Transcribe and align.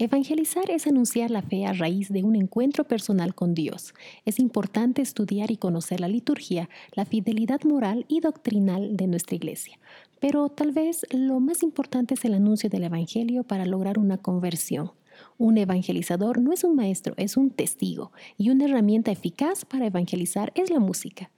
Evangelizar 0.00 0.70
es 0.70 0.86
anunciar 0.86 1.28
la 1.28 1.42
fe 1.42 1.66
a 1.66 1.72
raíz 1.72 2.08
de 2.08 2.22
un 2.22 2.36
encuentro 2.36 2.84
personal 2.84 3.34
con 3.34 3.52
Dios. 3.52 3.94
Es 4.24 4.38
importante 4.38 5.02
estudiar 5.02 5.50
y 5.50 5.56
conocer 5.56 5.98
la 5.98 6.06
liturgia, 6.06 6.70
la 6.92 7.04
fidelidad 7.04 7.64
moral 7.64 8.04
y 8.06 8.20
doctrinal 8.20 8.96
de 8.96 9.08
nuestra 9.08 9.34
iglesia. 9.34 9.76
Pero 10.20 10.50
tal 10.50 10.70
vez 10.70 11.04
lo 11.10 11.40
más 11.40 11.64
importante 11.64 12.14
es 12.14 12.24
el 12.24 12.34
anuncio 12.34 12.70
del 12.70 12.84
Evangelio 12.84 13.42
para 13.42 13.66
lograr 13.66 13.98
una 13.98 14.18
conversión. 14.18 14.92
Un 15.36 15.58
evangelizador 15.58 16.40
no 16.40 16.52
es 16.52 16.62
un 16.62 16.76
maestro, 16.76 17.14
es 17.16 17.36
un 17.36 17.50
testigo, 17.50 18.12
y 18.36 18.50
una 18.50 18.66
herramienta 18.66 19.10
eficaz 19.10 19.64
para 19.64 19.86
evangelizar 19.86 20.52
es 20.54 20.70
la 20.70 20.78
música. 20.78 21.28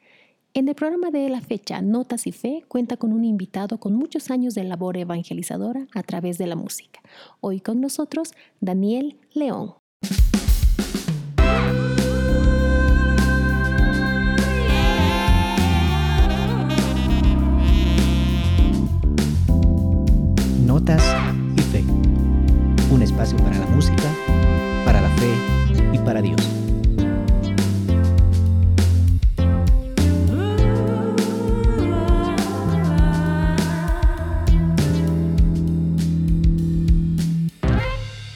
En 0.52 0.68
el 0.68 0.74
programa 0.74 1.12
de 1.12 1.28
la 1.28 1.40
fecha 1.40 1.80
Notas 1.80 2.26
y 2.26 2.32
Fe 2.32 2.64
cuenta 2.66 2.96
con 2.96 3.12
un 3.12 3.24
invitado 3.24 3.78
con 3.78 3.94
muchos 3.94 4.32
años 4.32 4.52
de 4.52 4.64
labor 4.64 4.96
evangelizadora 4.96 5.86
a 5.94 6.02
través 6.02 6.38
de 6.38 6.48
la 6.48 6.56
música. 6.56 7.00
Hoy 7.40 7.60
con 7.60 7.80
nosotros, 7.80 8.32
Daniel 8.60 9.16
León. 9.32 9.74
Notas 20.66 21.04
y 21.56 21.62
Fe. 21.62 21.84
Un 22.92 23.02
espacio 23.02 23.38
para 23.38 23.56
la 23.56 23.66
música, 23.66 24.02
para 24.84 25.00
la 25.00 25.10
fe 25.10 25.32
y 25.92 25.98
para 25.98 26.20
Dios. 26.20 26.69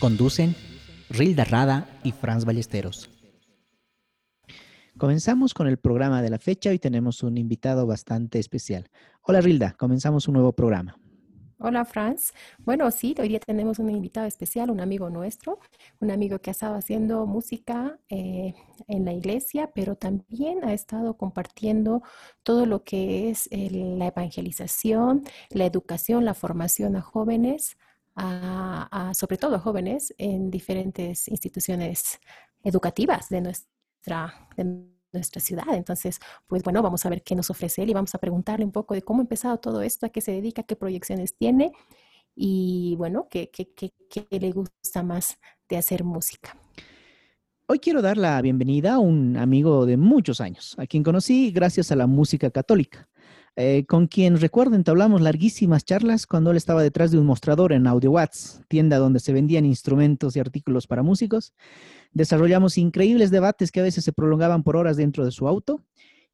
Conducen 0.05 0.55
Rilda 1.09 1.45
Rada 1.45 1.89
y 2.03 2.13
Franz 2.13 2.45
Ballesteros. 2.45 3.09
Comenzamos 4.99 5.55
con 5.55 5.67
el 5.67 5.79
programa 5.79 6.21
de 6.21 6.29
la 6.29 6.39
fecha 6.39 6.75
y 6.75 6.79
tenemos 6.79 7.23
un 7.23 7.39
invitado 7.39 7.87
bastante 7.87 8.39
especial. 8.39 8.91
Hola 9.23 9.41
Rilda, 9.41 9.73
comenzamos 9.79 10.29
un 10.29 10.35
nuevo 10.35 10.53
programa. 10.53 10.99
Hola 11.59 11.87
Franz. 11.87 12.35
Bueno, 12.59 12.91
sí, 12.91 13.15
hoy 13.19 13.29
día 13.29 13.41
tenemos 13.41 13.79
un 13.79 13.89
invitado 13.89 14.27
especial, 14.27 14.69
un 14.69 14.81
amigo 14.81 15.09
nuestro, 15.09 15.59
un 16.01 16.11
amigo 16.11 16.39
que 16.39 16.51
ha 16.51 16.53
estado 16.53 16.75
haciendo 16.75 17.25
música 17.25 17.99
eh, 18.11 18.53
en 18.87 19.07
la 19.07 19.15
iglesia, 19.15 19.71
pero 19.75 19.97
también 19.97 20.67
ha 20.67 20.75
estado 20.75 21.17
compartiendo 21.17 22.03
todo 22.43 22.67
lo 22.67 22.85
que 22.85 23.31
es 23.31 23.49
la 23.51 24.09
evangelización, 24.09 25.23
la 25.49 25.65
educación, 25.65 26.27
la 26.27 26.35
formación 26.35 26.95
a 26.97 27.01
jóvenes 27.01 27.79
a, 28.15 29.13
sobre 29.15 29.37
todo 29.37 29.57
a 29.57 29.59
jóvenes 29.59 30.15
en 30.19 30.51
diferentes 30.51 31.29
instituciones 31.29 32.21
educativas 32.63 33.29
de 33.29 33.41
nuestra, 33.41 34.49
de 34.57 34.87
nuestra 35.13 35.41
ciudad. 35.41 35.75
Entonces, 35.75 36.21
pues 36.47 36.63
bueno, 36.63 36.83
vamos 36.83 37.05
a 37.07 37.11
ver 37.11 37.23
qué 37.23 37.35
nos 37.35 37.51
ofrece 37.51 37.83
él 37.83 37.91
y 37.91 37.95
vamos 37.95 38.15
a 38.15 38.19
preguntarle 38.19 38.65
un 38.65 38.73
poco 38.73 38.95
de 38.95 39.03
cómo 39.03 39.21
ha 39.21 39.25
empezado 39.25 39.59
todo 39.59 39.83
esto, 39.83 40.07
a 40.07 40.09
qué 40.11 40.21
se 40.21 40.33
dedica, 40.33 40.63
qué 40.63 40.77
proyecciones 40.77 41.37
tiene 41.37 41.73
y 42.35 42.95
bueno, 42.99 43.29
qué, 43.31 43.51
qué, 43.51 43.73
qué, 43.75 43.93
qué 44.09 44.27
le 44.39 44.51
gusta 44.51 45.03
más 45.03 45.39
de 45.69 45.77
hacer 45.77 46.05
música. 46.05 46.57
Hoy 47.67 47.79
quiero 47.79 48.03
dar 48.03 48.19
la 48.19 48.43
bienvenida 48.43 48.95
a 48.95 48.99
un 48.99 49.39
amigo 49.39 49.87
de 49.87 49.97
muchos 49.97 50.43
años, 50.43 50.75
a 50.79 50.87
quien 50.87 51.03
conocí 51.03 51.51
gracias 51.51 51.91
a 51.91 51.97
la 51.97 52.07
música 52.07 52.51
católica. 52.51 53.09
Eh, 53.57 53.85
con 53.87 54.09
quien 54.09 54.41
recuerdo 54.41 54.75
entablamos 54.75 55.21
larguísimas 55.21 55.85
charlas 55.85 56.27
cuando 56.27 56.51
él 56.51 56.57
estaba 56.57 56.83
detrás 56.83 57.13
de 57.13 57.19
un 57.19 57.27
mostrador 57.27 57.73
en 57.73 57.87
Audio 57.87 58.11
Watts, 58.11 58.61
tienda 58.67 58.99
donde 58.99 59.21
se 59.21 59.33
vendían 59.33 59.65
instrumentos 59.65 60.35
y 60.35 60.41
artículos 60.41 60.89
para 60.89 61.05
músicos. 61.05 61.55
Desarrollamos 62.13 62.79
increíbles 62.79 63.31
debates 63.31 63.71
que 63.71 63.79
a 63.79 63.85
veces 63.85 64.03
se 64.03 64.13
prolongaban 64.13 64.65
por 64.65 64.77
horas 64.77 64.97
dentro 64.97 65.25
de 65.25 65.31
su 65.31 65.47
auto 65.47 65.85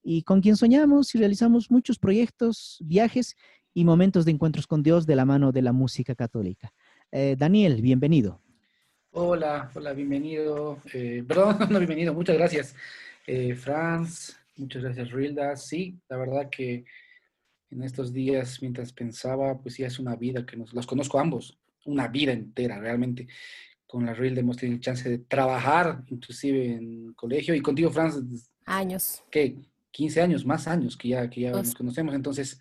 y 0.03 0.23
con 0.23 0.41
quien 0.41 0.57
soñamos 0.57 1.15
y 1.15 1.19
realizamos 1.19 1.71
muchos 1.71 1.99
proyectos, 1.99 2.79
viajes 2.87 3.37
y 3.75 3.85
momentos 3.85 4.25
de 4.25 4.31
encuentros 4.31 4.67
con 4.67 4.83
Dios 4.83 5.05
de 5.05 5.17
la 5.17 5.27
mano 5.27 5.53
de 5.53 5.61
la 5.61 5.73
música 5.73 6.15
católica. 6.15 6.73
Eh, 7.13 7.37
Daniel, 7.39 7.83
bienvenido. 7.83 8.41
Hola, 9.11 9.71
hola, 9.75 9.93
bienvenido. 9.93 10.79
Eh, 10.95 11.23
perdón, 11.29 11.59
no, 11.71 11.79
bienvenido, 11.81 12.15
muchas 12.15 12.37
gracias. 12.39 12.75
Franz, 13.59 14.37
muchas 14.57 14.83
gracias, 14.83 15.13
Rilda. 15.13 15.55
Sí, 15.55 15.97
la 16.09 16.17
verdad 16.17 16.49
que 16.51 16.85
en 17.71 17.83
estos 17.83 18.13
días 18.13 18.61
mientras 18.61 18.93
pensaba, 18.93 19.59
pues 19.61 19.77
ya 19.77 19.87
es 19.87 19.99
una 19.99 20.17
vida 20.17 20.45
que 20.45 20.57
nos, 20.57 20.73
los 20.73 20.87
conozco 20.87 21.19
ambos, 21.19 21.59
una 21.85 22.09
vida 22.09 22.33
entera 22.33 22.79
realmente. 22.79 23.29
Con 23.87 24.07
la 24.07 24.15
Real 24.15 24.39
hemos 24.39 24.57
tenido 24.57 24.79
chance 24.81 25.09
de 25.09 25.19
trabajar, 25.19 26.05
inclusive 26.09 26.75
en 26.75 27.13
colegio, 27.15 27.55
y 27.55 27.61
contigo, 27.61 27.91
Franz. 27.91 28.17
Años. 28.67 29.23
¿Qué? 29.31 29.57
15 29.91 30.21
años, 30.21 30.47
más 30.47 30.69
años 30.69 30.97
que 30.97 31.09
ya, 31.09 31.29
que 31.29 31.41
ya 31.43 31.51
nos 31.51 31.75
conocemos, 31.75 32.15
entonces... 32.15 32.61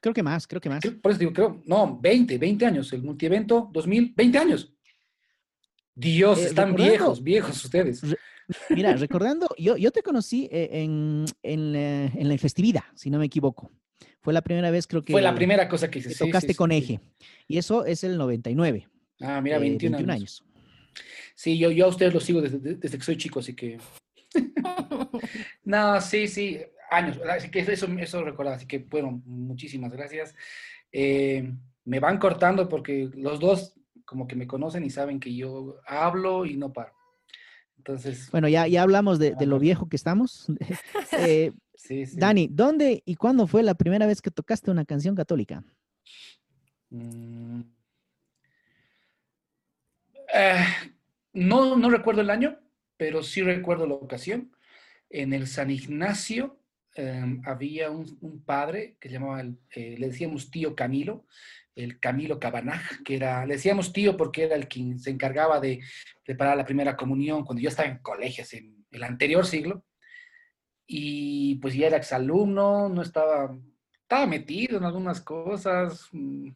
Creo 0.00 0.14
que 0.14 0.22
más, 0.22 0.46
creo 0.46 0.60
que 0.60 0.68
más. 0.68 0.80
por 1.02 1.10
eso 1.10 1.18
digo, 1.18 1.32
creo, 1.32 1.60
no, 1.66 1.98
20, 2.00 2.38
20 2.38 2.66
años, 2.66 2.92
el 2.92 3.02
multievento 3.02 3.68
2000, 3.72 4.14
20 4.16 4.38
años. 4.38 4.72
Dios, 5.92 6.38
eh, 6.38 6.44
están 6.44 6.76
viejos, 6.76 7.20
viejos 7.20 7.64
ustedes. 7.64 8.02
mira, 8.70 8.94
recordando, 8.94 9.48
yo, 9.58 9.76
yo 9.76 9.90
te 9.90 10.04
conocí 10.04 10.48
eh, 10.52 10.68
en, 10.70 11.24
en, 11.42 11.74
en 11.74 12.28
la 12.28 12.38
festividad, 12.38 12.84
si 12.94 13.10
no 13.10 13.18
me 13.18 13.26
equivoco. 13.26 13.72
Fue 14.28 14.34
la 14.34 14.42
primera 14.42 14.70
vez, 14.70 14.86
creo 14.86 15.02
que. 15.02 15.14
Fue 15.14 15.22
la 15.22 15.34
primera 15.34 15.66
cosa 15.70 15.90
que 15.90 16.00
hice. 16.00 16.14
tocaste 16.14 16.54
con 16.54 16.70
eje. 16.70 17.00
Y 17.46 17.56
eso 17.56 17.86
es 17.86 18.04
el 18.04 18.18
99. 18.18 18.86
Ah, 19.22 19.40
mira, 19.40 19.58
21, 19.58 19.98
eh, 19.98 20.12
años. 20.12 20.44
Sí, 21.34 21.56
yo, 21.56 21.70
yo 21.70 21.86
a 21.86 21.88
ustedes 21.88 22.12
los 22.12 22.24
sigo 22.24 22.42
desde, 22.42 22.58
desde 22.58 22.98
que 22.98 23.04
soy 23.04 23.16
chico, 23.16 23.40
así 23.40 23.54
que. 23.54 23.78
no, 25.64 25.98
sí, 26.02 26.28
sí, 26.28 26.60
años. 26.90 27.18
Así 27.26 27.50
que 27.50 27.60
eso, 27.60 27.86
eso 27.98 28.22
recordaba. 28.22 28.56
Así 28.56 28.66
que, 28.66 28.80
bueno, 28.80 29.22
muchísimas 29.24 29.90
gracias. 29.92 30.34
Eh, 30.92 31.50
me 31.86 31.98
van 31.98 32.18
cortando 32.18 32.68
porque 32.68 33.08
los 33.14 33.40
dos 33.40 33.80
como 34.04 34.28
que 34.28 34.36
me 34.36 34.46
conocen 34.46 34.84
y 34.84 34.90
saben 34.90 35.20
que 35.20 35.34
yo 35.34 35.80
hablo 35.86 36.44
y 36.44 36.58
no 36.58 36.70
paro. 36.70 36.92
Entonces. 37.88 38.30
Bueno, 38.30 38.48
ya, 38.48 38.66
ya 38.66 38.82
hablamos 38.82 39.18
de, 39.18 39.34
de 39.34 39.46
lo 39.46 39.58
viejo 39.58 39.88
que 39.88 39.96
estamos. 39.96 40.46
eh, 41.18 41.52
Dani, 42.16 42.48
¿dónde 42.50 43.02
y 43.06 43.14
cuándo 43.14 43.46
fue 43.46 43.62
la 43.62 43.74
primera 43.74 44.06
vez 44.06 44.20
que 44.20 44.30
tocaste 44.30 44.70
una 44.70 44.84
canción 44.84 45.14
católica? 45.14 45.64
Mm. 46.90 47.62
Eh, 50.34 50.66
no, 51.32 51.76
no 51.76 51.88
recuerdo 51.88 52.20
el 52.20 52.28
año, 52.28 52.58
pero 52.98 53.22
sí 53.22 53.40
recuerdo 53.40 53.86
la 53.86 53.94
ocasión. 53.94 54.52
En 55.08 55.32
el 55.32 55.46
San 55.46 55.70
Ignacio 55.70 56.60
em, 56.94 57.40
había 57.46 57.90
un, 57.90 58.42
padre 58.44 58.98
que 59.00 59.08
llamaba, 59.08 59.42
eh, 59.74 59.96
le 59.98 60.08
decíamos 60.08 60.50
tío 60.50 60.76
Camilo, 60.76 61.24
el 61.78 62.00
Camilo 62.00 62.40
Cabanaj, 62.40 63.02
que 63.04 63.16
era, 63.16 63.46
le 63.46 63.54
decíamos 63.54 63.92
tío 63.92 64.16
porque 64.16 64.44
era 64.44 64.56
el 64.56 64.68
quien 64.68 64.98
se 64.98 65.10
encargaba 65.10 65.60
de 65.60 65.80
preparar 66.24 66.56
la 66.56 66.64
primera 66.64 66.96
comunión 66.96 67.44
cuando 67.44 67.62
yo 67.62 67.68
estaba 67.68 67.88
en 67.88 67.98
colegios 67.98 68.52
en 68.52 68.84
el 68.90 69.04
anterior 69.04 69.46
siglo 69.46 69.84
y 70.86 71.56
pues 71.56 71.74
ya 71.74 71.86
era 71.86 71.98
exalumno, 71.98 72.88
no 72.88 73.02
estaba, 73.02 73.56
estaba 74.02 74.26
metido 74.26 74.78
en 74.78 74.84
algunas 74.84 75.20
cosas, 75.20 76.08
mm, 76.12 76.48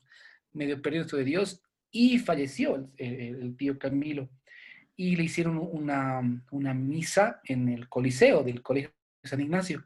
medio 0.55 0.81
perdido 0.81 1.05
de 1.05 1.25
Dios, 1.25 1.63
y 1.91 2.19
falleció 2.19 2.91
el, 2.97 3.55
tío 3.57 3.79
Camilo. 3.79 4.31
Y 4.97 5.17
le 5.17 5.25
hicieron 5.25 5.59
una, 5.59 6.23
una, 6.51 6.75
misa 6.75 7.41
en 7.45 7.69
el 7.69 7.89
Coliseo 7.89 8.43
del 8.43 8.63
Colegio 8.63 8.93
de 9.23 9.29
San 9.29 9.41
Ignacio. 9.41 9.85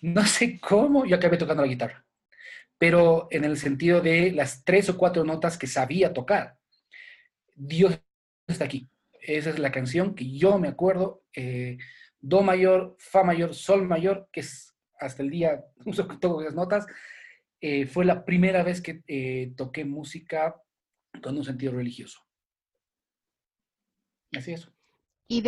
No 0.00 0.24
sé 0.24 0.58
cómo, 0.58 1.04
yo 1.06 1.16
acabé 1.16 1.36
tocando 1.36 1.62
la 1.62 1.68
guitarra, 1.68 2.04
pero 2.82 3.28
en 3.30 3.44
el 3.44 3.58
sentido 3.58 4.00
de 4.00 4.32
las 4.32 4.64
tres 4.64 4.88
o 4.88 4.98
cuatro 4.98 5.22
notas 5.22 5.56
que 5.56 5.68
sabía 5.68 6.12
tocar. 6.12 6.58
Dios 7.54 7.96
está 8.48 8.64
aquí. 8.64 8.90
Esa 9.20 9.50
es 9.50 9.60
la 9.60 9.70
canción 9.70 10.16
que 10.16 10.36
yo 10.36 10.58
me 10.58 10.66
acuerdo. 10.66 11.22
Eh, 11.32 11.78
do 12.18 12.42
mayor, 12.42 12.96
fa 12.98 13.22
mayor, 13.22 13.54
sol 13.54 13.86
mayor, 13.86 14.28
que 14.32 14.40
es 14.40 14.74
hasta 14.98 15.22
el 15.22 15.30
día, 15.30 15.64
uso 15.86 16.08
todas 16.18 16.44
las 16.44 16.56
notas, 16.56 16.84
eh, 17.60 17.86
fue 17.86 18.04
la 18.04 18.24
primera 18.24 18.64
vez 18.64 18.80
que 18.80 19.04
eh, 19.06 19.52
toqué 19.56 19.84
música 19.84 20.60
con 21.22 21.36
un 21.36 21.44
sentido 21.44 21.74
religioso. 21.74 22.18
Así 24.36 24.54
es. 24.54 24.68
Y 25.28 25.44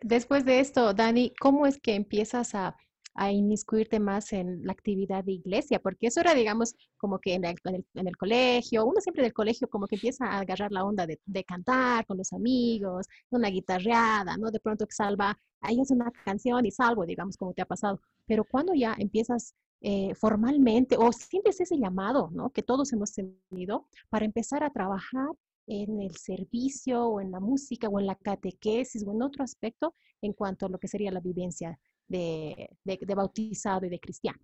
después 0.00 0.46
de 0.46 0.60
esto, 0.60 0.94
Dani, 0.94 1.34
¿cómo 1.38 1.66
es 1.66 1.78
que 1.78 1.94
empiezas 1.96 2.54
a 2.54 2.78
a 3.14 3.30
inmiscuirte 3.32 4.00
más 4.00 4.32
en 4.32 4.64
la 4.64 4.72
actividad 4.72 5.24
de 5.24 5.32
iglesia, 5.32 5.80
porque 5.80 6.06
eso 6.06 6.20
era, 6.20 6.34
digamos, 6.34 6.74
como 6.96 7.18
que 7.18 7.34
en 7.34 7.44
el, 7.44 7.56
en 7.94 8.08
el, 8.08 8.16
colegio, 8.16 8.84
uno 8.86 9.00
siempre 9.00 9.22
del 9.22 9.32
colegio 9.32 9.68
como 9.68 9.86
que 9.86 9.96
empieza 9.96 10.26
a 10.26 10.40
agarrar 10.40 10.72
la 10.72 10.84
onda 10.84 11.06
de, 11.06 11.20
de, 11.26 11.44
cantar 11.44 12.06
con 12.06 12.18
los 12.18 12.32
amigos, 12.32 13.06
una 13.30 13.48
guitarreada, 13.48 14.36
¿no? 14.36 14.50
De 14.50 14.60
pronto 14.60 14.86
que 14.86 14.94
salva, 14.94 15.38
ahí 15.60 15.80
es 15.80 15.90
una 15.90 16.10
canción 16.24 16.64
y 16.66 16.70
salvo, 16.70 17.04
digamos, 17.06 17.36
como 17.36 17.52
te 17.52 17.62
ha 17.62 17.66
pasado. 17.66 18.00
Pero 18.26 18.44
cuando 18.44 18.74
ya 18.74 18.94
empiezas 18.98 19.54
eh, 19.84 20.14
formalmente, 20.14 20.96
o 20.96 21.10
sientes 21.12 21.60
ese 21.60 21.76
llamado, 21.76 22.30
¿no? 22.32 22.50
Que 22.50 22.62
todos 22.62 22.92
hemos 22.92 23.12
tenido 23.12 23.88
para 24.10 24.24
empezar 24.24 24.62
a 24.62 24.70
trabajar 24.70 25.28
en 25.66 26.00
el 26.00 26.16
servicio 26.16 27.04
o 27.06 27.20
en 27.20 27.32
la 27.32 27.40
música 27.40 27.88
o 27.88 27.98
en 27.98 28.06
la 28.06 28.14
catequesis 28.14 29.04
o 29.04 29.12
en 29.12 29.22
otro 29.22 29.42
aspecto 29.42 29.94
en 30.20 30.34
cuanto 30.34 30.66
a 30.66 30.68
lo 30.68 30.78
que 30.78 30.88
sería 30.88 31.10
la 31.10 31.20
vivencia 31.20 31.78
de, 32.12 33.14
bautizado 33.14 33.86
y 33.86 33.88
de 33.88 33.98
cristiano? 33.98 34.38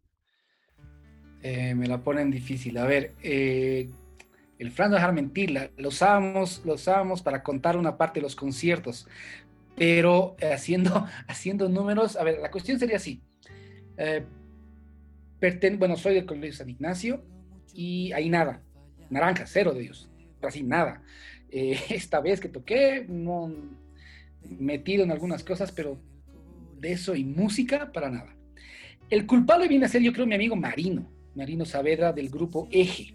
Eh, 1.43 1.75
me 1.75 1.87
la 1.87 2.03
ponen 2.03 2.31
difícil. 2.31 2.77
A 2.79 2.85
ver, 2.85 3.15
eh, 3.23 3.89
el 4.59 4.71
Fran 4.73 4.91
no 4.91 4.97
dejar 4.97 5.13
mentir, 5.13 5.71
lo 5.77 5.89
usábamos, 5.89 6.63
lo 6.65 6.75
usábamos 6.75 7.23
para 7.23 7.43
contar 7.43 7.77
una 7.77 7.97
parte 7.97 8.19
de 8.19 8.25
los 8.25 8.35
conciertos, 8.35 9.07
pero 9.77 10.37
eh, 10.41 10.53
haciendo, 10.53 11.07
haciendo 11.29 11.69
números, 11.69 12.17
a 12.17 12.25
ver, 12.25 12.41
la 12.41 12.51
cuestión 12.51 12.79
sería 12.79 12.97
así. 12.97 13.23
bueno, 15.79 15.97
soy 15.97 16.15
del 16.15 16.27
Colegio 16.27 16.53
San 16.55 16.71
Ignacio 16.71 17.23
y 17.73 18.13
ahí 18.13 18.29
nada, 18.29 18.63
naranja, 19.11 19.47
cero 19.47 19.73
de 19.73 19.83
ellos, 19.83 20.11
así 20.43 20.63
nada. 20.63 21.03
esta 21.51 22.21
vez 22.21 22.41
que 22.41 22.49
toqué, 22.49 23.07
no 23.09 23.53
metido 24.43 25.05
en 25.05 25.11
algunas 25.11 25.45
cosas, 25.45 25.73
pero 25.73 25.99
de 26.81 26.93
eso 26.93 27.15
y 27.15 27.25
música 27.25 27.93
para 27.93 28.11
nada. 28.11 28.35
El 29.11 29.27
culpable 29.27 29.69
viene 29.69 29.87
a 29.87 29.89
ser, 29.89 30.03
yo 30.03 30.13
creo, 30.13 30.27
mi 30.27 30.35
amigo 30.35 30.57
Marino, 30.57 31.11
Marino 31.35 31.65
Saavedra 31.65 32.13
del 32.13 32.29
grupo 32.29 32.69
Eje. 32.71 33.15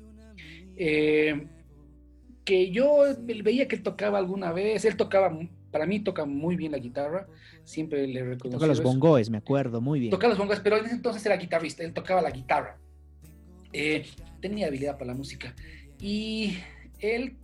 Eh, 0.76 1.48
que 2.44 2.72
yo 2.72 3.04
veía 3.26 3.68
que 3.68 3.76
él 3.76 3.84
tocaba 3.84 4.18
alguna 4.18 4.52
vez, 4.52 4.84
él 4.86 4.98
tocaba, 4.98 5.38
para 5.72 5.86
mí 5.86 6.00
toca 6.00 6.26
muy 6.26 6.56
bien 6.56 6.72
la 6.72 6.78
guitarra, 6.78 7.28
siempre 7.64 8.06
le 8.08 8.24
reconocí. 8.24 8.58
Toca 8.58 8.68
los 8.68 8.84
bongoes, 8.84 9.30
me 9.30 9.38
acuerdo, 9.38 9.82
muy 9.82 10.00
bien. 10.00 10.12
Toca 10.12 10.28
los 10.28 10.38
bongoes, 10.38 10.60
pero 10.60 10.78
en 10.78 10.86
ese 10.86 10.96
entonces 10.96 11.26
era 11.26 11.38
guitarrista, 11.38 11.84
él 11.84 11.94
tocaba 11.94 12.22
la 12.22 12.32
guitarra. 12.32 12.78
Eh, 13.72 14.06
tenía 14.42 14.68
habilidad 14.68 14.94
para 14.98 15.08
la 15.08 15.14
música. 15.16 15.56
Y 16.00 16.58
él, 17.00 17.38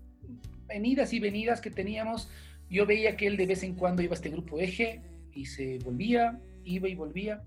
venidas 0.68 1.14
y 1.14 1.20
venidas 1.20 1.62
que 1.62 1.72
teníamos, 1.72 2.30
yo 2.70 2.86
veía 2.86 3.16
que 3.16 3.28
él 3.28 3.38
de 3.38 3.46
vez 3.46 3.64
en 3.64 3.76
cuando 3.76 4.02
iba 4.02 4.14
a 4.14 4.16
este 4.16 4.30
grupo 4.30 4.60
Eje 4.60 5.02
y 5.40 5.46
se 5.46 5.80
volvía, 5.80 6.40
iba 6.66 6.88
y 6.90 6.96
volvía. 6.96 7.42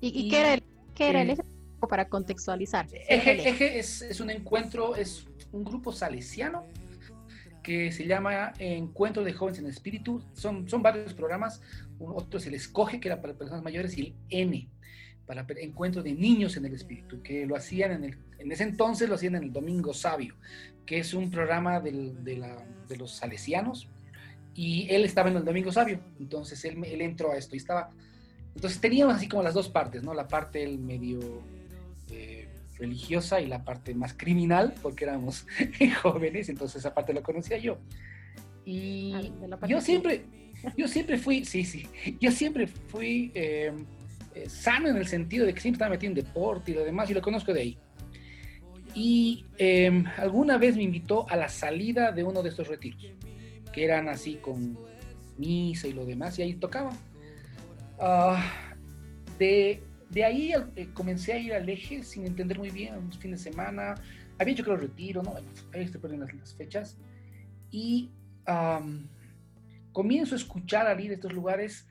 ¿Y, 0.00 0.28
qué 0.28 0.40
era 0.40 0.54
el, 0.54 0.62
qué 0.94 1.10
era 1.10 1.22
el 1.22 1.30
eje? 1.30 1.42
Para 1.88 2.08
contextualizar. 2.08 2.86
Eje, 3.08 3.48
eje 3.48 3.78
es, 3.78 4.02
es, 4.02 4.20
un 4.20 4.30
encuentro, 4.30 4.96
es 4.96 5.26
un 5.52 5.64
grupo 5.64 5.92
salesiano 5.92 6.64
que 7.62 7.92
se 7.92 8.06
llama 8.06 8.52
Encuentro 8.58 9.24
de 9.24 9.32
Jóvenes 9.32 9.58
en 9.58 9.66
Espíritu. 9.66 10.22
Son, 10.34 10.68
son 10.68 10.82
varios 10.82 11.12
programas. 11.14 11.60
Otro 11.98 12.38
es 12.38 12.46
el 12.46 12.54
Escoge, 12.54 13.00
que 13.00 13.08
era 13.08 13.20
para 13.20 13.34
personas 13.34 13.62
mayores, 13.62 13.98
y 13.98 14.00
el 14.02 14.14
N, 14.30 14.68
para 15.26 15.46
Encuentro 15.56 16.02
de 16.02 16.12
Niños 16.12 16.56
en 16.56 16.66
el 16.66 16.74
Espíritu, 16.74 17.22
que 17.22 17.46
lo 17.46 17.56
hacían 17.56 17.92
en, 17.92 18.04
el, 18.04 18.18
en 18.38 18.52
ese 18.52 18.64
entonces, 18.64 19.08
lo 19.08 19.16
hacían 19.16 19.36
en 19.36 19.44
el 19.44 19.52
Domingo 19.52 19.92
Sabio, 19.92 20.36
que 20.86 20.98
es 20.98 21.12
un 21.14 21.30
programa 21.30 21.80
del, 21.80 22.22
de, 22.22 22.36
la, 22.36 22.64
de 22.88 22.96
los 22.96 23.16
salesianos 23.16 23.88
y 24.54 24.86
él 24.88 25.04
estaba 25.04 25.30
en 25.30 25.36
el 25.36 25.44
Domingo 25.44 25.72
Sabio, 25.72 25.98
entonces 26.20 26.64
él, 26.64 26.82
él 26.84 27.00
entró 27.00 27.32
a 27.32 27.36
esto 27.36 27.56
y 27.56 27.58
estaba... 27.58 27.90
Entonces 28.54 28.80
teníamos 28.80 29.16
así 29.16 29.28
como 29.28 29.42
las 29.42 29.54
dos 29.54 29.68
partes, 29.68 30.04
¿no? 30.04 30.14
La 30.14 30.28
parte 30.28 30.62
el 30.62 30.78
medio 30.78 31.42
eh, 32.08 32.48
religiosa 32.78 33.40
y 33.40 33.46
la 33.46 33.64
parte 33.64 33.94
más 33.94 34.14
criminal, 34.14 34.74
porque 34.80 35.04
éramos 35.04 35.44
jóvenes, 36.02 36.48
entonces 36.48 36.76
esa 36.76 36.94
parte 36.94 37.12
la 37.12 37.22
conocía 37.22 37.58
yo. 37.58 37.78
Y 38.64 39.12
ah, 39.60 39.66
yo 39.66 39.80
siempre, 39.80 40.24
yo 40.76 40.86
siempre 40.86 41.18
fui, 41.18 41.44
sí, 41.44 41.64
sí, 41.64 41.88
yo 42.20 42.30
siempre 42.30 42.68
fui 42.68 43.32
eh, 43.34 43.72
eh, 44.34 44.48
sano 44.48 44.88
en 44.88 44.96
el 44.96 45.08
sentido 45.08 45.46
de 45.46 45.52
que 45.52 45.60
siempre 45.60 45.76
estaba 45.76 45.90
metido 45.90 46.10
en 46.10 46.14
deporte 46.14 46.70
y 46.70 46.74
lo 46.74 46.84
demás, 46.84 47.10
y 47.10 47.14
lo 47.14 47.22
conozco 47.22 47.52
de 47.52 47.60
ahí. 47.60 47.78
Y 48.94 49.44
alguna 50.18 50.58
vez 50.58 50.76
me 50.76 50.84
invitó 50.84 51.28
a 51.28 51.34
la 51.34 51.48
salida 51.48 52.12
de 52.12 52.22
uno 52.22 52.40
de 52.44 52.50
estos 52.50 52.68
retiros 52.68 53.04
que 53.74 53.84
eran 53.84 54.08
así 54.08 54.36
con 54.36 54.78
misa 55.36 55.88
y 55.88 55.92
lo 55.92 56.06
demás, 56.06 56.38
y 56.38 56.42
ahí 56.42 56.54
tocaba. 56.54 56.92
Ah, 57.98 58.72
de, 59.38 59.82
de, 60.10 60.24
ahí 60.24 60.52
eh, 60.76 60.88
comencé 60.94 61.32
a 61.32 61.38
ir 61.38 61.54
al 61.54 61.68
eje 61.68 62.02
sin 62.02 62.26
entender 62.26 62.58
muy 62.58 62.70
bien, 62.70 62.96
unos 62.96 63.18
fines 63.18 63.42
de 63.42 63.50
semana. 63.50 63.94
Había 64.38 64.54
que 64.54 64.62
lo 64.62 64.76
retiro, 64.76 65.22
¿no? 65.22 65.34
Ahí 65.72 65.82
estoy 65.82 66.00
perdiendo 66.00 66.26
las, 66.26 66.54
fechas. 66.54 66.96
Y 67.70 68.10
comienzo 69.92 70.34
a 70.34 70.38
escuchar 70.38 70.86
al 70.86 71.00
ir 71.00 71.10
a 71.10 71.14
estos 71.14 71.32
lugares 71.32 71.88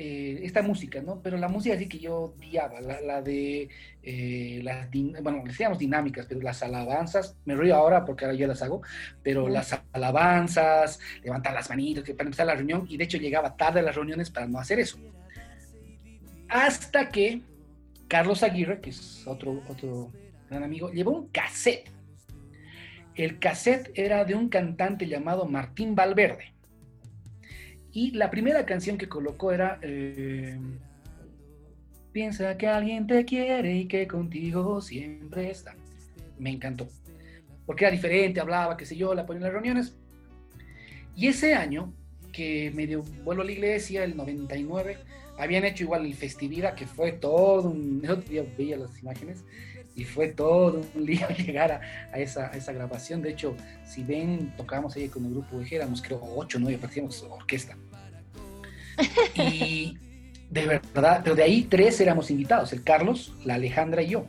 eh, 0.00 0.42
esta 0.44 0.62
música, 0.62 1.02
¿no? 1.02 1.20
Pero 1.20 1.36
la 1.38 1.48
música 1.48 1.74
así 1.74 1.88
que 1.88 1.98
yo 1.98 2.32
odiaba, 2.36 2.80
la, 2.80 3.20
de, 3.20 3.68
eh, 4.04 4.60
las, 4.62 4.88
bueno, 5.22 5.42
decíamos 5.44 5.76
dinámicas, 5.76 6.26
pero 6.26 6.40
las 6.40 6.62
alabanzas, 6.62 7.36
me 7.44 7.56
río 7.56 7.74
ahora 7.74 8.04
porque 8.04 8.24
ahora 8.24 8.36
yo 8.36 8.46
las 8.46 8.62
hago, 8.62 8.80
pero 9.24 9.48
las 9.48 9.76
alabanzas, 9.92 11.00
levantar 11.24 11.52
las 11.52 11.68
manitos, 11.68 12.04
que 12.04 12.14
para 12.14 12.28
empezar 12.28 12.46
la 12.46 12.54
reunión, 12.54 12.86
y 12.88 12.96
de 12.96 13.02
hecho 13.02 13.18
llegaba 13.18 13.56
tarde 13.56 13.80
a 13.80 13.82
las 13.82 13.96
reuniones 13.96 14.30
para 14.30 14.46
no 14.46 14.60
hacer 14.60 14.78
eso. 14.78 15.00
Hasta 16.48 17.08
que 17.08 17.42
Carlos 18.06 18.44
Aguirre, 18.44 18.80
que 18.80 18.90
es 18.90 19.26
otro, 19.26 19.64
otro 19.68 20.12
gran 20.48 20.62
amigo, 20.62 20.92
llevó 20.92 21.10
un 21.10 21.26
cassette. 21.30 21.90
El 23.16 23.40
cassette 23.40 23.90
era 23.98 24.24
de 24.24 24.36
un 24.36 24.48
cantante 24.48 25.08
llamado 25.08 25.44
Martín 25.44 25.96
Valverde 25.96 26.57
y 27.98 28.12
la 28.12 28.30
primera 28.30 28.64
canción 28.64 28.96
que 28.96 29.08
colocó 29.08 29.50
era 29.50 29.80
eh, 29.82 30.56
Piensa 32.12 32.56
que 32.56 32.68
alguien 32.68 33.08
te 33.08 33.24
quiere 33.24 33.76
y 33.76 33.86
que 33.86 34.06
contigo 34.06 34.80
siempre 34.80 35.50
está. 35.50 35.74
Me 36.38 36.50
encantó. 36.50 36.86
Porque 37.66 37.84
era 37.84 37.92
diferente, 37.92 38.38
hablaba, 38.38 38.76
qué 38.76 38.86
sé 38.86 38.96
yo, 38.96 39.14
la 39.14 39.26
ponía 39.26 39.38
en 39.38 39.42
las 39.44 39.52
reuniones. 39.52 39.96
Y 41.16 41.26
ese 41.26 41.54
año, 41.54 41.92
que 42.32 42.70
medio 42.72 43.02
vuelo 43.24 43.42
a 43.42 43.44
la 43.44 43.52
iglesia, 43.52 44.04
el 44.04 44.16
99, 44.16 44.98
habían 45.36 45.64
hecho 45.64 45.82
igual 45.82 46.06
el 46.06 46.14
Festivida, 46.14 46.76
que 46.76 46.86
fue 46.86 47.10
todo 47.10 47.68
un... 47.68 48.00
El 48.04 48.10
otro 48.12 48.30
día 48.30 48.44
veía 48.56 48.76
las 48.76 48.96
imágenes, 49.00 49.44
y 49.96 50.04
fue 50.04 50.28
todo 50.28 50.80
un 50.94 51.04
lío 51.04 51.26
llegar 51.36 51.72
a, 52.12 52.18
esa, 52.18 52.46
esa, 52.52 52.72
grabación. 52.72 53.22
De 53.22 53.30
hecho, 53.30 53.56
si 53.84 54.04
ven, 54.04 54.54
tocábamos 54.56 54.94
ahí 54.94 55.08
con 55.08 55.24
el 55.24 55.32
grupo 55.32 55.58
de 55.58 55.66
éramos 55.74 56.00
creo 56.00 56.20
ocho, 56.36 56.60
nueve, 56.60 56.78
parecíamos 56.78 57.20
orquesta. 57.24 57.76
Y 59.34 59.96
de 60.50 60.66
verdad, 60.66 61.20
pero 61.22 61.36
de 61.36 61.42
ahí 61.42 61.62
tres 61.62 62.00
éramos 62.00 62.30
invitados, 62.30 62.72
el 62.72 62.82
Carlos, 62.82 63.34
la 63.44 63.54
Alejandra 63.54 64.02
y 64.02 64.08
yo. 64.08 64.26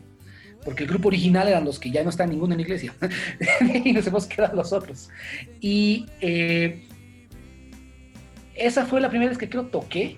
Porque 0.63 0.83
el 0.83 0.89
grupo 0.89 1.07
original 1.07 1.47
eran 1.47 1.63
los 1.63 1.79
que 1.79 1.89
ya 1.89 2.03
no 2.03 2.09
están 2.09 2.29
ninguno 2.29 2.53
en 2.53 2.59
la 2.59 2.63
iglesia. 2.63 2.93
y 3.85 3.93
nos 3.93 4.05
hemos 4.07 4.25
quedado 4.27 4.55
los 4.55 4.73
otros. 4.73 5.09
Y 5.61 6.05
eh, 6.19 6.83
esa 8.55 8.85
fue 8.85 8.99
la 8.99 9.09
primera 9.09 9.29
vez 9.29 9.37
que 9.37 9.49
creo 9.49 9.67
toqué 9.67 10.17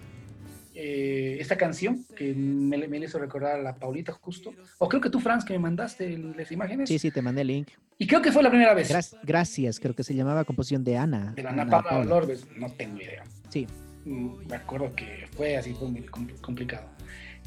eh, 0.73 1.37
esta 1.39 1.57
canción 1.57 2.05
que 2.15 2.33
me, 2.33 2.87
me, 2.87 2.97
hizo 2.97 3.19
recordar 3.19 3.59
a 3.59 3.61
la 3.61 3.75
Paulita 3.75 4.13
justo. 4.13 4.53
O 4.79 4.89
creo 4.89 4.99
que 4.99 5.11
tú, 5.11 5.19
Franz, 5.19 5.45
que 5.45 5.53
me 5.53 5.59
mandaste 5.59 6.17
las 6.17 6.51
imágenes. 6.51 6.89
Sí, 6.89 6.97
sí, 6.97 7.11
te 7.11 7.21
mandé 7.21 7.41
el 7.41 7.47
link. 7.47 7.67
Y 7.99 8.07
creo 8.07 8.21
que 8.21 8.31
fue 8.31 8.41
la 8.41 8.49
primera 8.49 8.73
vez. 8.73 8.91
gracias, 9.21 9.79
creo 9.79 9.93
que 9.93 10.03
se 10.03 10.15
llamaba 10.15 10.43
Composición 10.43 10.83
de 10.83 10.97
Ana. 10.97 11.33
De 11.35 11.47
Ana, 11.47 11.67
Paula, 11.67 12.03
Lorbes, 12.03 12.47
no 12.57 12.71
tengo 12.71 12.97
idea. 12.97 13.23
Sí. 13.49 13.67
Mm, 14.05 14.47
me 14.47 14.55
acuerdo 14.55 14.93
que 14.95 15.27
fue 15.35 15.57
así, 15.57 15.73
fue 15.73 15.89
muy 15.89 16.03
complicado. 16.41 16.87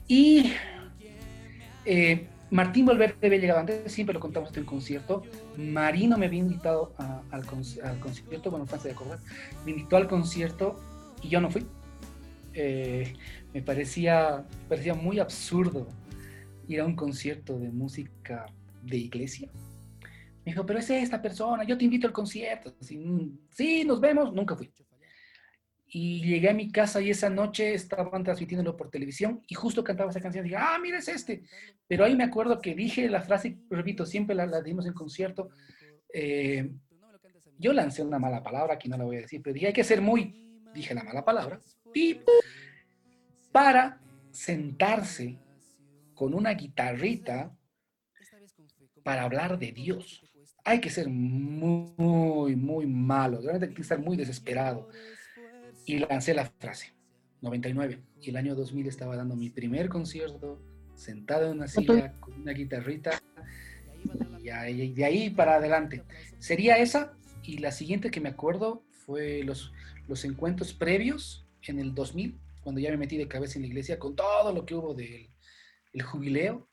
Y 0.06 0.52
eh, 1.84 2.28
Martín 2.50 2.86
Valverde 2.86 3.26
había 3.26 3.38
llegado 3.38 3.60
antes, 3.60 3.92
siempre 3.92 4.14
lo 4.14 4.20
contamos 4.20 4.50
en 4.52 4.60
el 4.60 4.64
concierto. 4.64 5.22
Marino 5.56 6.16
me 6.16 6.26
había 6.26 6.40
invitado 6.40 6.94
al, 7.30 7.44
concierto, 7.46 8.50
bueno, 8.50 8.66
Francia 8.66 8.88
de 8.88 8.94
acordar, 8.94 9.18
me 9.64 9.72
invitó 9.72 9.96
al 9.96 10.06
concierto 10.06 10.76
y 11.22 11.28
yo 11.28 11.40
no 11.40 11.50
fui. 11.50 11.66
Eh, 12.52 13.14
me 13.52 13.62
parecía, 13.62 14.44
parecía 14.68 14.94
muy 14.94 15.18
absurdo 15.18 15.88
ir 16.68 16.80
a 16.80 16.86
un 16.86 16.94
concierto 16.94 17.58
de 17.58 17.70
música 17.70 18.46
de 18.82 18.98
iglesia. 18.98 19.48
Me 20.44 20.52
dijo, 20.52 20.64
pero 20.66 20.78
es 20.78 20.90
esta 20.90 21.20
persona, 21.20 21.64
yo 21.64 21.76
te 21.76 21.84
invito 21.84 22.06
al 22.06 22.12
concierto. 22.12 22.74
Mm, 22.90 23.38
sí, 23.50 23.84
nos 23.84 24.00
vemos, 24.00 24.32
nunca 24.32 24.54
fui. 24.54 24.70
Y 25.96 26.20
llegué 26.24 26.50
a 26.50 26.54
mi 26.54 26.72
casa 26.72 27.00
y 27.00 27.10
esa 27.10 27.30
noche 27.30 27.72
estaban 27.72 28.24
transmitiéndolo 28.24 28.76
por 28.76 28.90
televisión 28.90 29.44
y 29.46 29.54
justo 29.54 29.84
cantaba 29.84 30.10
esa 30.10 30.20
canción. 30.20 30.44
Y 30.44 30.48
dije, 30.48 30.60
ah, 30.60 30.76
mira, 30.82 30.98
es 30.98 31.06
este. 31.06 31.44
Pero 31.86 32.04
ahí 32.04 32.16
me 32.16 32.24
acuerdo 32.24 32.60
que 32.60 32.74
dije 32.74 33.08
la 33.08 33.22
frase, 33.22 33.58
repito, 33.70 34.04
siempre 34.04 34.34
la, 34.34 34.60
dimos 34.60 34.86
en 34.86 34.92
concierto. 34.92 35.50
Eh, 36.12 36.68
yo 37.60 37.72
lancé 37.72 38.02
una 38.02 38.18
mala 38.18 38.42
palabra, 38.42 38.74
aquí 38.74 38.88
no 38.88 38.96
la 38.96 39.04
voy 39.04 39.18
a 39.18 39.20
decir, 39.20 39.40
pero 39.40 39.54
dije, 39.54 39.68
hay 39.68 39.72
que 39.72 39.84
ser 39.84 40.00
muy, 40.00 40.64
dije 40.74 40.94
la 40.94 41.04
mala 41.04 41.24
palabra, 41.24 41.60
para 43.52 44.00
sentarse 44.32 45.38
con 46.12 46.34
una 46.34 46.54
guitarrita 46.54 47.56
para 49.04 49.22
hablar 49.22 49.60
de 49.60 49.70
Dios. 49.70 50.24
Hay 50.64 50.80
que 50.80 50.90
ser 50.90 51.08
muy, 51.08 52.56
muy 52.56 52.84
malo, 52.84 53.40
realmente 53.40 53.66
hay 53.68 53.74
que 53.74 53.82
estar 53.82 54.00
muy 54.00 54.16
desesperado 54.16 54.88
y 55.84 55.98
lancé 55.98 56.34
la 56.34 56.46
frase. 56.46 56.94
99. 57.40 58.00
Y 58.20 58.30
el 58.30 58.36
año 58.36 58.54
2000 58.54 58.86
estaba 58.86 59.16
dando 59.16 59.36
mi 59.36 59.50
primer 59.50 59.88
concierto, 59.88 60.60
sentado 60.94 61.46
en 61.46 61.58
una 61.58 61.68
silla 61.68 62.12
con 62.20 62.34
una 62.40 62.52
guitarrita. 62.52 63.20
Y 64.40 64.88
de 64.88 65.04
ahí 65.04 65.30
para 65.30 65.56
adelante. 65.56 66.02
Sería 66.38 66.78
esa 66.78 67.16
y 67.42 67.58
la 67.58 67.70
siguiente 67.70 68.10
que 68.10 68.20
me 68.20 68.30
acuerdo 68.30 68.82
fue 68.90 69.42
los, 69.44 69.72
los 70.08 70.24
encuentros 70.24 70.72
previos 70.72 71.46
en 71.62 71.78
el 71.78 71.94
2000, 71.94 72.38
cuando 72.62 72.80
ya 72.80 72.90
me 72.90 72.96
metí 72.96 73.16
de 73.16 73.28
cabeza 73.28 73.58
en 73.58 73.62
la 73.62 73.68
iglesia 73.68 73.98
con 73.98 74.16
todo 74.16 74.52
lo 74.52 74.64
que 74.64 74.74
hubo 74.74 74.94
del 74.94 75.30
el 75.92 76.02
jubileo, 76.02 76.68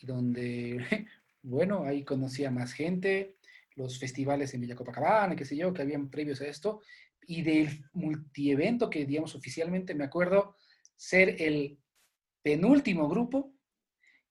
y 0.00 0.06
donde, 0.06 0.78
bueno, 1.42 1.84
ahí 1.84 2.04
conocía 2.04 2.50
más 2.50 2.72
gente, 2.72 3.36
los 3.74 3.98
festivales 3.98 4.52
en 4.54 4.60
Villa 4.60 4.76
Copacabana, 4.76 5.36
qué 5.36 5.44
sé 5.44 5.56
yo, 5.56 5.72
que 5.72 5.82
habían 5.82 6.10
previos 6.10 6.40
a 6.40 6.46
esto, 6.46 6.80
y 7.26 7.42
del 7.42 7.84
multievento 7.92 8.90
que, 8.90 9.06
digamos, 9.06 9.34
oficialmente 9.34 9.94
me 9.94 10.04
acuerdo 10.04 10.56
ser 10.96 11.40
el 11.40 11.78
penúltimo 12.42 13.08
grupo, 13.08 13.52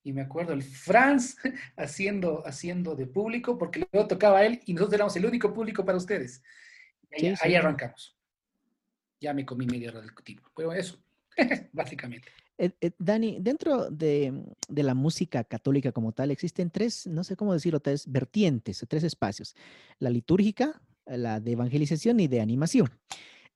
y 0.03 0.13
me 0.13 0.21
acuerdo 0.21 0.53
el 0.53 0.63
Franz 0.63 1.37
haciendo, 1.77 2.43
haciendo 2.45 2.95
de 2.95 3.07
público, 3.07 3.57
porque 3.57 3.85
luego 3.91 4.07
tocaba 4.07 4.39
a 4.39 4.45
él 4.45 4.61
y 4.65 4.73
nosotros 4.73 4.95
éramos 4.95 5.15
el 5.15 5.25
único 5.25 5.53
público 5.53 5.85
para 5.85 5.97
ustedes. 5.97 6.41
ahí, 7.41 7.55
arrancamos. 7.55 8.17
Ya 9.19 9.33
me 9.33 9.45
comí 9.45 9.67
media 9.67 9.91
hora 9.91 10.01
del 10.01 10.13
tipo. 10.23 10.49
Pero 10.55 10.73
eso, 10.73 10.97
básicamente. 11.71 12.29
Eh, 12.57 12.71
eh, 12.81 12.91
Dani, 12.97 13.37
dentro 13.39 13.89
de, 13.89 14.43
de, 14.67 14.83
la 14.83 14.93
música 14.93 15.43
católica 15.43 15.91
como 15.91 16.11
tal, 16.11 16.31
existen 16.31 16.69
tres, 16.69 17.07
no 17.07 17.23
sé 17.23 17.35
cómo 17.35 17.53
decirlo, 17.53 17.79
tres 17.79 18.11
vertientes, 18.11 18.85
tres 18.87 19.03
espacios. 19.03 19.55
La 19.99 20.09
litúrgica, 20.09 20.81
la 21.05 21.39
de 21.39 21.51
evangelización 21.51 22.19
y 22.19 22.27
de 22.27 22.41
animación. 22.41 22.89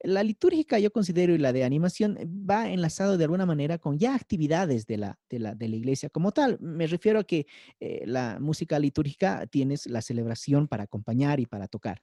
La 0.05 0.23
litúrgica 0.23 0.77
yo 0.77 0.91
considero 0.91 1.33
y 1.33 1.37
la 1.37 1.53
de 1.53 1.63
animación 1.63 2.17
eh, 2.17 2.27
va 2.27 2.69
enlazado 2.69 3.17
de 3.17 3.23
alguna 3.23 3.45
manera 3.45 3.77
con 3.77 3.97
ya 3.97 4.13
actividades 4.13 4.85
de 4.85 4.97
la, 4.97 5.19
de 5.29 5.39
la, 5.39 5.55
de 5.55 5.67
la 5.67 5.75
iglesia 5.77 6.09
como 6.09 6.31
tal. 6.31 6.59
Me 6.59 6.85
refiero 6.85 7.19
a 7.19 7.23
que 7.23 7.47
eh, 7.79 8.03
la 8.05 8.37
música 8.39 8.77
litúrgica 8.77 9.47
tienes 9.47 9.87
la 9.87 10.01
celebración 10.01 10.67
para 10.67 10.83
acompañar 10.83 11.39
y 11.39 11.45
para 11.45 11.67
tocar. 11.67 12.01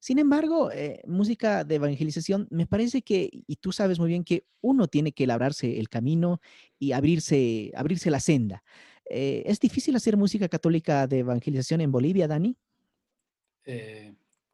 Sin 0.00 0.18
embargo, 0.18 0.72
eh, 0.72 1.00
música 1.06 1.64
de 1.64 1.76
evangelización, 1.76 2.48
me 2.50 2.66
parece 2.66 3.02
que, 3.02 3.30
y 3.32 3.56
tú 3.56 3.72
sabes 3.72 3.98
muy 3.98 4.08
bien 4.08 4.24
que 4.24 4.46
uno 4.60 4.88
tiene 4.88 5.12
que 5.12 5.26
labrarse 5.26 5.78
el 5.78 5.88
camino 5.88 6.40
y 6.78 6.92
abrirse, 6.92 7.70
abrirse 7.76 8.10
la 8.10 8.20
senda. 8.20 8.64
¿Es 9.06 9.60
difícil 9.60 9.94
hacer 9.96 10.16
música 10.16 10.48
católica 10.48 11.06
de 11.06 11.18
evangelización 11.18 11.82
en 11.82 11.92
Bolivia, 11.92 12.26
Dani? 12.26 12.56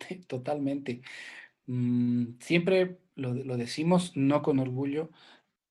totalmente. 0.27 1.03
Mm, 1.67 2.39
siempre 2.41 2.99
lo, 3.15 3.57
decimos, 3.57 4.13
no 4.17 4.43
con 4.43 4.59
orgullo, 4.59 5.11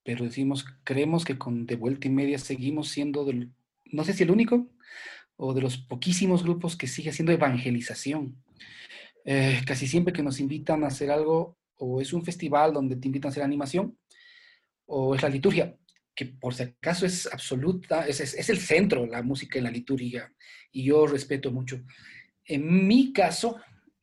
pero 0.02 0.24
decimos, 0.24 0.64
creemos 0.84 1.24
que 1.24 1.38
con 1.38 1.66
De 1.66 1.76
Vuelta 1.76 2.08
y 2.08 2.10
Media 2.10 2.38
seguimos 2.38 2.88
siendo, 2.88 3.24
del, 3.24 3.50
no 3.86 4.04
sé 4.04 4.12
si 4.12 4.22
el 4.22 4.30
único, 4.30 4.68
o 5.36 5.54
de 5.54 5.62
los 5.62 5.78
poquísimos 5.78 6.42
grupos 6.42 6.76
que 6.76 6.86
sigue 6.86 7.10
haciendo 7.10 7.32
evangelización. 7.32 8.36
Eh, 9.24 9.60
casi 9.66 9.86
siempre 9.86 10.12
que 10.12 10.22
nos 10.22 10.40
invitan 10.40 10.84
a 10.84 10.88
hacer 10.88 11.10
algo, 11.10 11.58
o 11.76 12.00
es 12.00 12.12
un 12.12 12.24
festival 12.24 12.72
donde 12.72 12.96
te 12.96 13.08
invitan 13.08 13.28
a 13.28 13.32
hacer 13.32 13.42
animación, 13.42 13.98
o 14.86 15.14
es 15.14 15.22
la 15.22 15.28
liturgia, 15.28 15.76
que 16.14 16.26
por 16.26 16.54
si 16.54 16.64
acaso 16.64 17.06
es 17.06 17.26
absoluta, 17.26 18.06
es, 18.06 18.20
es, 18.20 18.34
es 18.34 18.50
el 18.50 18.58
centro, 18.58 19.06
la 19.06 19.22
música 19.22 19.58
y 19.58 19.62
la 19.62 19.70
liturgia, 19.70 20.32
y 20.72 20.84
yo 20.84 21.06
respeto 21.06 21.50
mucho. 21.52 21.82
En 22.44 22.86
mi 22.86 23.12
caso, 23.12 23.60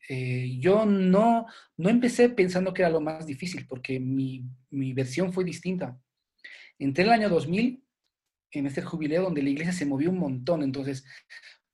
eh, 0.07 0.57
yo 0.59 0.85
no, 0.85 1.45
no 1.75 1.89
empecé 1.89 2.29
pensando 2.29 2.73
que 2.73 2.81
era 2.81 2.89
lo 2.89 3.01
más 3.01 3.25
difícil, 3.25 3.67
porque 3.67 3.99
mi, 3.99 4.45
mi 4.69 4.93
versión 4.93 5.33
fue 5.33 5.43
distinta. 5.43 5.99
Entré 6.79 7.03
en 7.03 7.09
el 7.09 7.13
año 7.13 7.29
2000 7.29 7.83
en 8.51 8.65
este 8.65 8.81
jubileo 8.81 9.23
donde 9.23 9.43
la 9.43 9.49
iglesia 9.49 9.73
se 9.73 9.85
movió 9.85 10.09
un 10.09 10.19
montón, 10.19 10.63
entonces 10.63 11.05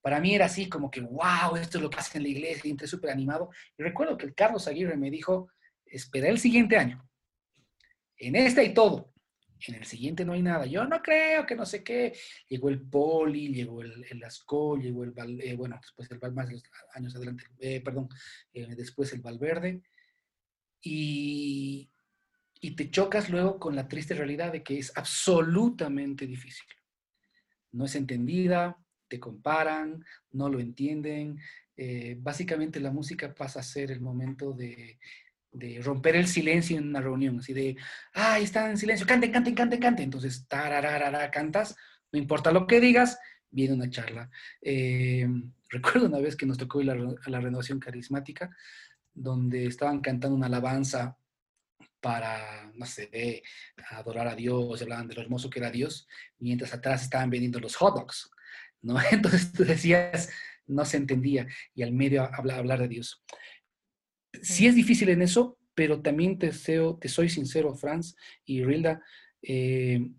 para 0.01 0.19
mí 0.19 0.35
era 0.35 0.47
así 0.47 0.67
como 0.67 0.91
que, 0.91 1.01
wow, 1.01 1.55
esto 1.55 1.77
es 1.77 1.81
lo 1.83 1.89
que 1.89 1.97
hace 1.97 2.17
en 2.17 2.23
la 2.23 2.29
iglesia, 2.29 2.63
y 2.65 2.71
entré 2.71 2.87
súper 2.87 3.11
animado. 3.11 3.51
Y 3.77 3.83
recuerdo 3.83 4.17
que 4.17 4.33
Carlos 4.33 4.67
Aguirre 4.67 4.97
me 4.97 5.09
dijo, 5.09 5.49
espera 5.85 6.27
el 6.27 6.39
siguiente 6.39 6.77
año, 6.77 7.07
en 8.17 8.35
este 8.35 8.61
hay 8.61 8.73
todo, 8.73 9.12
en 9.67 9.75
el 9.75 9.85
siguiente 9.85 10.25
no 10.25 10.33
hay 10.33 10.41
nada. 10.41 10.65
Yo 10.65 10.85
no 10.85 11.01
creo 11.01 11.45
que 11.45 11.55
no 11.55 11.65
sé 11.65 11.83
qué. 11.83 12.13
Llegó 12.47 12.69
el 12.69 12.81
Poli, 12.81 13.53
llegó 13.53 13.81
el, 13.81 14.05
el 14.09 14.23
Ascol, 14.23 14.81
llegó 14.81 15.03
el, 15.03 15.13
eh, 15.41 15.55
bueno, 15.55 15.79
después 15.81 16.09
el 16.11 16.33
más 16.33 16.49
años 16.93 17.15
adelante, 17.15 17.45
eh, 17.59 17.81
perdón, 17.81 18.09
eh, 18.53 18.75
después 18.75 19.13
el 19.13 19.21
Valverde. 19.21 19.81
Y, 20.81 21.89
y 22.59 22.71
te 22.75 22.89
chocas 22.89 23.29
luego 23.29 23.59
con 23.59 23.75
la 23.75 23.87
triste 23.87 24.13
realidad 24.13 24.51
de 24.51 24.63
que 24.63 24.77
es 24.79 24.91
absolutamente 24.95 26.27
difícil. 26.27 26.67
No 27.71 27.85
es 27.85 27.95
entendida, 27.95 28.77
te 29.07 29.19
comparan, 29.19 30.03
no 30.31 30.49
lo 30.49 30.59
entienden. 30.59 31.39
básicamente 32.17 32.79
la 32.79 32.91
música 32.91 33.33
pasa 33.33 33.61
a 33.61 33.63
ser 33.63 33.91
el 33.91 34.01
momento 34.01 34.51
de, 34.51 34.99
de 35.53 35.79
romper 35.81 36.15
el 36.15 36.27
silencio 36.27 36.77
en 36.77 36.89
una 36.89 36.99
reunión, 36.99 37.39
así 37.39 37.53
de, 37.53 37.77
ay, 38.13 38.43
están 38.43 38.71
en 38.71 38.77
silencio, 38.77 39.05
canten, 39.05 39.31
canten, 39.31 39.53
canten, 39.53 39.79
canten. 39.79 40.05
Entonces, 40.05 40.47
tararara, 40.47 41.29
cantas, 41.29 41.75
no 42.11 42.19
importa 42.19 42.51
lo 42.51 42.65
que 42.65 42.79
digas, 42.79 43.19
viene 43.51 43.75
una 43.75 43.89
charla. 43.89 44.29
Eh, 44.61 45.27
recuerdo 45.69 46.07
una 46.07 46.19
vez 46.19 46.35
que 46.35 46.45
nos 46.45 46.57
tocó 46.57 46.79
a 46.79 46.83
la, 46.83 47.39
renovación 47.39 47.79
carismática, 47.79 48.49
donde 49.13 49.67
estaban 49.67 50.01
cantando 50.01 50.35
una 50.35 50.47
alabanza 50.47 51.17
para, 52.01 52.71
no 52.73 52.85
sé, 52.85 53.43
adorar 53.91 54.27
a 54.27 54.35
Dios, 54.35 54.81
hablaban 54.81 55.07
de 55.07 55.15
lo 55.15 55.21
hermoso 55.21 55.49
que 55.49 55.59
era 55.59 55.71
Dios, 55.71 56.07
mientras 56.39 56.73
atrás 56.73 57.03
estaban 57.03 57.29
vendiendo 57.29 57.59
los 57.59 57.75
hot 57.75 57.95
dogs, 57.95 58.29
¿no? 58.81 58.95
Entonces 59.11 59.53
tú 59.53 59.63
decías, 59.63 60.29
no 60.65 60.83
se 60.83 60.97
entendía, 60.97 61.47
y 61.75 61.83
al 61.83 61.93
medio 61.93 62.23
habla, 62.33 62.57
hablar 62.57 62.79
de 62.79 62.87
Dios. 62.87 63.23
Sí 64.41 64.67
es 64.67 64.75
difícil 64.75 65.09
en 65.09 65.21
eso, 65.21 65.57
pero 65.75 66.01
también 66.01 66.37
te, 66.37 66.51
te 66.51 67.07
soy 67.09 67.29
sincero, 67.29 67.73
Franz 67.75 68.15
y 68.45 68.63
Rilda, 68.63 69.01
eh, 69.41 70.09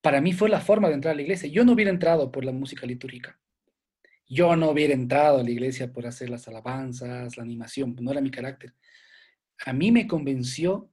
para 0.00 0.20
mí 0.20 0.32
fue 0.32 0.48
la 0.48 0.60
forma 0.60 0.88
de 0.88 0.94
entrar 0.94 1.12
a 1.12 1.16
la 1.16 1.22
iglesia. 1.22 1.48
Yo 1.48 1.64
no 1.64 1.72
hubiera 1.72 1.90
entrado 1.90 2.30
por 2.30 2.44
la 2.44 2.52
música 2.52 2.86
litúrgica. 2.86 3.38
Yo 4.28 4.56
no 4.56 4.70
hubiera 4.70 4.94
entrado 4.94 5.40
a 5.40 5.42
la 5.42 5.50
iglesia 5.50 5.92
por 5.92 6.06
hacer 6.06 6.30
las 6.30 6.48
alabanzas, 6.48 7.36
la 7.36 7.42
animación, 7.42 7.96
no 8.00 8.12
era 8.12 8.20
mi 8.20 8.30
carácter. 8.30 8.74
A 9.64 9.72
mí 9.72 9.92
me 9.92 10.06
convenció 10.06 10.90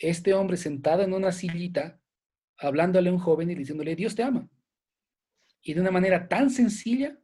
este 0.00 0.34
hombre 0.34 0.56
sentado 0.56 1.02
en 1.02 1.12
una 1.12 1.32
sillita, 1.32 2.00
hablándole 2.58 3.10
a 3.10 3.12
un 3.12 3.18
joven 3.18 3.50
y 3.50 3.54
diciéndole, 3.54 3.96
Dios 3.96 4.14
te 4.14 4.22
ama. 4.22 4.48
Y 5.62 5.74
de 5.74 5.80
una 5.80 5.90
manera 5.90 6.28
tan 6.28 6.50
sencilla 6.50 7.18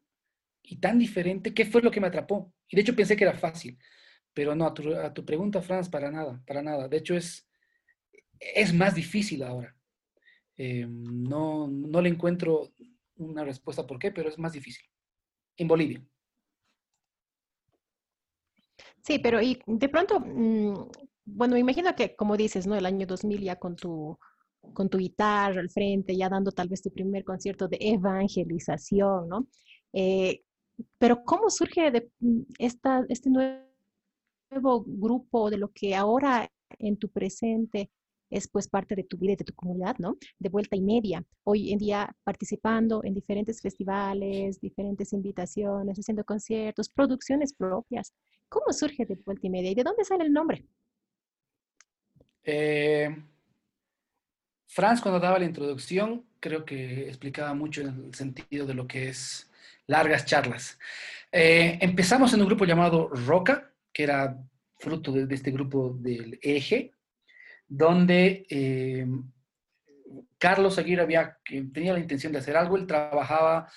y 0.63 0.77
tan 0.77 0.99
diferente, 0.99 1.53
¿qué 1.53 1.67
fue 1.67 1.83
lo 1.83 1.91
que 1.91 2.01
me 2.01 2.07
atrapó? 2.07 2.53
Y 2.69 2.77
de 2.77 2.83
hecho 2.83 2.97
pensé 2.97 3.17
que 3.17 3.25
era 3.25 3.39
fácil. 3.39 3.79
Pero 4.35 4.55
no, 4.55 4.67
a 4.67 5.13
tu, 5.13 5.25
pregunta, 5.25 5.61
Franz, 5.61 5.89
para 5.89 6.11
nada, 6.11 6.43
para 6.47 6.63
nada. 6.63 6.89
De 6.89 6.99
hecho, 6.99 7.15
es, 7.15 7.49
es 8.39 8.73
más 8.73 8.95
difícil 8.95 9.43
ahora. 9.43 9.75
Eh, 10.57 10.87
no, 10.89 11.69
no 11.69 12.01
le 12.01 12.09
encuentro 12.09 12.71
una 13.17 13.45
respuesta 13.45 13.87
por 13.87 13.99
qué, 13.99 14.13
pero 14.13 14.29
es 14.29 14.39
más 14.39 14.53
difícil. 14.53 14.87
En 15.57 15.69
Bolivia. 15.69 16.05
Sí, 19.03 19.19
pero 19.19 19.41
y 19.41 19.59
de 19.67 19.89
pronto, 19.89 20.21
mm, 20.21 20.91
bueno, 21.25 21.55
me 21.55 21.61
imagino 21.61 21.95
que, 21.95 22.15
como 22.17 22.37
dices, 22.37 22.67
¿no? 22.67 22.77
El 22.77 22.87
año 22.87 23.07
2000 23.07 23.43
ya 23.43 23.57
con 23.57 23.77
tu, 23.77 24.19
con 24.75 24.89
tu 24.89 24.99
guitarra 24.99 25.61
al 25.61 25.71
frente, 25.71 26.17
ya 26.17 26.29
dando 26.29 26.53
tal 26.53 26.69
vez 26.69 26.83
tu 26.83 26.91
primer 26.91 27.25
concierto 27.25 27.69
de 27.69 27.79
evangelización, 27.81 29.29
¿no? 29.29 29.49
Eh, 29.93 30.43
pero 30.99 31.25
¿cómo 31.25 31.51
surge 31.51 31.91
de 31.91 32.11
mm, 32.21 32.43
esta, 32.59 33.05
este 33.09 33.31
nuevo 33.31 33.70
nuevo 34.51 34.85
grupo, 34.87 35.51
de 35.51 35.59
lo 35.59 35.71
que 35.73 35.95
ahora 35.95 36.51
en 36.79 36.97
tu 36.97 37.09
presente 37.09 37.91
es 38.31 38.49
pues 38.49 38.69
parte 38.69 38.95
de 38.95 39.05
tu 39.05 39.17
vida 39.17 39.33
y 39.33 39.37
de 39.37 39.45
tu 39.45 39.55
comunidad, 39.55 39.97
¿no? 39.99 40.17
De 40.39 40.49
vuelta 40.49 40.77
y 40.77 40.81
media. 40.81 41.25
Hoy 41.45 41.73
en 41.73 41.79
día 41.79 42.15
participando 42.23 43.03
en 43.03 43.15
diferentes 43.15 43.61
festivales, 43.61 44.61
diferentes 44.61 45.13
invitaciones, 45.13 45.99
haciendo 45.99 46.25
conciertos, 46.25 46.89
producciones 46.89 47.53
propias. 47.53 48.15
¿Cómo 48.49 48.73
surge 48.73 49.05
de 49.05 49.17
vuelta 49.25 49.47
y 49.47 49.51
media 49.51 49.71
y 49.71 49.75
de 49.75 49.83
dónde 49.83 50.05
sale 50.05 50.25
el 50.25 50.33
nombre? 50.33 50.65
Eh, 52.45 53.17
Franz, 54.67 55.01
cuando 55.01 55.19
daba 55.19 55.39
la 55.41 55.45
introducción, 55.45 56.25
creo 56.39 56.65
que 56.65 57.09
explicaba 57.09 57.53
mucho 57.55 57.81
en 57.81 58.05
el 58.07 58.15
sentido 58.15 58.67
de 58.67 58.75
lo 58.75 58.87
que 58.87 59.09
es 59.09 59.51
largas 59.89 60.25
charlas. 60.25 60.79
Eh, 61.33 61.79
empezamos 61.81 62.33
en 62.33 62.41
un 62.41 62.47
grupo 62.47 62.65
llamado 62.65 63.09
Roca, 63.09 63.70
que 63.93 64.03
era 64.05 64.39
fruto 64.79 65.13
de, 65.13 65.33
este 65.35 65.51
grupo 65.51 65.97
del 65.99 66.39
eje, 66.43 66.93
donde 67.69 68.47
eh, 68.49 69.07
Carlos 70.39 70.79
Aguirre 70.79 71.07
tenía 71.73 71.93
la 71.93 72.01
intención 72.01 72.33
de 72.33 72.39
hacer 72.39 72.57
algo, 72.57 72.77
él 72.77 72.87
trabajaba 72.87 73.71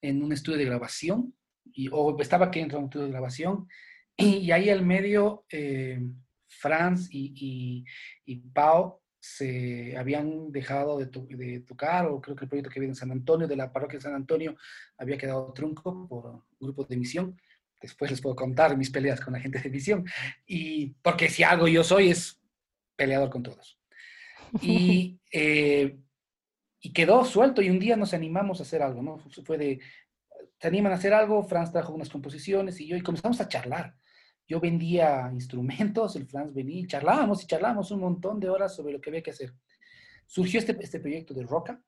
en 0.00 0.22
un 0.22 0.32
estudio 0.32 0.58
de 0.58 0.64
grabación, 0.64 1.34
y, 1.72 1.88
o 1.92 2.18
estaba 2.20 2.46
aquí 2.46 2.60
en 2.60 2.74
un 2.74 2.84
estudio 2.84 3.06
de 3.06 3.12
grabación, 3.12 3.68
y, 4.16 4.50
ahí 4.50 4.68
al 4.68 4.84
medio 4.84 5.44
eh, 5.50 6.00
Franz 6.48 7.08
y, 7.10 7.84
y, 8.24 8.36
Pau 8.52 9.00
se 9.20 9.96
habían 9.96 10.50
dejado 10.50 10.98
de, 10.98 11.60
tocar, 11.60 12.06
o 12.06 12.20
creo 12.20 12.34
que 12.34 12.44
el 12.44 12.48
proyecto 12.48 12.70
que 12.70 12.78
había 12.80 12.88
en 12.88 12.94
San 12.94 13.12
Antonio, 13.12 13.46
de 13.46 13.56
la 13.56 13.72
parroquia 13.72 13.98
de 13.98 14.02
San 14.02 14.14
Antonio, 14.14 14.56
había 14.96 15.18
quedado 15.18 15.52
trunco 15.52 16.08
por 16.08 16.26
un 16.26 16.42
grupo 16.58 16.84
de 16.84 16.96
misión, 16.96 17.36
después 17.80 18.10
les 18.10 18.20
puedo 18.20 18.36
contar 18.36 18.76
mis 18.76 18.90
peleas 18.90 19.20
con 19.20 19.32
la 19.34 19.40
gente 19.40 19.60
de 19.60 19.68
visión. 19.68 20.04
Y 20.46 20.88
porque 21.02 21.28
si 21.28 21.42
algo 21.42 21.68
yo 21.68 21.84
soy 21.84 22.10
es 22.10 22.40
peleador 22.96 23.30
con 23.30 23.42
todos. 23.42 23.78
Y, 24.60 25.18
eh, 25.32 25.98
y 26.80 26.92
quedó 26.92 27.24
suelto 27.24 27.62
y 27.62 27.70
un 27.70 27.78
día 27.78 27.96
nos 27.96 28.14
animamos 28.14 28.60
a 28.60 28.62
hacer 28.62 28.82
algo, 28.82 29.02
¿no? 29.02 29.18
Fue 29.44 29.58
de, 29.58 29.80
se 30.60 30.68
animan 30.68 30.92
a 30.92 30.96
hacer 30.96 31.12
algo, 31.14 31.42
Franz 31.42 31.72
trajo 31.72 31.92
unas 31.92 32.08
composiciones 32.08 32.80
y 32.80 32.86
yo, 32.86 32.96
y 32.96 33.02
comenzamos 33.02 33.40
a 33.40 33.48
charlar. 33.48 33.94
Yo 34.46 34.60
vendía 34.60 35.30
instrumentos, 35.32 36.16
el 36.16 36.26
Franz 36.26 36.54
venía, 36.54 36.80
y 36.80 36.86
charlábamos 36.86 37.42
y 37.42 37.46
charlábamos 37.46 37.90
un 37.90 38.00
montón 38.00 38.40
de 38.40 38.48
horas 38.48 38.74
sobre 38.74 38.92
lo 38.92 39.00
que 39.00 39.10
había 39.10 39.22
que 39.22 39.30
hacer. 39.30 39.54
Surgió 40.26 40.58
este, 40.58 40.76
este 40.80 41.00
proyecto 41.00 41.34
de 41.34 41.42
Roca, 41.42 41.82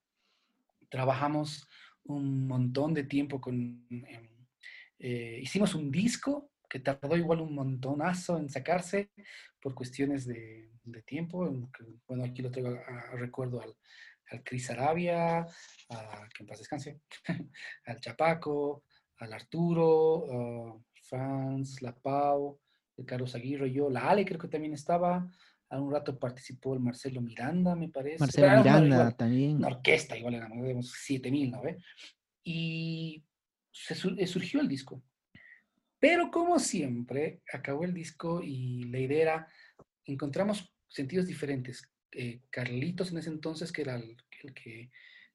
trabajamos 0.88 1.68
un 2.04 2.46
montón 2.46 2.94
de 2.94 3.04
tiempo 3.04 3.40
con... 3.40 3.86
Eh, 3.90 4.29
hicimos 5.00 5.74
un 5.74 5.90
disco 5.90 6.50
que 6.68 6.78
tardó 6.78 7.16
igual 7.16 7.40
un 7.40 7.54
montonazo 7.54 8.38
en 8.38 8.48
sacarse 8.48 9.10
por 9.60 9.74
cuestiones 9.74 10.26
de, 10.26 10.70
de 10.84 11.02
tiempo. 11.02 11.50
Bueno, 12.06 12.24
aquí 12.24 12.42
lo 12.42 12.50
traigo 12.50 12.70
a, 12.70 13.16
recuerdo 13.16 13.60
al, 13.60 13.74
al 14.30 14.42
Cris 14.44 14.70
Arabia, 14.70 15.40
a, 15.40 16.28
que 16.34 16.42
en 16.42 16.46
paz 16.46 16.58
descanse, 16.58 17.00
al 17.86 18.00
Chapaco, 18.00 18.84
al 19.18 19.32
Arturo, 19.32 20.82
Franz, 21.02 21.82
La 21.82 21.94
Pau, 21.94 22.60
el 22.96 23.04
Carlos 23.04 23.34
Aguirre, 23.34 23.72
yo, 23.72 23.90
la 23.90 24.08
Ale 24.08 24.24
creo 24.24 24.38
que 24.38 24.48
también 24.48 24.74
estaba. 24.74 25.28
A 25.72 25.80
un 25.80 25.92
rato 25.92 26.18
participó 26.18 26.74
el 26.74 26.80
Marcelo 26.80 27.20
Miranda, 27.20 27.76
me 27.76 27.88
parece. 27.88 28.18
Marcelo 28.18 28.58
Miranda 28.58 29.12
también. 29.12 29.56
Una 29.56 29.68
orquesta, 29.68 30.16
igual 30.16 30.34
éramos 30.34 30.90
7000, 30.90 31.50
¿no 31.50 31.62
ve? 31.62 31.78
Y 32.42 33.24
se, 33.72 33.94
eh, 34.18 34.26
surgió 34.26 34.60
el 34.60 34.68
disco. 34.68 35.02
Pero 35.98 36.30
como 36.30 36.58
siempre, 36.58 37.42
acabó 37.52 37.84
el 37.84 37.92
disco 37.92 38.42
y 38.42 38.84
la 38.84 38.98
idea 38.98 39.22
era, 39.22 39.48
encontramos 40.04 40.74
sentidos 40.88 41.26
diferentes. 41.26 41.88
Eh, 42.12 42.40
Carlitos 42.50 43.12
en 43.12 43.18
ese 43.18 43.30
entonces, 43.30 43.70
que 43.70 43.82
era 43.82 43.96
el, 43.96 44.16
que, 44.54 44.90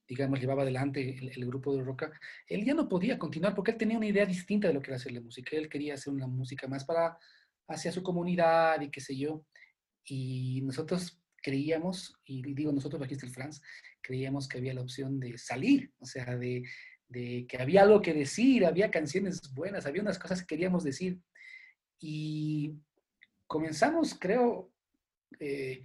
digamos, 0.07 0.39
llevaba 0.39 0.63
adelante 0.63 1.17
el, 1.21 1.45
grupo 1.45 1.75
de 1.75 1.83
Roca, 1.83 2.11
él 2.47 2.65
ya 2.65 2.73
no 2.73 2.89
podía 2.89 3.19
continuar 3.19 3.53
porque 3.53 3.71
él 3.71 3.77
tenía 3.77 3.97
una 3.97 4.07
idea 4.07 4.25
distinta 4.25 4.67
de 4.67 4.73
lo 4.73 4.81
que 4.81 4.89
era 4.89 4.97
hacerle 4.97 5.21
música. 5.21 5.55
Él 5.55 5.69
quería 5.69 5.93
hacer 5.93 6.11
una 6.11 6.27
música 6.27 6.67
más 6.67 6.83
para, 6.83 7.17
hacia 7.67 7.91
su 7.91 8.01
comunidad 8.01 8.81
y 8.81 8.89
qué 8.89 9.01
sé 9.01 9.15
yo. 9.15 9.45
Y 10.03 10.61
nosotros 10.63 11.21
creíamos, 11.41 12.15
y 12.25 12.41
digo 12.53 12.71
nosotros, 12.71 13.01
aquí 13.03 13.13
está 13.13 13.27
el 13.27 13.31
Franz, 13.33 13.61
creíamos 14.01 14.47
que 14.47 14.57
había 14.57 14.73
la 14.73 14.81
opción 14.81 15.19
de 15.19 15.37
salir, 15.37 15.93
o 15.99 16.05
sea, 16.05 16.35
de, 16.37 16.63
de 17.07 17.45
que 17.47 17.57
había 17.57 17.83
algo 17.83 18.01
que 18.01 18.13
decir, 18.13 18.65
había 18.65 18.91
canciones 18.91 19.53
buenas, 19.53 19.85
había 19.85 20.01
unas 20.01 20.19
cosas 20.19 20.41
que 20.41 20.47
queríamos 20.47 20.83
decir. 20.83 21.19
Y 21.99 22.73
comenzamos, 23.47 24.15
creo, 24.19 24.71
eh, 25.39 25.83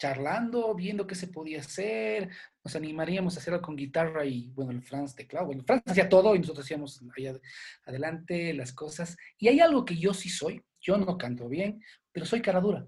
charlando, 0.00 0.74
viendo 0.74 1.06
qué 1.06 1.14
se 1.14 1.28
podía 1.28 1.60
hacer, 1.60 2.30
nos 2.64 2.74
animaríamos 2.74 3.36
a 3.36 3.40
hacerlo 3.40 3.60
con 3.60 3.76
guitarra 3.76 4.24
y, 4.24 4.50
bueno, 4.50 4.70
el 4.70 4.82
Franz 4.82 5.14
teclado. 5.14 5.46
Bueno, 5.46 5.62
Franz 5.62 5.82
hacía 5.86 6.08
todo 6.08 6.34
y 6.34 6.38
nosotros 6.38 6.64
hacíamos 6.64 7.02
allá 7.16 7.38
adelante 7.84 8.54
las 8.54 8.72
cosas. 8.72 9.16
Y 9.38 9.48
hay 9.48 9.60
algo 9.60 9.84
que 9.84 9.96
yo 9.96 10.14
sí 10.14 10.30
soy, 10.30 10.62
yo 10.80 10.96
no 10.96 11.18
canto 11.18 11.48
bien, 11.48 11.82
pero 12.12 12.24
soy 12.24 12.40
cara 12.40 12.60
dura. 12.60 12.86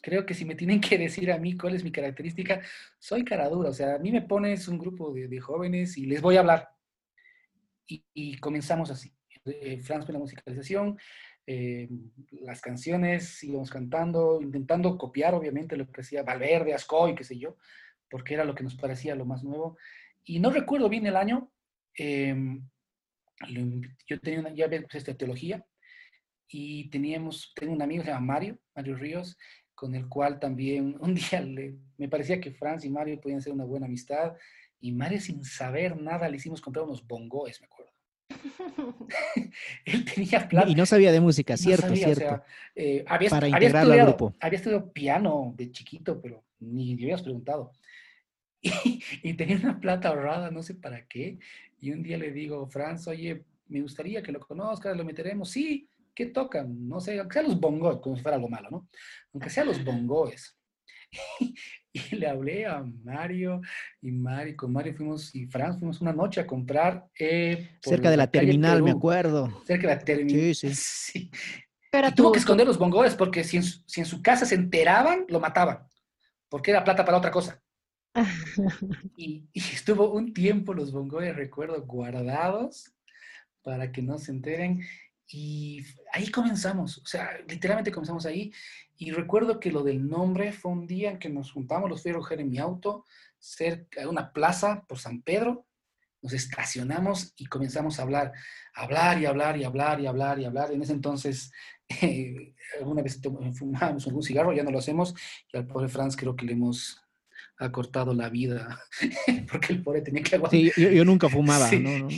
Creo 0.00 0.24
que 0.24 0.34
si 0.34 0.44
me 0.44 0.54
tienen 0.54 0.80
que 0.80 0.98
decir 0.98 1.30
a 1.30 1.38
mí 1.38 1.56
cuál 1.56 1.74
es 1.74 1.84
mi 1.84 1.92
característica, 1.92 2.60
soy 2.98 3.24
cara 3.24 3.48
dura. 3.48 3.70
O 3.70 3.72
sea, 3.72 3.94
a 3.94 3.98
mí 3.98 4.10
me 4.10 4.22
pones 4.22 4.68
un 4.68 4.78
grupo 4.78 5.12
de, 5.12 5.40
jóvenes 5.40 5.96
y 5.96 6.06
les 6.06 6.20
voy 6.20 6.36
a 6.36 6.40
hablar. 6.40 6.68
Y, 7.86 8.38
comenzamos 8.38 8.90
así. 8.90 9.14
Eh, 9.44 9.78
Franz 9.80 10.04
fue 10.04 10.12
la 10.12 10.20
musicalización, 10.20 10.98
eh, 11.46 11.88
las 12.30 12.60
canciones, 12.60 13.42
íbamos 13.42 13.70
cantando, 13.70 14.40
intentando 14.40 14.96
copiar 14.96 15.34
obviamente 15.34 15.76
lo 15.76 15.90
que 15.90 16.00
hacía 16.00 16.22
Valverde, 16.22 16.74
Ascoy, 16.74 17.14
qué 17.14 17.24
sé 17.24 17.38
yo, 17.38 17.56
porque 18.08 18.34
era 18.34 18.44
lo 18.44 18.54
que 18.54 18.62
nos 18.62 18.76
parecía 18.76 19.14
lo 19.14 19.24
más 19.24 19.42
nuevo. 19.42 19.76
Y 20.24 20.38
no 20.38 20.50
recuerdo 20.50 20.88
bien 20.88 21.06
el 21.06 21.16
año, 21.16 21.50
em, 21.94 22.66
yo 24.06 24.20
tenía 24.20 24.40
una, 24.40 24.54
ya 24.54 24.66
había 24.66 24.84
esta 24.92 25.14
teología 25.14 25.64
y 26.48 26.88
teníamos, 26.90 27.52
tengo 27.56 27.72
un 27.72 27.82
amigo 27.82 28.04
se 28.04 28.10
llama 28.10 28.34
Mario, 28.34 28.58
Mario 28.74 28.96
Ríos, 28.96 29.36
con 29.74 29.94
el 29.94 30.08
cual 30.08 30.38
también 30.38 30.96
un 31.00 31.14
día 31.14 31.44
me 31.96 32.08
parecía 32.08 32.40
que 32.40 32.52
Franz 32.52 32.84
y 32.84 32.90
Mario 32.90 33.20
podían 33.20 33.42
ser 33.42 33.52
una 33.52 33.64
buena 33.64 33.86
amistad 33.86 34.36
y 34.82 34.92
Mario 34.92 35.20
sin 35.20 35.44
saber 35.44 35.98
nada 35.98 36.28
le 36.28 36.36
hicimos 36.36 36.60
comprar 36.60 36.84
unos 36.84 37.06
bongoes, 37.06 37.60
me 37.60 37.66
acuerdo. 37.66 37.92
él 39.84 40.04
tenía 40.04 40.48
plata. 40.48 40.68
Y 40.68 40.74
no 40.74 40.84
sabía 40.84 41.12
de 41.12 41.20
música, 41.20 41.56
cierto, 41.56 41.94
cierto. 41.94 42.42
Eh, 42.74 43.04
había, 43.06 43.30
Para 43.30 43.48
integrar 43.48 43.82
estudiado, 43.82 43.92
al 43.92 44.08
grupo. 44.08 44.34
Había 44.40 44.56
estudiado 44.56 44.92
piano 44.92 45.54
de 45.56 45.70
chiquito, 45.70 46.20
pero 46.20 46.44
ni 46.58 46.96
le 46.96 47.04
habías 47.04 47.22
preguntado. 47.22 47.72
Y, 49.22 49.34
tenía 49.34 49.56
una 49.56 49.80
plata 49.80 50.08
ahorrada, 50.08 50.50
no 50.50 50.62
sé 50.62 50.74
para 50.74 51.06
qué. 51.06 51.38
Y 51.80 51.90
un 51.90 52.02
día 52.02 52.18
le 52.18 52.30
digo, 52.32 52.66
Franz, 52.68 53.08
oye, 53.08 53.44
me 53.68 53.80
gustaría 53.80 54.22
que 54.22 54.32
lo 54.32 54.40
conozcas, 54.40 54.96
lo 54.96 55.04
meteremos. 55.04 55.50
Sí, 55.50 55.88
¿qué 56.14 56.26
tocan? 56.26 56.88
No 56.88 57.00
sé, 57.00 57.18
aunque 57.18 57.34
sea 57.34 57.42
los 57.42 57.58
bongos, 57.58 58.00
como 58.00 58.16
si 58.16 58.22
fuera 58.22 58.36
algo 58.36 58.48
malo, 58.48 58.68
¿no? 58.70 58.88
Aunque 59.32 59.50
sea 59.50 59.64
los 59.64 59.84
bongoes. 59.84 60.56
Y 61.92 62.16
le 62.16 62.26
hablé 62.26 62.66
a 62.66 62.82
Mario 63.04 63.60
y 64.00 64.10
Mario, 64.12 64.56
con 64.56 64.72
Mario 64.72 64.94
fuimos 64.94 65.34
y 65.34 65.46
Franz 65.46 65.78
fuimos 65.78 66.00
una 66.00 66.12
noche 66.12 66.40
a 66.40 66.46
comprar. 66.46 67.06
Eh, 67.18 67.78
Cerca 67.82 68.10
de 68.10 68.16
la, 68.16 68.26
terminal, 68.26 68.82
me 68.82 68.92
acuerdo. 68.92 69.62
Cerca 69.66 69.88
de 69.88 69.94
la 69.94 70.00
terminal. 70.00 70.54
Sí, 70.54 70.74
sí. 70.74 71.30
Pero 71.90 72.10
tuvo 72.12 72.32
que 72.32 72.38
esconder 72.38 72.66
los 72.66 72.78
bongoes 72.78 73.14
porque 73.14 73.44
si 73.44 73.58
en, 73.58 73.62
su, 73.62 73.82
si 73.86 74.00
en, 74.00 74.06
su, 74.06 74.22
casa 74.22 74.46
se 74.46 74.54
enteraban, 74.54 75.26
lo 75.28 75.40
mataban. 75.40 75.86
Porque 76.48 76.70
era 76.70 76.84
plata 76.84 77.04
para 77.04 77.18
otra 77.18 77.30
cosa. 77.30 77.62
y, 79.16 79.48
y, 79.52 79.60
estuvo 79.60 80.12
un 80.12 80.32
tiempo 80.32 80.72
los 80.72 80.92
bongoes, 80.92 81.36
recuerdo, 81.36 81.82
guardados 81.82 82.94
para 83.62 83.92
que 83.92 84.02
no 84.02 84.18
se 84.18 84.32
enteren. 84.32 84.82
Y 85.32 85.84
ahí 86.12 86.30
comenzamos, 86.30 86.98
o 86.98 87.06
sea, 87.06 87.30
literalmente 87.48 87.90
comenzamos 87.90 88.26
ahí. 88.26 88.52
Y 88.96 89.12
recuerdo 89.12 89.58
que 89.58 89.72
lo 89.72 89.82
del 89.82 90.06
nombre 90.06 90.52
fue 90.52 90.72
un 90.72 90.86
día 90.86 91.10
en 91.10 91.18
que 91.18 91.30
nos 91.30 91.52
juntamos, 91.52 91.88
los 91.88 92.02
fui 92.02 92.12
a 92.12 92.34
en 92.40 92.50
mi 92.50 92.58
auto, 92.58 93.04
cerca 93.38 94.00
de 94.00 94.06
una 94.06 94.32
plaza 94.32 94.84
por 94.86 94.98
San 94.98 95.22
Pedro, 95.22 95.66
nos 96.20 96.34
estacionamos 96.34 97.34
y 97.36 97.46
comenzamos 97.46 97.98
a 97.98 98.02
hablar, 98.02 98.32
hablar 98.74 99.20
y 99.20 99.26
hablar 99.26 99.56
y 99.56 99.64
hablar 99.64 100.00
y 100.00 100.06
hablar 100.06 100.38
y 100.38 100.44
hablar. 100.44 100.70
En 100.70 100.82
ese 100.82 100.92
entonces, 100.92 101.50
eh, 101.88 102.54
alguna 102.78 103.02
vez 103.02 103.20
fumábamos 103.54 104.06
algún 104.06 104.22
cigarro, 104.22 104.52
ya 104.52 104.62
no 104.62 104.70
lo 104.70 104.78
hacemos, 104.78 105.14
y 105.52 105.56
al 105.56 105.66
pobre 105.66 105.88
Franz 105.88 106.14
creo 106.14 106.36
que 106.36 106.46
le 106.46 106.52
hemos 106.52 107.02
acortado 107.56 108.14
la 108.14 108.28
vida, 108.28 108.80
porque 109.50 109.72
el 109.72 109.82
pobre 109.82 110.02
tenía 110.02 110.22
que 110.22 110.36
aguantar. 110.36 110.60
Sí, 110.60 110.72
yo, 110.76 111.04
nunca 111.04 111.28
fumaba, 111.28 111.70
¿no? 111.72 112.08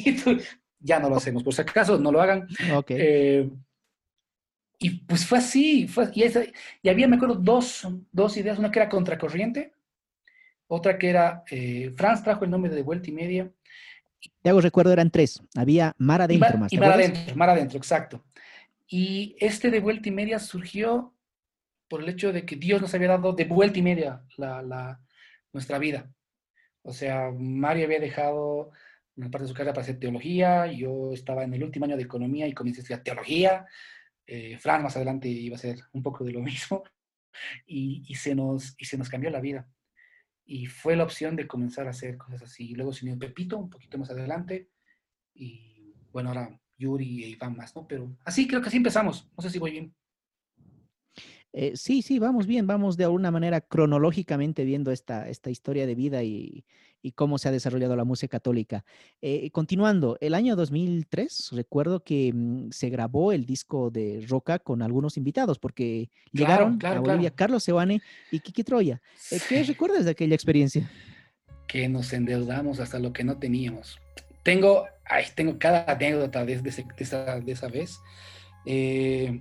Ya 0.84 1.00
no 1.00 1.08
lo 1.08 1.16
hacemos, 1.16 1.42
por 1.42 1.54
si 1.54 1.62
acaso 1.62 1.98
no 1.98 2.12
lo 2.12 2.20
hagan. 2.20 2.46
Okay. 2.76 2.96
Eh, 3.00 3.50
y 4.78 4.90
pues 5.00 5.24
fue 5.26 5.38
así, 5.38 5.88
fue, 5.88 6.10
y, 6.14 6.24
y, 6.82 6.88
había, 6.88 7.08
me 7.08 7.16
acuerdo, 7.16 7.36
dos, 7.36 7.88
dos 8.12 8.36
ideas, 8.36 8.58
una 8.58 8.70
que 8.70 8.80
era 8.80 8.88
contracorriente, 8.88 9.72
otra 10.66 10.98
que 10.98 11.08
era, 11.08 11.42
eh, 11.50 11.90
Franz 11.96 12.22
trajo 12.22 12.44
el 12.44 12.50
nombre 12.50 12.70
de 12.70 12.82
Vuelta 12.82 13.08
y 13.08 13.12
Media. 13.12 13.50
Te 14.42 14.50
hago 14.50 14.60
recuerdo, 14.60 14.92
eran 14.92 15.10
tres, 15.10 15.42
había 15.56 15.94
Mar 15.98 16.20
Adentro 16.20 16.50
y 16.54 16.58
más. 16.58 16.72
Y 16.72 16.78
Mar 16.78 16.92
Adentro, 16.92 17.36
Mar 17.36 17.50
Adentro, 17.50 17.78
exacto. 17.78 18.24
Y 18.86 19.36
este 19.40 19.70
de 19.70 19.80
Vuelta 19.80 20.08
y 20.08 20.12
Media 20.12 20.38
surgió 20.38 21.14
por 21.88 22.02
el 22.02 22.08
hecho 22.08 22.32
de 22.32 22.44
que 22.44 22.56
Dios 22.56 22.80
nos 22.80 22.94
había 22.94 23.08
dado 23.08 23.32
de 23.32 23.44
vuelta 23.44 23.78
y 23.78 23.82
media 23.82 24.22
la, 24.36 24.62
la, 24.62 25.00
nuestra 25.52 25.78
vida. 25.78 26.10
O 26.82 26.92
sea, 26.92 27.30
Mario 27.30 27.86
había 27.86 28.00
dejado 28.00 28.72
una 29.16 29.30
parte 29.30 29.44
de 29.44 29.48
su 29.48 29.54
carrera 29.54 29.72
para 29.72 29.82
hacer 29.82 29.98
teología, 29.98 30.70
yo 30.72 31.12
estaba 31.12 31.44
en 31.44 31.54
el 31.54 31.62
último 31.62 31.84
año 31.84 31.96
de 31.96 32.02
economía 32.02 32.46
y 32.46 32.52
comencé 32.52 32.80
a 32.80 32.82
estudiar 32.82 33.02
teología, 33.02 33.66
eh, 34.26 34.58
Fran 34.58 34.82
más 34.82 34.96
adelante 34.96 35.28
iba 35.28 35.56
a 35.56 35.58
ser 35.58 35.78
un 35.92 36.02
poco 36.02 36.24
de 36.24 36.32
lo 36.32 36.40
mismo, 36.42 36.82
y, 37.66 38.04
y, 38.08 38.14
se 38.14 38.34
nos, 38.34 38.74
y 38.78 38.84
se 38.84 38.96
nos 38.96 39.08
cambió 39.08 39.30
la 39.30 39.40
vida. 39.40 39.68
Y 40.46 40.66
fue 40.66 40.96
la 40.96 41.04
opción 41.04 41.36
de 41.36 41.46
comenzar 41.46 41.86
a 41.86 41.90
hacer 41.90 42.16
cosas 42.18 42.42
así. 42.42 42.74
Luego 42.74 42.92
se 42.92 43.04
unió 43.04 43.18
Pepito 43.18 43.56
un 43.58 43.70
poquito 43.70 43.98
más 43.98 44.10
adelante, 44.10 44.68
y 45.34 45.94
bueno, 46.12 46.30
ahora 46.30 46.60
Yuri 46.78 47.24
e 47.24 47.28
Iván 47.28 47.56
más, 47.56 47.74
¿no? 47.74 47.86
Pero 47.86 48.16
así 48.24 48.46
creo 48.46 48.60
que 48.60 48.68
así 48.68 48.76
empezamos. 48.76 49.28
No 49.36 49.42
sé 49.42 49.50
si 49.50 49.58
voy 49.58 49.72
bien. 49.72 49.94
Eh, 51.52 51.76
sí, 51.76 52.02
sí, 52.02 52.18
vamos 52.18 52.48
bien, 52.48 52.66
vamos 52.66 52.96
de 52.96 53.04
alguna 53.04 53.30
manera 53.30 53.60
cronológicamente 53.60 54.64
viendo 54.64 54.90
esta, 54.90 55.28
esta 55.28 55.50
historia 55.50 55.86
de 55.86 55.94
vida 55.94 56.24
y, 56.24 56.64
cómo 57.12 57.38
se 57.38 57.48
ha 57.48 57.52
desarrollado 57.52 57.96
la 57.96 58.04
música 58.04 58.38
católica. 58.38 58.84
Eh, 59.20 59.50
continuando, 59.50 60.16
el 60.20 60.34
año 60.34 60.56
2003, 60.56 61.50
recuerdo 61.52 62.02
que 62.02 62.32
mm, 62.32 62.70
se 62.70 62.90
grabó 62.90 63.32
el 63.32 63.46
disco 63.46 63.90
de 63.90 64.24
Roca 64.28 64.58
con 64.58 64.82
algunos 64.82 65.16
invitados, 65.16 65.58
porque 65.58 66.10
llegaron 66.32 66.78
a 66.84 66.98
Bolivia 66.98 67.30
Carlos 67.30 67.64
Sebane 67.64 68.00
y 68.30 68.40
Kiki 68.40 68.64
Troya. 68.64 69.00
Eh, 69.30 69.38
¿Qué 69.48 69.62
recuerdas 69.62 70.04
de 70.04 70.10
aquella 70.10 70.34
experiencia? 70.34 70.90
Que 71.66 71.88
nos 71.88 72.12
endeudamos 72.12 72.80
hasta 72.80 72.98
lo 72.98 73.12
que 73.12 73.24
no 73.24 73.38
teníamos. 73.38 73.98
Tengo 74.42 74.84
ay, 75.06 75.24
tengo 75.34 75.58
cada 75.58 75.84
anécdota 75.90 76.44
de, 76.44 76.54
esa, 76.54 77.40
de 77.40 77.52
esa, 77.52 77.68
vez. 77.68 78.00
Eh, 78.66 79.40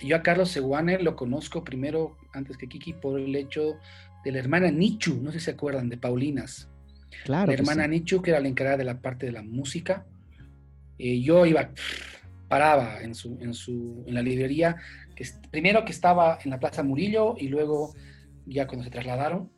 yo 0.00 0.16
a 0.16 0.22
Carlos 0.22 0.50
Seguane 0.50 0.98
lo 1.02 1.16
conozco 1.16 1.64
primero, 1.64 2.16
antes 2.32 2.56
que 2.56 2.68
Kiki, 2.68 2.94
por 2.94 3.20
el 3.20 3.34
hecho 3.36 3.76
de 4.24 4.32
la 4.32 4.38
hermana 4.38 4.70
Nichu, 4.70 5.20
no 5.22 5.32
sé 5.32 5.38
si 5.38 5.46
se 5.46 5.50
acuerdan, 5.52 5.88
de 5.88 5.96
Paulinas. 5.96 6.68
Claro. 7.24 7.48
La 7.48 7.54
hermana 7.54 7.86
Nichu, 7.86 8.22
que 8.22 8.30
era 8.30 8.40
la 8.40 8.48
encargada 8.48 8.78
de 8.78 8.84
la 8.84 9.00
parte 9.00 9.26
de 9.26 9.32
la 9.32 9.42
música. 9.42 10.06
Eh, 10.98 11.20
yo 11.20 11.46
iba, 11.46 11.70
paraba 12.48 13.00
en, 13.02 13.14
su, 13.14 13.38
en, 13.40 13.54
su, 13.54 14.04
en 14.06 14.14
la 14.14 14.22
librería, 14.22 14.76
que 15.14 15.26
primero 15.50 15.84
que 15.84 15.92
estaba 15.92 16.38
en 16.44 16.50
la 16.50 16.58
Plaza 16.58 16.82
Murillo 16.82 17.36
y 17.38 17.48
luego 17.48 17.94
ya 18.46 18.66
cuando 18.66 18.84
se 18.84 18.90
trasladaron. 18.90 19.50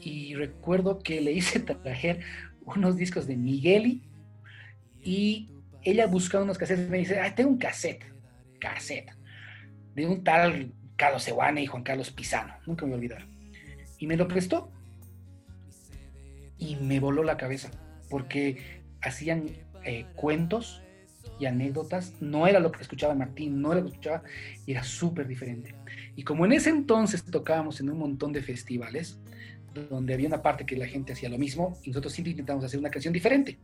Y 0.00 0.34
recuerdo 0.34 0.98
que 0.98 1.20
le 1.20 1.32
hice 1.32 1.60
traer 1.60 2.20
unos 2.64 2.96
discos 2.96 3.26
de 3.26 3.36
Migueli 3.36 4.02
y 5.02 5.50
ella 5.82 6.06
buscaba 6.06 6.44
unos 6.44 6.58
cassettes 6.58 6.86
y 6.86 6.90
me 6.90 6.98
dice, 6.98 7.18
ay, 7.20 7.32
tengo 7.34 7.50
un 7.50 7.58
cassette, 7.58 8.04
cassette, 8.58 9.10
de 9.94 10.06
un 10.06 10.22
tal 10.22 10.72
Carlos 10.96 11.22
Seguane 11.22 11.62
y 11.62 11.66
Juan 11.66 11.82
Carlos 11.82 12.10
Pisano, 12.10 12.54
nunca 12.66 12.84
me 12.84 12.90
voy 12.90 12.94
a 12.94 12.98
olvidar. 12.98 13.26
Y 13.98 14.06
me 14.06 14.16
lo 14.16 14.28
prestó 14.28 14.70
y 16.58 16.76
me 16.76 17.00
voló 17.00 17.22
la 17.22 17.36
cabeza, 17.36 17.70
porque 18.10 18.82
hacían 19.00 19.46
eh, 19.84 20.06
cuentos 20.16 20.82
y 21.38 21.46
anécdotas, 21.46 22.14
no 22.20 22.46
era 22.46 22.58
lo 22.58 22.72
que 22.72 22.82
escuchaba 22.82 23.14
Martín, 23.14 23.60
no 23.62 23.72
era 23.72 23.80
lo 23.80 23.86
que 23.86 23.92
escuchaba, 23.92 24.22
y 24.66 24.72
era 24.72 24.82
súper 24.82 25.26
diferente. 25.28 25.74
Y 26.16 26.24
como 26.24 26.44
en 26.44 26.52
ese 26.52 26.70
entonces 26.70 27.24
tocábamos 27.24 27.80
en 27.80 27.90
un 27.90 27.98
montón 27.98 28.32
de 28.32 28.42
festivales, 28.42 29.18
donde 29.90 30.14
había 30.14 30.26
una 30.26 30.42
parte 30.42 30.66
que 30.66 30.76
la 30.76 30.86
gente 30.86 31.12
hacía 31.12 31.28
lo 31.28 31.38
mismo, 31.38 31.78
y 31.84 31.90
nosotros 31.90 32.12
siempre 32.12 32.32
intentamos 32.32 32.64
hacer 32.64 32.80
una 32.80 32.90
canción 32.90 33.12
diferente. 33.12 33.58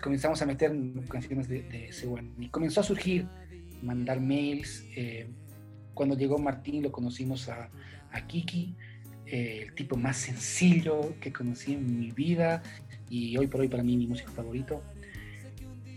comenzamos 0.00 0.40
a 0.42 0.46
meter 0.46 0.72
canciones 1.08 1.48
de, 1.48 1.62
de 1.62 1.90
y 2.38 2.48
comenzó 2.48 2.80
a 2.80 2.84
surgir, 2.84 3.26
mandar 3.82 4.20
mails. 4.20 4.86
Eh, 4.96 5.28
cuando 5.94 6.16
llegó 6.16 6.38
Martín 6.38 6.82
lo 6.82 6.92
conocimos 6.92 7.48
a, 7.48 7.70
a 8.12 8.26
Kiki, 8.26 8.76
eh, 9.26 9.64
el 9.66 9.74
tipo 9.74 9.96
más 9.96 10.16
sencillo 10.18 11.14
que 11.20 11.32
conocí 11.32 11.72
en 11.72 11.98
mi 11.98 12.10
vida 12.10 12.62
y 13.08 13.36
hoy 13.36 13.46
por 13.46 13.60
hoy 13.60 13.68
para 13.68 13.82
mí 13.82 13.96
mi 13.96 14.06
músico 14.06 14.32
favorito. 14.32 14.82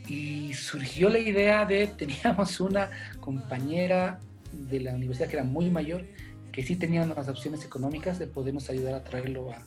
Y 0.08 0.54
surgió 0.54 1.10
la 1.10 1.20
idea 1.20 1.66
de, 1.66 1.88
teníamos 1.98 2.60
una 2.60 2.90
compañera 3.20 4.20
de 4.52 4.80
la 4.80 4.94
universidad 4.94 5.28
que 5.28 5.36
era 5.36 5.44
muy 5.44 5.70
mayor, 5.70 6.06
que 6.52 6.64
sí 6.64 6.76
tenía 6.76 7.04
unas 7.04 7.28
opciones 7.28 7.64
económicas 7.66 8.18
de 8.18 8.28
podernos 8.28 8.70
ayudar 8.70 8.96
a 8.96 9.04
traerlo 9.04 9.52
a, 9.52 9.64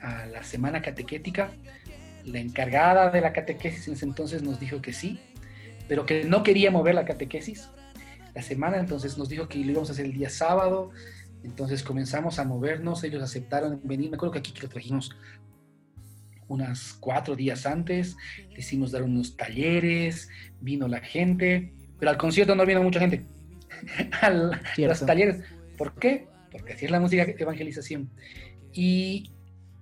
a, 0.00 0.26
la 0.26 0.44
semana 0.44 0.82
catequética. 0.82 1.50
La 2.24 2.40
encargada 2.40 3.10
de 3.10 3.20
la 3.20 3.32
catequesis 3.32 3.88
en 3.88 3.94
ese 3.94 4.04
entonces 4.04 4.42
nos 4.42 4.60
dijo 4.60 4.82
que 4.82 4.92
sí, 4.92 5.20
pero 5.88 6.04
que 6.04 6.24
no 6.24 6.42
quería 6.42 6.70
mover 6.70 6.94
la 6.94 7.04
catequesis. 7.04 7.70
La 8.34 8.42
semana 8.42 8.76
entonces 8.76 9.16
nos 9.16 9.28
dijo 9.28 9.48
que 9.48 9.58
lo 9.60 9.70
íbamos 9.70 9.88
a 9.88 9.92
hacer 9.92 10.04
el 10.04 10.12
día 10.12 10.28
sábado, 10.28 10.90
entonces 11.46 11.84
comenzamos 11.84 12.40
a 12.40 12.44
movernos, 12.44 13.04
ellos 13.04 13.22
aceptaron 13.22 13.80
venir, 13.84 14.10
me 14.10 14.16
acuerdo 14.16 14.32
que 14.32 14.40
aquí 14.40 14.52
que 14.52 14.62
lo 14.62 14.68
trajimos 14.68 15.16
unas 16.48 16.94
cuatro 16.94 17.36
días 17.36 17.66
antes, 17.66 18.16
le 18.50 18.58
hicimos 18.58 18.90
dar 18.90 19.04
unos 19.04 19.36
talleres, 19.36 20.28
vino 20.60 20.88
la 20.88 21.00
gente, 21.00 21.72
pero 22.00 22.10
al 22.10 22.18
concierto 22.18 22.56
no 22.56 22.66
vino 22.66 22.82
mucha 22.82 22.98
gente. 22.98 23.24
los 24.76 25.06
talleres. 25.06 25.44
¿Por 25.78 25.94
qué? 25.94 26.26
Porque 26.50 26.72
así 26.72 26.84
es 26.84 26.90
la 26.90 26.98
música 26.98 27.24
de 27.24 27.36
evangelización. 27.38 28.10
Y 28.72 29.30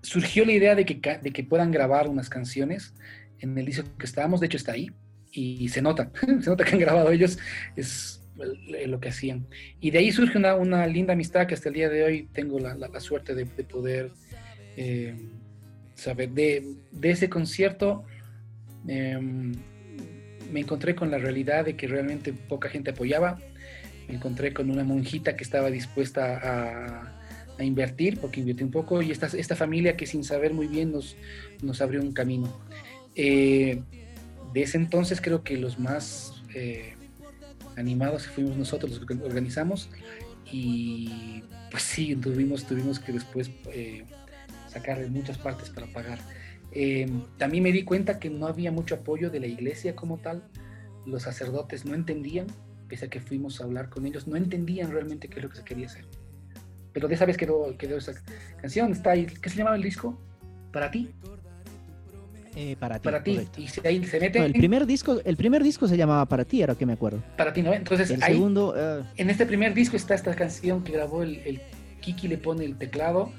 surgió 0.02 0.44
la 0.44 0.52
idea 0.52 0.74
de 0.74 0.84
que, 0.84 1.18
de 1.22 1.30
que 1.32 1.44
puedan 1.44 1.70
grabar 1.70 2.08
unas 2.08 2.28
canciones 2.28 2.94
en 3.38 3.56
el 3.56 3.64
disco 3.64 3.88
que 3.98 4.04
estábamos, 4.04 4.40
de 4.40 4.46
hecho 4.46 4.58
está 4.58 4.72
ahí, 4.72 4.90
y 5.32 5.68
se 5.70 5.80
nota, 5.80 6.10
se 6.40 6.50
nota 6.50 6.64
que 6.64 6.72
han 6.72 6.80
grabado 6.80 7.10
ellos, 7.10 7.38
es 7.74 8.23
lo 8.36 9.00
que 9.00 9.08
hacían. 9.08 9.46
Y 9.80 9.90
de 9.90 9.98
ahí 9.98 10.12
surge 10.12 10.38
una, 10.38 10.54
una 10.54 10.86
linda 10.86 11.12
amistad 11.12 11.46
que 11.46 11.54
hasta 11.54 11.68
el 11.68 11.74
día 11.74 11.88
de 11.88 12.04
hoy 12.04 12.28
tengo 12.32 12.58
la, 12.58 12.74
la, 12.74 13.00
suerte 13.00 13.34
de, 13.34 13.44
de 13.44 13.64
poder 13.64 14.10
eh, 14.76 15.14
saber. 15.94 16.30
De, 16.30 16.64
de, 16.90 17.10
ese 17.10 17.28
concierto 17.28 18.04
eh, 18.88 19.18
me 20.52 20.60
encontré 20.60 20.94
con 20.94 21.10
la 21.10 21.18
realidad 21.18 21.64
de 21.64 21.76
que 21.76 21.86
realmente 21.86 22.32
poca 22.32 22.68
gente 22.68 22.90
apoyaba. 22.90 23.38
Me 24.08 24.14
encontré 24.14 24.52
con 24.52 24.70
una 24.70 24.84
monjita 24.84 25.36
que 25.36 25.44
estaba 25.44 25.70
dispuesta 25.70 26.38
a, 26.42 27.14
a 27.58 27.64
invertir, 27.64 28.18
porque 28.20 28.40
invirtió 28.40 28.66
un 28.66 28.72
poco, 28.72 29.00
y 29.02 29.10
esta, 29.10 29.26
esta 29.26 29.56
familia 29.56 29.96
que 29.96 30.06
sin 30.06 30.24
saber 30.24 30.52
muy 30.52 30.66
bien 30.66 30.92
nos, 30.92 31.16
nos 31.62 31.80
abrió 31.80 32.00
un 32.00 32.12
camino. 32.12 32.60
Eh, 33.14 33.80
de 34.52 34.62
ese 34.62 34.76
entonces 34.76 35.20
creo 35.20 35.42
que 35.42 35.56
los 35.56 35.78
más 35.78 36.42
eh, 36.54 36.93
animados 37.76 38.26
fuimos 38.26 38.56
nosotros 38.56 38.92
los 38.92 39.06
que 39.06 39.14
organizamos 39.24 39.88
y 40.50 41.42
pues 41.70 41.82
sí, 41.82 42.14
tuvimos, 42.16 42.64
tuvimos 42.64 42.98
que 42.98 43.12
después 43.12 43.50
eh, 43.72 44.04
sacar 44.68 45.00
de 45.00 45.08
muchas 45.08 45.38
partes 45.38 45.70
para 45.70 45.86
pagar. 45.86 46.18
Eh, 46.72 47.08
también 47.38 47.62
me 47.62 47.72
di 47.72 47.84
cuenta 47.84 48.18
que 48.18 48.30
no 48.30 48.46
había 48.46 48.72
mucho 48.72 48.96
apoyo 48.96 49.30
de 49.30 49.40
la 49.40 49.46
iglesia 49.46 49.94
como 49.94 50.18
tal. 50.18 50.44
Los 51.06 51.22
sacerdotes 51.22 51.84
no 51.84 51.94
entendían, 51.94 52.46
pese 52.88 53.06
a 53.06 53.10
que 53.10 53.20
fuimos 53.20 53.60
a 53.60 53.64
hablar 53.64 53.88
con 53.88 54.06
ellos, 54.06 54.26
no 54.26 54.36
entendían 54.36 54.90
realmente 54.90 55.28
qué 55.28 55.38
es 55.38 55.42
lo 55.44 55.50
que 55.50 55.56
se 55.56 55.64
quería 55.64 55.86
hacer. 55.86 56.06
Pero 56.92 57.08
de 57.08 57.14
esa 57.14 57.26
vez 57.26 57.36
quedó, 57.36 57.76
quedó 57.76 57.96
esa 57.96 58.12
canción. 58.60 58.92
Está 58.92 59.12
ahí, 59.12 59.26
¿Qué 59.26 59.50
se 59.50 59.56
llamaba 59.56 59.76
el 59.76 59.82
disco? 59.82 60.20
Para 60.72 60.90
ti. 60.90 61.10
Eh, 62.56 62.76
para 62.78 62.98
ti. 62.98 63.04
Para 63.04 63.22
ti. 63.22 63.48
Y 63.56 63.86
ahí 63.86 64.04
se 64.04 64.20
mete. 64.20 64.38
el, 64.44 64.52
primer 64.52 64.86
disco, 64.86 65.20
el 65.24 65.36
primer 65.36 65.62
disco 65.62 65.88
se 65.88 65.96
llamaba 65.96 66.24
Para 66.26 66.44
ti, 66.44 66.60
ahora 66.60 66.74
que 66.74 66.86
me 66.86 66.92
acuerdo. 66.92 67.22
Para 67.36 67.52
ti, 67.52 67.62
¿no? 67.62 67.72
Entonces, 67.72 68.10
el 68.10 68.22
segundo. 68.22 68.74
Eh, 68.76 69.04
en 69.16 69.30
este 69.30 69.46
primer 69.46 69.74
disco 69.74 69.96
está 69.96 70.14
esta 70.14 70.34
canción 70.34 70.84
que 70.84 70.92
grabó 70.92 71.22
el, 71.22 71.38
el, 71.44 71.60
Kiki, 72.00 72.28
le 72.28 72.38
pone 72.38 72.64
el 72.64 72.76
teclado 72.76 73.32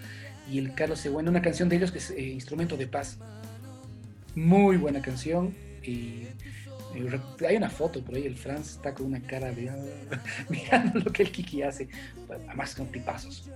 y 0.51 0.59
el 0.59 0.73
Carlos 0.73 0.99
Seguena, 0.99 1.29
una 1.29 1.41
canción 1.41 1.69
de 1.69 1.77
ellos 1.77 1.91
que 1.91 1.99
es 1.99 2.11
eh, 2.11 2.21
Instrumento 2.21 2.75
de 2.77 2.87
Paz. 2.87 3.17
Muy 4.35 4.77
buena 4.77 5.01
canción. 5.01 5.53
Y 5.83 6.23
hay 7.47 7.57
una 7.57 7.69
foto 7.69 8.03
por 8.03 8.15
ahí, 8.15 8.25
el 8.25 8.35
Franz 8.35 8.71
está 8.71 8.93
con 8.93 9.07
una 9.07 9.21
cara 9.21 9.51
de 9.51 9.71
mirando 10.49 10.99
lo 10.99 11.11
que 11.11 11.23
el 11.23 11.31
Kiki 11.31 11.61
hace, 11.61 11.87
además 12.47 12.75
con 12.75 12.87
tipazos. 12.87 13.49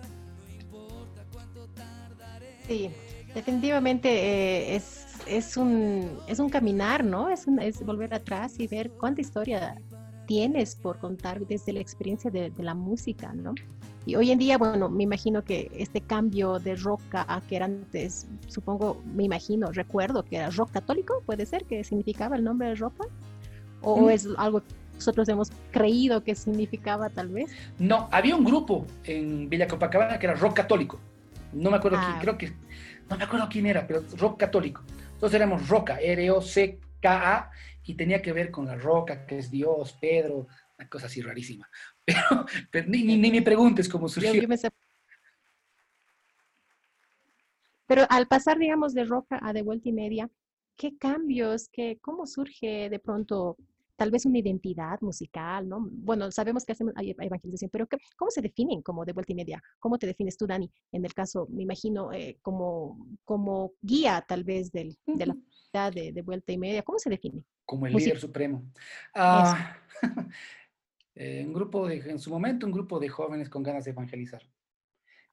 Sí, 2.67 2.91
definitivamente 3.34 4.76
es 4.76 5.09
es 5.28 5.58
un, 5.58 6.20
es 6.28 6.40
un 6.40 6.50
caminar, 6.50 7.04
¿no? 7.04 7.30
Es, 7.30 7.46
es 7.62 7.86
volver 7.86 8.14
atrás 8.14 8.60
y 8.60 8.68
ver 8.68 8.92
cuánta 8.92 9.22
historia 9.22 9.76
tienes 10.30 10.76
por 10.76 11.00
contar 11.00 11.40
desde 11.48 11.74
la 11.74 11.80
experiencia 11.80 12.30
de, 12.30 12.52
la 12.60 12.76
música, 12.76 13.34
¿no? 13.34 13.56
Y 14.06 14.16
hoy 14.16 14.30
en 14.30 14.38
día, 14.38 14.60
bueno, 14.60 14.88
me 14.88 15.02
imagino 15.02 15.44
que 15.44 15.72
este 15.74 16.02
cambio 16.02 16.60
de 16.60 16.76
rock 16.76 17.02
a 17.14 17.42
que 17.50 17.56
era 17.56 17.66
antes, 17.66 18.28
supongo, 18.48 19.02
me 19.16 19.24
imagino, 19.24 19.72
recuerdo 19.72 20.24
que 20.24 20.38
era 20.38 20.52
rock 20.52 20.72
católico, 20.72 21.24
puede 21.26 21.48
ser, 21.48 21.66
que 21.66 21.84
significaba 21.84 22.36
el 22.36 22.44
nombre 22.44 22.70
de 22.70 22.76
rock, 22.76 23.08
o 23.82 24.02
mm. 24.02 24.10
es 24.12 24.28
algo 24.38 24.62
que 24.62 24.68
nosotros 24.94 25.28
hemos 25.30 25.52
creído 25.72 26.24
que 26.24 26.36
significaba 26.36 27.10
tal 27.10 27.30
vez. 27.30 27.50
No, 27.80 28.08
había 28.12 28.36
un 28.36 28.44
grupo 28.44 28.86
en 29.06 29.50
Villa 29.50 29.68
Copacabana 29.68 30.20
que 30.20 30.28
era 30.28 30.36
rock 30.36 30.58
católico. 30.58 31.00
No 31.54 31.72
me 31.72 31.78
acuerdo 31.78 31.98
quién, 31.98 32.12
ah. 32.12 32.20
creo 32.22 32.38
que, 32.38 32.54
no 33.10 33.18
me 33.18 33.24
acuerdo 33.24 33.48
quién 33.50 33.66
era, 33.66 33.88
pero 33.88 34.04
rock 34.16 34.38
católico. 34.40 34.84
Entonces 35.20 35.36
éramos 35.36 35.68
Roca, 35.68 36.00
R-O-C-K-A, 36.00 37.52
y 37.84 37.96
tenía 37.96 38.22
que 38.22 38.32
ver 38.32 38.52
con 38.52 38.68
la 38.68 38.76
roca, 38.76 39.26
que 39.26 39.38
es 39.38 39.52
Dios, 39.52 39.98
Pedro, 40.00 40.48
una 40.78 40.88
cosa 40.88 41.08
así 41.08 41.22
rarísima. 41.22 41.70
Pero, 42.72 42.88
ni, 42.88 43.04
ni, 43.04 43.30
me 43.30 43.42
preguntes 43.42 43.90
cómo 43.90 44.08
surgió. 44.08 44.32
Pero 47.86 48.06
al 48.10 48.28
pasar, 48.28 48.58
digamos, 48.58 48.94
de 48.94 49.04
roca 49.04 49.42
a 49.44 49.52
de 49.52 49.62
vuelta 49.62 49.90
y 49.90 49.92
media, 49.92 50.30
¿qué 50.78 50.98
cambios, 50.98 51.68
qué, 51.68 51.98
cómo 52.00 52.26
surge 52.26 52.90
de 52.90 53.00
pronto 53.00 53.58
tal 54.00 54.12
vez 54.12 54.26
una 54.26 54.40
identidad 54.40 54.98
musical, 55.02 55.68
¿no? 55.68 55.86
Bueno, 55.92 56.32
sabemos 56.32 56.64
que 56.64 56.72
hacemos 56.72 56.94
evangelización, 56.98 57.70
pero 57.70 57.86
¿cómo 58.16 58.32
se 58.32 58.42
definen 58.42 58.82
como 58.82 59.04
de 59.04 59.12
vuelta 59.12 59.34
y 59.34 59.36
media? 59.36 59.62
¿Cómo 59.78 60.00
te 60.00 60.08
defines 60.08 60.38
tú, 60.38 60.48
Dani? 60.48 60.72
En 60.94 61.04
el 61.04 61.14
caso, 61.14 61.48
me 61.50 61.64
imagino, 61.64 62.14
eh, 62.14 62.40
como, 62.42 63.06
como 63.26 63.74
guía 63.82 64.24
tal 64.26 64.46
vez 64.46 64.72
del, 64.72 64.98
de 65.06 65.26
la 65.26 65.92
de, 65.92 66.14
de 66.14 66.22
vuelta 66.22 66.54
y 66.54 66.58
media, 66.58 66.82
¿cómo 66.82 66.98
se 66.98 67.10
define? 67.10 67.44
Como 67.66 67.88
el 67.88 67.94
líder 67.94 68.18
supremo. 68.18 68.72
Ah, 69.14 69.76
eh, 71.16 71.44
un 71.46 71.54
grupo 71.54 71.86
de, 71.86 71.98
en 71.98 72.20
su 72.20 72.30
momento, 72.30 72.66
un 72.66 72.72
grupo 72.72 73.00
de 73.00 73.10
jóvenes 73.10 73.50
con 73.50 73.64
ganas 73.64 73.84
de 73.84 73.92
evangelizar, 73.92 74.42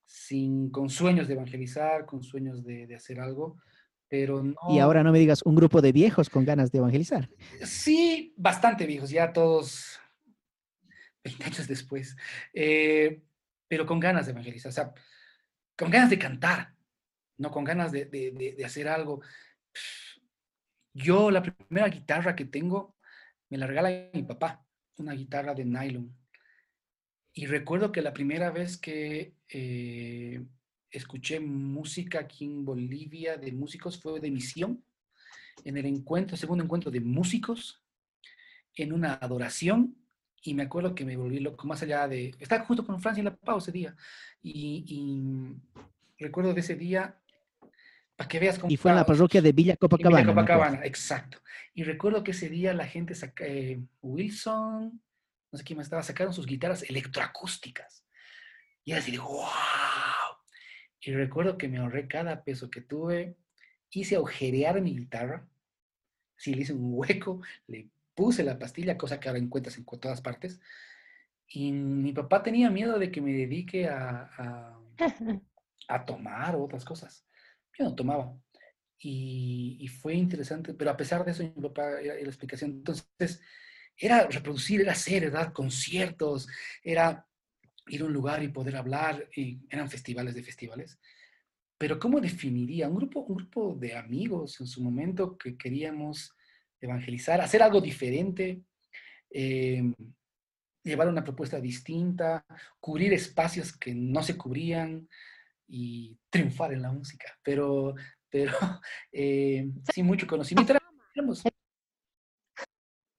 sin, 0.04 0.70
con 0.70 0.90
sueños 0.90 1.28
de 1.28 1.34
evangelizar, 1.34 2.04
con 2.04 2.24
sueños 2.24 2.64
de, 2.64 2.88
de 2.88 2.96
hacer 2.96 3.20
algo, 3.20 3.58
pero 4.08 4.42
no... 4.42 4.56
Y 4.68 4.78
ahora 4.78 5.02
no 5.02 5.12
me 5.12 5.18
digas 5.18 5.42
un 5.42 5.54
grupo 5.54 5.80
de 5.80 5.92
viejos 5.92 6.30
con 6.30 6.44
ganas 6.44 6.70
de 6.72 6.78
evangelizar. 6.78 7.28
Sí, 7.64 8.34
bastante 8.36 8.86
viejos, 8.86 9.10
ya 9.10 9.32
todos 9.32 10.00
20 11.24 11.44
años 11.44 11.66
después, 11.66 12.16
eh, 12.54 13.22
pero 13.68 13.86
con 13.86 13.98
ganas 14.00 14.26
de 14.26 14.32
evangelizar, 14.32 14.70
o 14.70 14.72
sea, 14.72 14.94
con 15.76 15.90
ganas 15.90 16.10
de 16.10 16.18
cantar, 16.18 16.74
no 17.38 17.50
con 17.50 17.64
ganas 17.64 17.92
de, 17.92 18.06
de, 18.06 18.54
de 18.56 18.64
hacer 18.64 18.88
algo. 18.88 19.20
Yo 20.94 21.30
la 21.30 21.42
primera 21.42 21.88
guitarra 21.88 22.34
que 22.34 22.46
tengo 22.46 22.96
me 23.50 23.58
la 23.58 23.66
regala 23.66 24.10
mi 24.12 24.22
papá, 24.22 24.64
una 24.96 25.12
guitarra 25.12 25.54
de 25.54 25.64
nylon. 25.64 26.16
Y 27.32 27.46
recuerdo 27.46 27.92
que 27.92 28.02
la 28.02 28.14
primera 28.14 28.50
vez 28.50 28.78
que 28.78 29.34
eh, 29.48 30.42
escuché 30.90 31.40
música 31.40 32.20
aquí 32.20 32.44
en 32.44 32.64
Bolivia 32.64 33.36
de 33.36 33.52
músicos 33.52 34.00
fue 34.00 34.20
de 34.20 34.30
misión, 34.30 34.82
en 35.64 35.76
el 35.76 35.86
encuentro, 35.86 36.36
segundo 36.36 36.64
encuentro 36.64 36.90
de 36.90 37.00
músicos, 37.00 37.82
en 38.74 38.92
una 38.92 39.14
adoración, 39.14 39.96
y 40.42 40.54
me 40.54 40.64
acuerdo 40.64 40.94
que 40.94 41.04
me 41.04 41.16
volví 41.16 41.40
loco, 41.40 41.66
más 41.66 41.82
allá 41.82 42.06
de... 42.06 42.34
Estaba 42.38 42.64
justo 42.64 42.86
con 42.86 43.00
Francia 43.00 43.20
en 43.20 43.26
la 43.26 43.36
pausa 43.36 43.70
ese 43.70 43.78
día, 43.78 43.96
y, 44.42 45.56
recuerdo 46.18 46.54
de 46.54 46.60
ese 46.60 46.76
día, 46.76 47.18
para 48.14 48.28
que 48.28 48.38
veas 48.38 48.58
cómo... 48.58 48.72
Y 48.72 48.76
fue 48.76 48.90
en 48.90 48.96
la 48.98 49.06
parroquia 49.06 49.42
de 49.42 49.52
Villa 49.52 49.76
Copacabana. 49.76 50.22
Villa 50.22 50.34
Copacabana, 50.34 50.84
exacto. 50.84 51.38
Y 51.74 51.82
recuerdo 51.84 52.22
que 52.22 52.30
ese 52.30 52.48
día 52.48 52.72
la 52.72 52.86
gente, 52.86 53.14
saca, 53.14 53.44
eh, 53.46 53.80
Wilson, 54.02 55.02
no 55.52 55.58
sé 55.58 55.64
quién 55.64 55.78
más 55.78 55.86
estaba, 55.86 56.02
sacaron 56.02 56.32
sus 56.32 56.46
guitarras 56.46 56.82
electroacústicas. 56.88 58.04
Y 58.84 58.92
así 58.92 59.12
de, 59.12 59.18
wow. 59.18 59.46
Y 61.00 61.12
recuerdo 61.12 61.58
que 61.58 61.68
me 61.68 61.78
ahorré 61.78 62.08
cada 62.08 62.42
peso 62.42 62.70
que 62.70 62.80
tuve, 62.80 63.36
hice 63.90 64.16
agujerear 64.16 64.80
mi 64.80 64.96
guitarra, 64.96 65.46
sí, 66.36 66.54
le 66.54 66.62
hice 66.62 66.72
un 66.72 66.94
hueco, 66.94 67.40
le 67.66 67.88
puse 68.14 68.42
la 68.42 68.58
pastilla, 68.58 68.96
cosa 68.96 69.20
que 69.20 69.28
ahora 69.28 69.40
encuentras 69.40 69.76
en 69.76 69.84
todas 69.84 70.20
partes. 70.20 70.60
Y 71.48 71.72
mi 71.72 72.12
papá 72.12 72.42
tenía 72.42 72.70
miedo 72.70 72.98
de 72.98 73.10
que 73.10 73.20
me 73.20 73.32
dedique 73.32 73.88
a, 73.88 74.78
a, 75.88 76.04
tomar 76.06 76.56
otras 76.56 76.84
cosas. 76.84 77.24
Yo 77.78 77.84
no 77.84 77.94
tomaba. 77.94 78.36
Y, 78.98 79.86
fue 80.00 80.14
interesante, 80.14 80.74
pero 80.74 80.90
a 80.90 80.96
pesar 80.96 81.24
de 81.24 81.32
eso, 81.32 81.42
mi 81.42 81.50
papá 81.50 82.00
era, 82.00 82.14
la 82.14 82.20
explicación. 82.20 82.70
Entonces, 82.70 83.40
era 83.96 84.26
reproducir, 84.26 84.80
era 84.80 84.92
hacer, 84.92 85.30
dar 85.30 85.52
conciertos, 85.52 86.48
era 86.82 87.25
ir 87.88 88.02
a 88.02 88.04
un 88.04 88.12
lugar 88.12 88.42
y 88.42 88.48
poder 88.48 88.76
hablar, 88.76 89.28
y 89.34 89.60
eran 89.70 89.88
festivales 89.88 90.34
de 90.34 90.42
festivales. 90.42 90.98
Pero 91.78 91.98
¿cómo 91.98 92.20
definiría 92.20 92.88
un 92.88 92.96
grupo, 92.96 93.20
un 93.20 93.36
grupo 93.36 93.74
de 93.78 93.94
amigos 93.94 94.60
en 94.60 94.66
su 94.66 94.82
momento 94.82 95.36
que 95.36 95.56
queríamos 95.56 96.34
evangelizar, 96.80 97.40
hacer 97.40 97.62
algo 97.62 97.80
diferente, 97.80 98.62
em, 99.30 99.94
llevar 100.82 101.08
una 101.08 101.24
propuesta 101.24 101.60
distinta, 101.60 102.44
cubrir 102.80 103.12
espacios 103.12 103.76
que 103.76 103.94
no 103.94 104.22
se 104.22 104.36
cubrían 104.36 105.08
y 105.68 106.16
triunfar 106.30 106.72
en 106.72 106.82
la 106.82 106.92
música? 106.92 107.38
Pero, 107.42 107.94
pero 108.30 108.52
eh, 109.12 109.68
sin 109.92 110.06
mucho 110.06 110.26
conocimiento. 110.26 110.72
Éramos, 111.14 111.44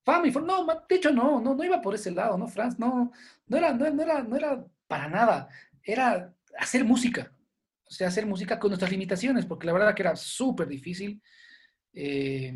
fama 0.07 0.27
No, 0.41 0.65
de 0.87 0.95
hecho 0.95 1.11
no, 1.11 1.41
no, 1.41 1.53
no 1.53 1.63
iba 1.63 1.81
por 1.81 1.93
ese 1.93 2.11
lado, 2.11 2.37
¿no, 2.37 2.47
Franz? 2.47 2.79
No, 2.79 3.11
no 3.47 3.57
era, 3.57 3.73
no, 3.73 3.85
era, 3.85 4.23
no 4.23 4.35
era 4.37 4.65
para 4.87 5.09
nada. 5.09 5.49
Era 5.83 6.33
hacer 6.57 6.85
música. 6.85 7.33
O 7.83 7.91
sea, 7.91 8.07
hacer 8.07 8.25
música 8.25 8.57
con 8.57 8.69
nuestras 8.69 8.91
limitaciones, 8.91 9.45
porque 9.45 9.67
la 9.67 9.73
verdad 9.73 9.93
que 9.93 10.03
era 10.03 10.15
súper 10.15 10.67
difícil. 10.67 11.21
Eh, 11.93 12.55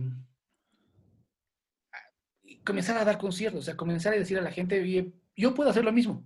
comenzar 2.63 2.97
a 2.97 3.05
dar 3.05 3.17
conciertos, 3.17 3.61
o 3.61 3.63
sea, 3.63 3.75
comenzar 3.75 4.13
a 4.13 4.17
decir 4.17 4.37
a 4.37 4.41
la 4.41 4.51
gente, 4.51 5.13
yo 5.35 5.53
puedo 5.53 5.69
hacer 5.69 5.83
lo 5.83 5.91
mismo. 5.91 6.25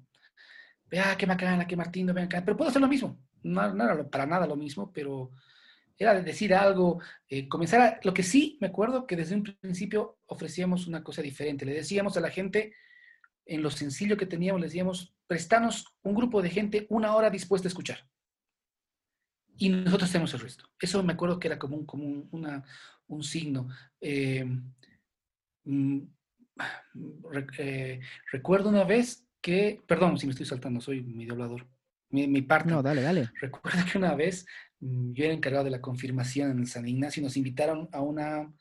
Vea, 0.89 1.15
qué 1.17 1.25
macana, 1.25 1.65
qué 1.65 1.75
Martín, 1.75 2.07
ven 2.07 2.25
acá, 2.25 2.43
pero 2.45 2.55
puedo 2.55 2.69
hacer 2.69 2.81
lo 2.81 2.87
mismo. 2.87 3.19
No, 3.41 3.73
no 3.73 3.83
era 3.83 4.09
para 4.09 4.25
nada 4.27 4.45
lo 4.45 4.55
mismo, 4.55 4.91
pero 4.93 5.31
era 5.97 6.13
de 6.13 6.23
decir 6.23 6.53
algo, 6.53 7.01
eh, 7.27 7.47
comenzar 7.47 7.81
a, 7.81 7.99
lo 8.03 8.13
que 8.13 8.23
sí 8.23 8.57
me 8.59 8.67
acuerdo 8.67 9.07
que 9.07 9.15
desde 9.15 9.35
un 9.35 9.43
principio 9.43 10.19
ofrecíamos 10.25 10.87
una 10.87 11.03
cosa 11.03 11.21
diferente. 11.21 11.65
Le 11.65 11.73
decíamos 11.73 12.17
a 12.17 12.21
la 12.21 12.29
gente, 12.29 12.73
en 13.45 13.61
lo 13.61 13.69
sencillo 13.69 14.17
que 14.17 14.25
teníamos, 14.25 14.61
le 14.61 14.67
decíamos, 14.67 15.15
prestanos 15.27 15.95
un 16.03 16.15
grupo 16.15 16.41
de 16.41 16.49
gente 16.49 16.87
una 16.89 17.15
hora 17.15 17.29
dispuesta 17.29 17.67
a 17.67 17.69
escuchar. 17.69 18.07
Y 19.57 19.69
nosotros 19.69 20.09
hacemos 20.09 20.33
el 20.33 20.41
resto. 20.41 20.65
Eso 20.79 21.01
me 21.01 21.13
acuerdo 21.13 21.39
que 21.39 21.47
era 21.47 21.57
como 21.57 21.77
un, 21.77 21.85
como 21.85 22.27
una, 22.31 22.63
un 23.07 23.23
signo. 23.23 23.69
Eh, 24.01 24.45
mm, 25.63 25.99
eh, 27.57 27.99
recuerdo 28.31 28.69
una 28.69 28.83
vez 28.83 29.25
que, 29.41 29.81
perdón 29.87 30.17
si 30.17 30.25
me 30.25 30.31
estoy 30.31 30.45
saltando, 30.45 30.81
soy 30.81 31.01
medio 31.03 31.33
hablador. 31.33 31.67
Mi, 32.09 32.27
mi 32.27 32.41
parte. 32.41 32.69
No, 32.69 32.83
dale, 32.83 33.01
dale. 33.01 33.31
Recuerdo 33.39 33.79
que 33.89 33.97
una 33.97 34.13
vez 34.13 34.45
yo 34.79 35.25
era 35.25 35.33
encargado 35.33 35.65
de 35.65 35.71
la 35.71 35.81
confirmación 35.81 36.51
en 36.51 36.67
San 36.67 36.87
Ignacio 36.87 37.23
nos 37.23 37.37
invitaron 37.37 37.89
a 37.91 38.01
una, 38.01 38.53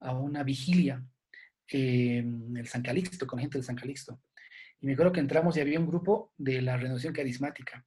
a 0.00 0.12
una 0.12 0.42
vigilia 0.42 1.04
en 1.68 2.56
el 2.56 2.66
San 2.66 2.82
Calixto, 2.82 3.26
con 3.26 3.38
gente 3.38 3.58
del 3.58 3.64
San 3.64 3.76
Calixto. 3.76 4.20
Y 4.80 4.86
me 4.86 4.92
acuerdo 4.94 5.12
que 5.12 5.20
entramos 5.20 5.56
y 5.56 5.60
había 5.60 5.78
un 5.78 5.86
grupo 5.86 6.32
de 6.36 6.60
la 6.60 6.76
renovación 6.76 7.14
carismática. 7.14 7.86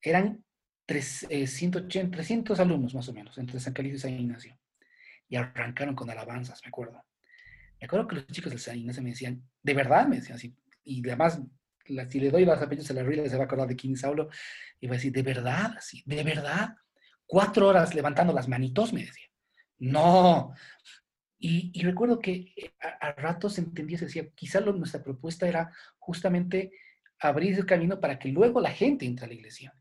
Eran 0.00 0.42
380, 0.86 2.16
300 2.16 2.60
alumnos 2.60 2.94
más 2.94 3.08
o 3.08 3.12
menos, 3.12 3.36
entre 3.38 3.60
San 3.60 3.72
Calixto 3.72 3.96
y 3.96 4.00
San 4.00 4.20
Ignacio. 4.20 4.58
Y 5.28 5.36
arrancaron 5.36 5.94
con 5.94 6.08
alabanzas, 6.08 6.60
me 6.64 6.68
acuerdo. 6.68 7.04
Me 7.80 7.86
acuerdo 7.86 8.08
que 8.08 8.16
los 8.16 8.26
chicos 8.28 8.50
del 8.50 8.60
San 8.60 8.76
Ignacio 8.76 9.02
me 9.02 9.10
decían, 9.10 9.42
de 9.62 9.74
verdad, 9.74 10.08
me 10.08 10.16
decían 10.16 10.36
así. 10.36 10.56
Y 10.82 11.06
además 11.06 11.40
si 12.08 12.20
le 12.20 12.30
doy 12.30 12.44
las 12.44 12.60
apellidos 12.60 12.90
a 12.90 12.94
la 12.94 13.02
ruina, 13.02 13.28
se 13.28 13.36
va 13.36 13.42
a 13.42 13.46
acordar 13.46 13.68
de 13.68 13.76
King 13.76 13.96
Saulo, 13.96 14.28
y 14.80 14.86
va 14.86 14.94
a 14.94 14.96
decir, 14.96 15.12
¿de 15.12 15.22
verdad? 15.22 15.74
Así, 15.76 16.02
¿de 16.06 16.22
verdad? 16.22 16.76
Cuatro 17.26 17.68
horas 17.68 17.94
levantando 17.94 18.32
las 18.32 18.48
manitos, 18.48 18.92
me 18.92 19.04
decía. 19.04 19.26
No. 19.78 20.54
Y, 21.38 21.82
recuerdo 21.82 22.18
que 22.18 22.52
eh, 22.56 22.74
a, 22.80 23.12
ratos 23.12 23.58
entendía, 23.58 23.98
se 23.98 24.06
decía, 24.06 24.28
quizá 24.34 24.60
nuestra 24.60 25.02
propuesta 25.02 25.46
era 25.46 25.72
justamente 25.98 26.72
abrir 27.18 27.54
el 27.54 27.66
camino 27.66 28.00
para 28.00 28.18
que 28.18 28.28
luego 28.28 28.60
la 28.60 28.70
gente 28.70 29.04
entre 29.06 29.26
a 29.26 29.28
la 29.28 29.34
iglesia. 29.34 29.74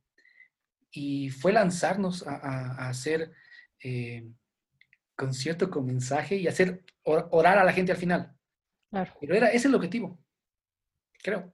Y 0.92 1.30
fue 1.30 1.54
lanzarnos 1.54 2.26
a, 2.28 2.88
hacer 2.88 3.32
eh, 3.84 4.28
concierto 5.16 5.70
con 5.70 5.86
mensaje 5.86 6.36
y 6.36 6.48
hacer 6.48 6.84
orar 7.04 7.58
a 7.58 7.64
la 7.64 7.74
gente 7.74 7.92
al 7.92 7.98
final. 7.98 8.36
Claro. 8.90 9.14
Pero 9.20 9.36
era, 9.36 9.48
ese 9.48 9.58
es 9.58 9.66
el 9.66 9.76
objetivo, 9.76 10.20
creo. 11.22 11.54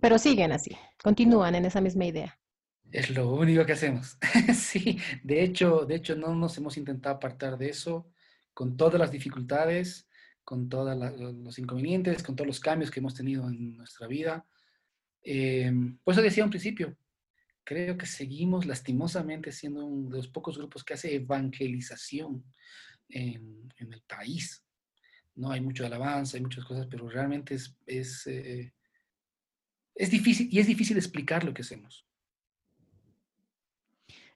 Pero 0.00 0.18
siguen 0.18 0.52
así, 0.52 0.76
continúan 1.02 1.54
en 1.54 1.64
esa 1.64 1.80
misma 1.80 2.06
idea. 2.06 2.38
Es 2.90 3.10
lo 3.10 3.32
único 3.32 3.64
que 3.64 3.72
hacemos. 3.72 4.18
sí, 4.54 4.98
de 5.22 5.42
hecho, 5.42 5.86
de 5.86 5.96
hecho 5.96 6.16
no 6.16 6.34
nos 6.34 6.56
hemos 6.58 6.76
intentado 6.76 7.16
apartar 7.16 7.56
de 7.56 7.70
eso 7.70 8.10
con 8.54 8.76
todas 8.76 9.00
las 9.00 9.10
dificultades, 9.10 10.08
con 10.44 10.68
todos 10.68 10.96
los 10.96 11.58
inconvenientes, 11.58 12.22
con 12.22 12.36
todos 12.36 12.46
los 12.46 12.60
cambios 12.60 12.90
que 12.90 13.00
hemos 13.00 13.14
tenido 13.14 13.48
en 13.48 13.76
nuestra 13.76 14.06
vida. 14.06 14.46
Eh, 15.22 15.72
por 16.02 16.12
eso 16.12 16.22
decía 16.22 16.44
un 16.44 16.50
principio, 16.50 16.96
creo 17.64 17.96
que 17.96 18.06
seguimos 18.06 18.66
lastimosamente 18.66 19.52
siendo 19.52 19.86
uno 19.86 20.10
de 20.10 20.16
los 20.18 20.28
pocos 20.28 20.58
grupos 20.58 20.84
que 20.84 20.94
hace 20.94 21.14
evangelización 21.14 22.44
en, 23.08 23.72
el 23.78 24.02
país. 24.02 24.64
No 25.34 25.50
hay 25.50 25.60
mucho 25.60 25.86
alabanza, 25.86 26.36
hay 26.36 26.42
muchas 26.42 26.64
cosas, 26.64 26.86
pero 26.90 27.08
realmente 27.08 27.54
es, 27.54 28.26
eh, 28.26 28.72
es 29.94 30.10
difícil 30.10 30.48
y 30.50 30.58
es 30.58 30.66
difícil 30.66 30.96
explicar 30.96 31.44
lo 31.44 31.54
que 31.54 31.62
hacemos. 31.62 32.06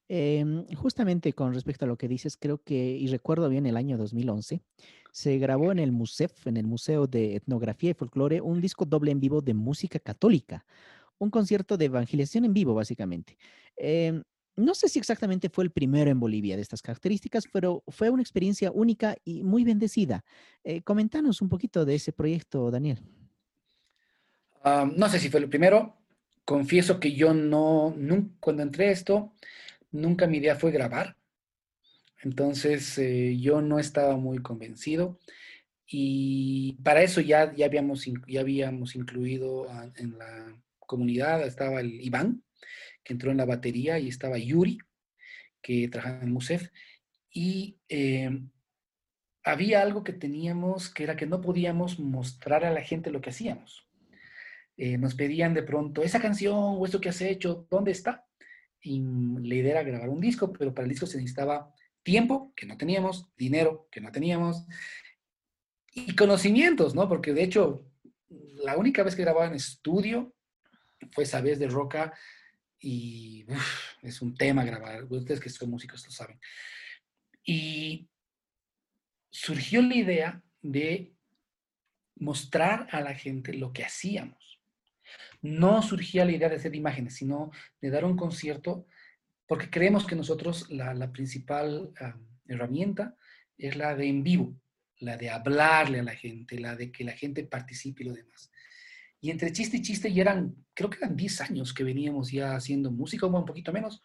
Em, 0.08 0.66
justamente 0.76 1.32
con 1.32 1.52
respecto 1.52 1.84
a 1.84 1.88
lo 1.88 1.96
que 1.96 2.06
dices, 2.06 2.36
creo 2.36 2.62
que, 2.62 2.96
y 2.96 3.08
recuerdo 3.08 3.48
bien 3.48 3.66
el 3.66 3.76
año 3.76 3.98
2011, 3.98 4.60
se 5.12 5.38
grabó 5.38 5.72
en 5.72 5.80
el 5.80 5.90
MUSEF, 5.90 6.46
en 6.46 6.56
el 6.56 6.66
Museo 6.66 7.06
de 7.06 7.34
Etnografía 7.36 7.90
y 7.90 7.94
Folclore, 7.94 8.40
un 8.40 8.60
disco 8.60 8.84
doble 8.84 9.10
en 9.10 9.18
vivo 9.18 9.40
de 9.40 9.54
música 9.54 9.98
católica, 9.98 10.64
un 11.18 11.30
concierto 11.30 11.76
de 11.76 11.86
evangelización 11.86 12.44
en 12.44 12.54
vivo, 12.54 12.74
básicamente. 12.74 13.36
Em, 13.76 14.22
no 14.54 14.74
sé 14.74 14.88
si 14.88 14.98
exactamente 14.98 15.50
fue 15.50 15.64
el 15.64 15.70
primero 15.70 16.10
en 16.10 16.20
Bolivia 16.20 16.56
de 16.56 16.62
estas 16.62 16.82
características, 16.82 17.44
pero 17.52 17.82
fue 17.88 18.08
una 18.10 18.22
experiencia 18.22 18.70
única 18.70 19.16
y 19.24 19.42
muy 19.42 19.64
bendecida. 19.64 20.24
Eh, 20.64 20.82
comentanos 20.82 21.42
un 21.42 21.48
poquito 21.48 21.84
de 21.84 21.96
ese 21.96 22.12
proyecto, 22.12 22.70
Daniel 22.70 23.00
no 24.96 25.08
sé 25.08 25.18
si 25.18 25.30
fue 25.30 25.40
el 25.40 25.48
primero. 25.48 25.96
Confieso 26.44 27.00
que 27.00 27.12
yo 27.12 27.34
no, 27.34 27.94
cuando 28.40 28.62
entré 28.62 28.88
a 28.88 28.92
esto, 28.92 29.32
nunca 29.90 30.26
mi 30.26 30.38
idea 30.38 30.56
fue 30.56 30.70
grabar. 30.70 31.16
Entonces 32.22 32.98
eh, 32.98 33.36
yo 33.38 33.60
no 33.62 33.78
estaba 33.78 34.16
muy 34.16 34.38
convencido. 34.38 35.18
Y 35.86 36.72
para 36.82 37.02
eso 37.02 37.20
ya, 37.20 37.54
ya, 37.54 37.66
habíamos, 37.66 38.06
ya 38.26 38.40
habíamos 38.40 38.96
incluido 38.96 39.68
en 39.96 40.18
la 40.18 40.60
comunidad, 40.80 41.46
estaba 41.46 41.80
el 41.80 42.00
Iván, 42.00 42.42
que 43.04 43.12
entró 43.12 43.30
en 43.30 43.36
la 43.36 43.44
batería, 43.44 43.98
y 44.00 44.08
estaba 44.08 44.36
Yuri, 44.36 44.78
que 45.62 45.88
trabajaba 45.88 46.24
en 46.24 46.32
Musef. 46.32 46.70
Y 47.30 47.78
eh, 47.88 48.30
había 49.44 49.82
algo 49.82 50.02
que 50.02 50.12
teníamos, 50.12 50.90
que 50.92 51.04
era 51.04 51.16
que 51.16 51.26
no 51.26 51.40
podíamos 51.40 52.00
mostrar 52.00 52.64
a 52.64 52.72
la 52.72 52.82
gente 52.82 53.12
lo 53.12 53.20
que 53.20 53.30
hacíamos. 53.30 53.85
Eh, 54.76 54.98
nos 54.98 55.14
pedían 55.14 55.54
de 55.54 55.62
pronto, 55.62 56.02
esa 56.02 56.20
canción 56.20 56.56
o 56.56 56.84
eso 56.84 57.00
que 57.00 57.08
has 57.08 57.20
hecho, 57.20 57.66
¿dónde 57.70 57.92
está? 57.92 58.26
Y 58.80 59.00
la 59.00 59.54
idea 59.54 59.72
era 59.72 59.82
grabar 59.82 60.08
un 60.08 60.20
disco, 60.20 60.52
pero 60.52 60.74
para 60.74 60.84
el 60.84 60.90
disco 60.90 61.06
se 61.06 61.16
necesitaba 61.16 61.72
tiempo 62.02 62.52
que 62.54 62.66
no 62.66 62.76
teníamos, 62.76 63.28
dinero 63.36 63.88
que 63.90 64.00
no 64.00 64.12
teníamos 64.12 64.66
y 65.96 66.14
conocimientos, 66.14 66.94
¿no? 66.94 67.08
Porque 67.08 67.32
de 67.32 67.42
hecho, 67.42 67.90
la 68.28 68.76
única 68.76 69.02
vez 69.02 69.16
que 69.16 69.22
grababa 69.22 69.46
en 69.46 69.54
estudio 69.54 70.34
fue 71.10 71.24
esa 71.24 71.40
vez 71.40 71.58
de 71.58 71.68
Roca 71.68 72.12
y 72.78 73.46
es 74.02 74.20
un 74.20 74.36
tema 74.36 74.62
grabar. 74.62 75.04
Ustedes 75.04 75.40
que 75.40 75.48
son 75.48 75.70
músicos 75.70 76.04
lo 76.04 76.10
saben. 76.10 76.38
Y 77.42 78.08
surgió 79.30 79.80
la 79.80 79.94
idea 79.94 80.42
de 80.60 81.14
mostrar 82.16 82.88
a 82.90 83.00
la 83.00 83.14
gente 83.14 83.54
lo 83.54 83.72
que 83.72 83.84
hacíamos. 83.84 84.45
No 85.46 85.82
surgía 85.82 86.24
la 86.24 86.32
idea 86.32 86.48
de 86.48 86.56
hacer 86.56 86.74
imágenes, 86.74 87.14
sino 87.14 87.50
de 87.80 87.90
dar 87.90 88.04
un 88.04 88.16
concierto, 88.16 88.86
porque 89.46 89.70
creemos 89.70 90.06
que 90.06 90.16
nosotros 90.16 90.68
la, 90.70 91.12
principal 91.12 91.92
herramienta 92.46 93.16
es 93.56 93.76
la 93.76 93.94
de 93.94 94.08
en 94.08 94.22
vivo, 94.22 94.56
la 94.98 95.16
de 95.16 95.30
hablarle 95.30 96.00
a 96.00 96.02
la 96.02 96.14
gente, 96.14 96.58
la 96.58 96.74
de 96.74 96.90
que 96.90 97.04
la 97.04 97.12
gente 97.12 97.44
participe 97.44 98.02
y 98.02 98.08
lo 98.08 98.14
demás. 98.14 98.50
Y 99.20 99.30
entre 99.30 99.52
chiste 99.52 99.76
y 99.76 99.82
chiste 99.82 100.12
ya 100.12 100.22
eran, 100.22 100.54
creo 100.74 100.90
que 100.90 100.98
eran 100.98 101.16
10 101.16 101.40
años 101.42 101.72
que 101.72 101.84
veníamos 101.84 102.30
ya 102.30 102.54
haciendo 102.56 102.90
música, 102.90 103.26
un 103.26 103.44
poquito 103.44 103.72
menos, 103.72 104.02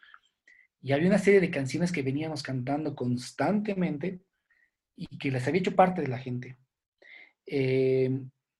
y 0.82 0.92
había 0.94 1.08
una 1.08 1.20
serie 1.20 1.40
de 1.40 1.52
canciones 1.52 1.92
que 1.92 2.02
veníamos 2.02 2.42
cantando 2.42 2.96
constantemente 2.96 4.22
y 4.96 5.18
que 5.18 5.32
les 5.32 5.48
había 5.48 5.62
hecho 5.62 5.76
parte 5.76 6.02
de 6.02 6.08
la 6.08 6.18
gente. 6.18 6.58
Eh, 7.46 8.10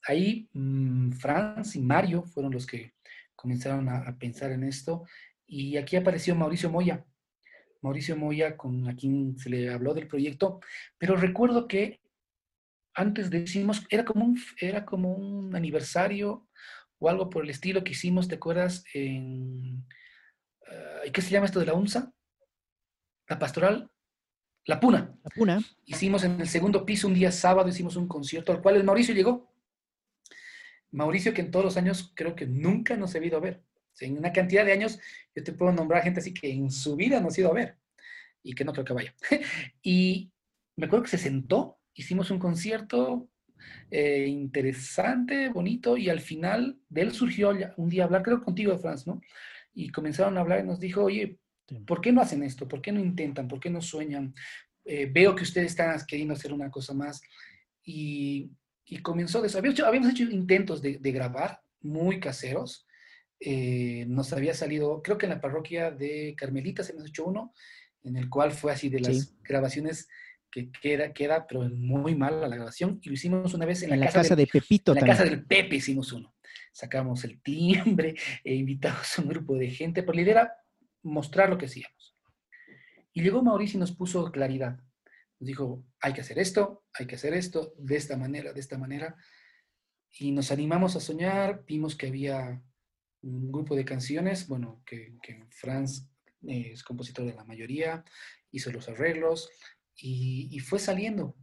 ahí 0.08 0.50
mm, 0.54 1.12
Franz 1.14 1.76
y 1.76 1.82
Mario 1.82 2.24
fueron 2.24 2.52
los 2.52 2.66
que 2.66 2.94
comenzaron 3.36 3.90
a, 3.90 4.18
pensar 4.18 4.52
en 4.52 4.64
esto 4.64 5.06
y 5.48 5.78
aquí 5.78 5.96
apareció 5.96 6.36
Mauricio 6.36 6.70
Moya. 6.70 7.06
Mauricio 7.82 8.16
Moya, 8.16 8.56
con 8.56 8.88
a 8.88 8.96
quien 8.96 9.38
se 9.38 9.50
le 9.50 9.70
habló 9.70 9.94
del 9.94 10.08
proyecto, 10.08 10.60
pero 11.00 11.16
recuerdo 11.16 11.68
que 11.68 12.00
antes 12.94 13.30
decimos, 13.30 13.86
era 13.90 14.06
como 14.06 14.26
un, 14.26 14.40
era 14.60 14.86
como 14.86 15.14
un 15.14 15.56
aniversario 15.56 16.48
o 17.00 17.10
algo 17.10 17.30
por 17.30 17.44
el 17.44 17.50
estilo 17.50 17.84
que 17.84 17.94
hicimos, 17.94 18.28
¿te 18.28 18.36
acuerdas? 18.36 18.84
En, 18.94 19.86
uh, 20.68 21.12
¿Qué 21.12 21.22
se 21.22 21.32
llama 21.32 21.48
esto 21.48 21.60
de 21.60 21.66
la 21.66 21.74
UNSA? 21.74 22.14
La 23.28 23.40
pastoral. 23.40 23.90
La 24.66 24.80
Puna. 24.80 25.18
La 25.24 25.30
Puna. 25.32 25.62
Hicimos 25.86 26.24
en 26.24 26.40
el 26.40 26.48
segundo 26.48 26.86
piso 26.86 27.08
un 27.08 27.16
día 27.16 27.32
sábado, 27.32 27.68
hicimos 27.68 27.96
un 27.96 28.08
concierto 28.08 28.52
al 28.52 28.62
cual 28.62 28.76
el 28.76 28.84
Mauricio 28.84 29.16
llegó. 29.16 29.51
Mauricio 30.92 31.34
que 31.34 31.42
en 31.42 31.52
todos 31.52 31.66
los 31.66 31.78
años 31.78 32.12
creo 32.16 32.36
que 32.36 32.46
nunca 32.46 32.98
nos 32.98 33.16
ha 33.16 33.24
ido 33.24 33.38
a 33.38 33.42
ver. 33.42 33.64
en 34.00 34.18
una 34.18 34.32
cantidad 34.32 34.66
de 34.66 34.72
años 34.72 35.00
yo 35.36 35.44
te 35.44 35.54
puedo 35.54 35.72
nombrar 35.72 36.04
gente 36.04 36.20
así 36.20 36.34
que 36.34 36.52
en 36.52 36.72
su 36.72 36.96
vida 36.96 37.20
nos 37.20 37.38
ha 37.38 37.42
ido 37.42 37.52
a 37.52 37.54
ver 37.54 37.78
y 38.44 38.54
que 38.54 38.66
no 38.66 38.74
creo 38.74 38.86
que 38.86 38.94
vaya. 38.94 39.16
y 39.84 40.32
me 40.76 40.86
acuerdo 40.86 41.04
que 41.04 41.12
se 41.12 41.18
sentó, 41.18 41.80
hicimos 41.94 42.32
un 42.32 42.40
concierto 42.40 43.30
eh, 43.92 44.26
interesante, 44.28 45.50
bonito 45.50 45.98
y 45.98 46.10
al 46.10 46.22
final 46.22 46.80
de 46.90 47.02
él 47.02 47.12
surgió 47.12 47.52
un 47.78 47.90
día 47.90 48.06
hablar, 48.06 48.24
creo 48.24 48.42
contigo, 48.44 48.78
Franz, 48.78 49.06
¿no? 49.06 49.22
Y 49.74 49.90
comenzaron 49.90 50.38
a 50.38 50.42
hablar 50.42 50.62
y 50.62 50.68
nos 50.68 50.80
dijo, 50.80 51.04
oye, 51.04 51.40
¿Por 51.86 52.02
qué 52.02 52.12
no 52.12 52.22
hacen 52.22 52.44
esto? 52.44 52.68
¿Por 52.68 52.82
qué 52.82 52.92
no 52.92 53.00
intentan? 53.00 53.48
¿Por 53.48 53.60
qué 53.60 53.70
no 53.70 53.82
sueñan? 53.82 54.34
Eh, 54.86 55.10
veo 55.12 55.36
que 55.36 55.44
ustedes 55.44 55.72
están 55.72 55.98
queriendo 56.06 56.34
hacer 56.34 56.54
una 56.54 56.70
cosa 56.70 56.94
más. 56.94 57.22
Y, 57.84 58.52
comenzó 59.00 59.42
de 59.42 59.48
eso. 59.48 59.58
Habíamos 59.58 60.12
hecho, 60.12 60.24
intentos 60.24 60.82
de, 60.82 60.98
grabar 61.00 61.62
muy 61.82 62.20
caseros. 62.20 62.86
Eh, 63.40 64.06
nos 64.08 64.34
había 64.34 64.54
salido, 64.54 65.02
creo 65.02 65.18
que 65.18 65.26
en 65.26 65.32
la 65.32 65.42
parroquia 65.42 65.92
de 65.92 66.36
Carmelitas 66.38 66.90
hemos 66.90 67.08
hecho 67.08 67.26
uno, 67.26 67.54
en 68.04 68.18
el 68.18 68.30
cual 68.30 68.52
fue 68.52 68.72
así 68.72 68.90
de 68.90 69.00
las 69.00 69.34
grabaciones 69.44 70.08
que 70.52 70.70
queda, 70.70 71.14
queda, 71.14 71.48
pero 71.48 71.70
muy 71.70 72.16
mal 72.16 72.42
la 72.42 72.56
grabación. 72.56 73.00
Y 73.02 73.10
lo 73.10 73.14
hicimos 73.14 73.54
una 73.54 73.66
vez 73.66 73.84
en 73.84 74.00
la, 74.00 74.10
casa, 74.10 74.36
de 74.36 74.46
Pepito. 74.46 74.92
En 74.92 75.00
la 75.00 75.08
casa 75.08 75.24
del 75.24 75.46
Pepe 75.46 75.78
hicimos 75.78 76.12
uno. 76.12 76.36
Sacamos 76.74 77.24
el 77.24 77.42
timbre, 77.42 78.16
e 78.44 78.56
invitamos 78.56 79.18
a 79.18 79.22
un 79.22 79.30
grupo 79.30 79.56
de 79.56 79.70
gente, 79.70 80.04
por 80.04 80.16
la 80.16 80.22
idea 80.22 80.54
mostrar 81.04 81.50
lo 81.50 81.58
que 81.58 81.66
hacíamos. 81.66 82.16
Y 83.14 83.22
llegó 83.22 83.42
Mauricio 83.42 83.78
y 83.78 83.80
nos 83.80 83.92
puso 83.92 84.32
claridad. 84.32 84.80
Dijo, 85.42 85.84
hay 86.00 86.14
que 86.14 86.22
hacer 86.22 86.38
esto, 86.38 86.86
hay 86.94 87.08
que 87.08 87.16
hacer 87.16 87.34
esto, 87.34 87.74
de 87.80 87.96
esta 87.96 88.16
manera, 88.16 88.54
de 88.54 88.60
esta 88.60 88.78
manera. 88.78 89.16
Y 90.20 90.32
nos 90.32 90.52
animamos 90.52 90.96
a 90.96 91.00
soñar, 91.00 91.64
vimos 91.66 91.96
que 91.96 92.08
había 92.08 92.62
un 93.24 93.52
grupo 93.52 93.76
de 93.76 93.84
canciones, 93.84 94.48
bueno, 94.48 94.84
que, 94.86 95.18
Franz 95.50 96.08
eh, 96.48 96.70
es 96.74 96.84
compositor 96.84 97.26
de 97.26 97.34
la 97.34 97.44
mayoría, 97.44 98.06
hizo 98.52 98.72
los 98.72 98.88
arreglos 98.88 99.50
y, 99.96 100.60
fue 100.60 100.78
saliendo. 100.78 101.36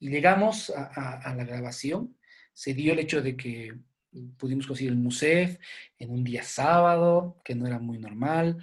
Y 0.00 0.10
llegamos 0.10 0.70
a, 0.70 1.32
la 1.36 1.44
grabación, 1.44 2.18
se 2.52 2.74
dio 2.74 2.94
el 2.94 2.98
hecho 2.98 3.22
de 3.22 3.36
que 3.36 3.78
pudimos 4.36 4.66
conseguir 4.66 4.90
el 4.90 4.98
MUSEF 4.98 5.56
en 6.00 6.10
un 6.10 6.24
día 6.24 6.42
sábado, 6.42 7.40
que 7.44 7.54
no 7.54 7.64
era 7.64 7.78
muy 7.78 7.98
normal. 7.98 8.56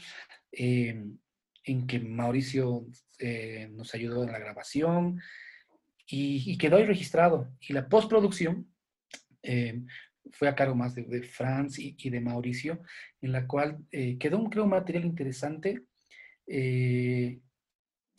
Em, 0.52 1.18
en 1.64 1.88
que 1.88 2.00
Mauricio 2.00 2.86
eh, 3.26 3.70
nos 3.72 3.96
ayudó 3.96 4.26
en 4.26 4.34
la 4.34 4.40
grabación 4.40 5.22
y, 6.06 6.58
quedó 6.58 6.76
ahí 6.76 6.84
registrado. 6.84 7.56
Y 7.62 7.72
la 7.72 7.88
postproducción 7.88 8.70
em, 9.42 9.88
fue 10.34 10.50
a 10.50 10.56
cargo 10.56 10.76
más 10.76 10.94
de, 10.94 11.24
Franz 11.24 11.80
y, 11.80 12.10
de 12.10 12.20
Mauricio, 12.20 12.82
en 13.22 13.32
la 13.32 13.48
cual 13.48 13.78
eh, 13.92 14.18
quedó 14.18 14.40
un, 14.40 14.50
creo, 14.50 14.68
material 14.68 15.06
interesante. 15.06 15.86
Eh, 16.46 17.40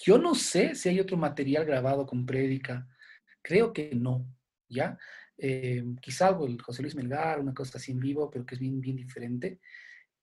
yo 0.02 0.16
no 0.16 0.34
sé 0.34 0.74
si 0.74 0.88
hay 0.88 1.00
otro 1.00 1.18
material 1.18 1.66
grabado 1.66 2.06
con 2.06 2.24
prédica, 2.24 2.88
creo 3.42 3.74
que 3.74 3.90
no, 3.94 4.26
¿ya? 4.70 4.96
Quizá 6.00 6.28
algo 6.28 6.46
el 6.46 6.62
José 6.62 6.80
Luis 6.80 6.94
Melgar, 6.94 7.40
una 7.40 7.52
cosa 7.52 7.76
así 7.76 7.92
en 7.92 8.00
vivo, 8.00 8.30
pero 8.30 8.46
que 8.46 8.54
es 8.54 8.60
bien, 8.60 8.80
bien 8.80 8.96
diferente. 8.96 9.60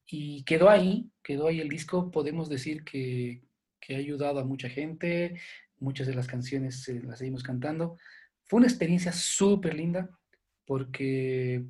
Y 0.08 0.44
quedó 0.44 0.72
ahí, 0.72 1.12
quedó 1.22 1.48
ahí 1.48 1.60
el 1.60 1.70
disco. 1.70 2.10
Podemos 2.10 2.50
decir 2.50 2.84
que, 2.84 3.44
que 3.82 3.96
ha 3.96 3.98
ayudado 3.98 4.40
a 4.40 4.46
mucha 4.46 4.70
gente. 4.70 5.42
Muchas 5.80 6.08
de 6.08 6.14
las 6.14 6.28
canciones 6.28 6.88
eh, 6.88 7.02
las 7.04 7.20
seguimos 7.20 7.44
cantando. 7.44 7.98
Fue 8.46 8.60
una 8.60 8.68
experiencia 8.68 9.12
súper 9.12 9.74
linda 9.74 10.10
porque 10.66 11.66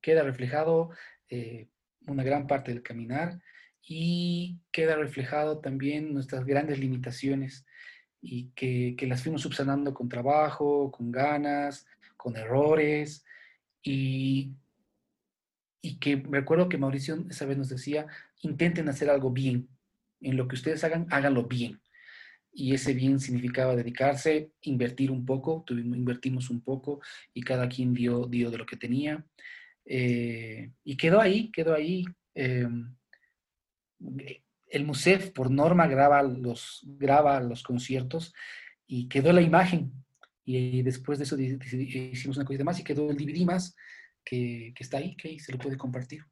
queda 0.00 0.22
reflejado 0.22 0.90
eh, 1.28 1.68
una 2.06 2.22
gran 2.22 2.46
parte 2.46 2.72
del 2.72 2.82
caminar 2.82 3.40
y 3.82 4.60
queda 4.70 4.96
reflejado 4.96 5.58
también 5.58 6.12
nuestras 6.12 6.44
grandes 6.44 6.78
limitaciones 6.78 7.66
y 8.20 8.50
que, 8.54 8.94
que, 8.98 9.06
las 9.06 9.22
fuimos 9.22 9.42
subsanando 9.42 9.94
con 9.94 10.08
trabajo, 10.08 10.90
con 10.90 11.10
ganas, 11.10 11.86
con 12.16 12.36
errores 12.36 13.24
y 13.82 14.52
y 15.80 15.98
que 15.98 16.22
recuerdo 16.28 16.68
que 16.68 16.78
Mauricio 16.78 17.24
esa 17.30 17.46
vez 17.46 17.56
nos 17.56 17.68
decía, 17.68 18.06
intenten 18.42 18.88
hacer 18.88 19.10
algo 19.10 19.30
bien. 19.30 19.68
En 20.20 20.36
lo 20.36 20.48
que 20.48 20.56
ustedes 20.56 20.82
hagan, 20.84 21.06
háganlo 21.10 21.44
bien. 21.44 21.80
Y 22.52 22.74
ese 22.74 22.94
bien 22.94 23.20
significaba 23.20 23.76
dedicarse, 23.76 24.50
invertir 24.62 25.10
un 25.10 25.24
poco, 25.24 25.62
tuvimos, 25.66 25.96
invertimos 25.96 26.50
un 26.50 26.60
poco 26.60 27.00
y 27.32 27.42
cada 27.42 27.68
quien 27.68 27.94
dio, 27.94 28.26
dio 28.26 28.50
de 28.50 28.58
lo 28.58 28.66
que 28.66 28.76
tenía. 28.76 29.24
Eh, 29.84 30.72
y 30.84 30.96
quedó 30.96 31.20
ahí, 31.20 31.50
quedó 31.50 31.74
ahí. 31.74 32.04
Em, 32.34 32.94
el 34.70 34.84
MUSEF 34.84 35.30
por 35.30 35.50
norma 35.50 35.86
graba 35.86 36.22
los, 36.22 36.82
graba 36.84 37.40
los 37.40 37.62
conciertos 37.62 38.34
y 38.86 39.08
quedó 39.08 39.32
la 39.32 39.42
imagen. 39.42 39.92
Y 40.44 40.82
después 40.82 41.18
de 41.18 41.24
eso 41.24 41.38
hicimos 41.38 42.36
una 42.36 42.46
cosita 42.46 42.64
más 42.64 42.80
y 42.80 42.84
quedó 42.84 43.10
el 43.10 43.16
DVD 43.16 43.44
más 43.44 43.76
que, 44.24 44.72
está 44.78 44.98
ahí, 44.98 45.14
que 45.16 45.38
se 45.38 45.52
lo 45.52 45.58
puede 45.58 45.76
compartir. 45.76 46.24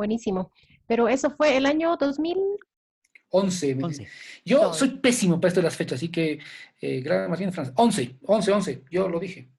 Buenísimo. 0.00 0.50
Pero 0.86 1.08
eso 1.08 1.28
fue 1.28 1.58
el 1.58 1.66
año 1.66 1.94
2011. 1.98 4.08
Yo 4.46 4.72
soy 4.72 4.96
pésimo 4.96 5.38
para 5.38 5.48
esto 5.48 5.60
de 5.60 5.64
las 5.64 5.76
fechas, 5.76 5.98
así 5.98 6.08
que 6.08 6.38
eh, 6.80 7.04
más 7.28 7.38
bien 7.38 7.52
Francia. 7.52 7.74
11, 7.76 8.16
11, 8.22 8.52
11, 8.52 8.84
yo 8.90 9.10
lo 9.10 9.20
dije. 9.20 9.50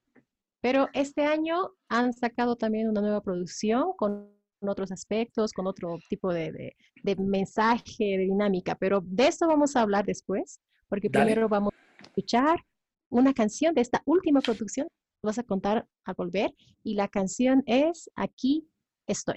Pero 0.60 0.90
este 0.94 1.28
año 1.28 1.76
han 1.90 2.12
sacado 2.14 2.56
también 2.56 2.90
una 2.90 3.02
nueva 3.02 3.22
producción 3.22 3.92
con 3.96 4.32
otros 4.62 4.92
aspectos, 4.92 5.54
con 5.54 5.68
otro 5.68 6.00
tipo 6.10 6.34
de, 6.34 6.76
mensaje, 7.20 8.18
de 8.18 8.26
dinámica, 8.26 8.74
pero 8.74 9.04
de 9.06 9.28
eso 9.28 9.48
vamos 9.48 9.76
a 9.76 9.82
hablar 9.82 10.06
después, 10.06 10.60
porque 10.90 11.12
primero 11.12 11.48
vamos 11.48 11.72
a 12.00 12.04
escuchar 12.04 12.66
una 13.10 13.36
canción 13.36 13.76
de 13.76 13.82
esta 13.82 14.02
última 14.06 14.42
producción 14.42 14.88
vas 15.24 15.38
a 15.38 15.44
contar 15.44 15.88
a 16.06 16.14
volver 16.14 16.56
y 16.84 16.96
la 16.96 17.08
canción 17.08 17.62
es 17.68 18.10
Aquí 18.16 18.68
estoy. 19.06 19.36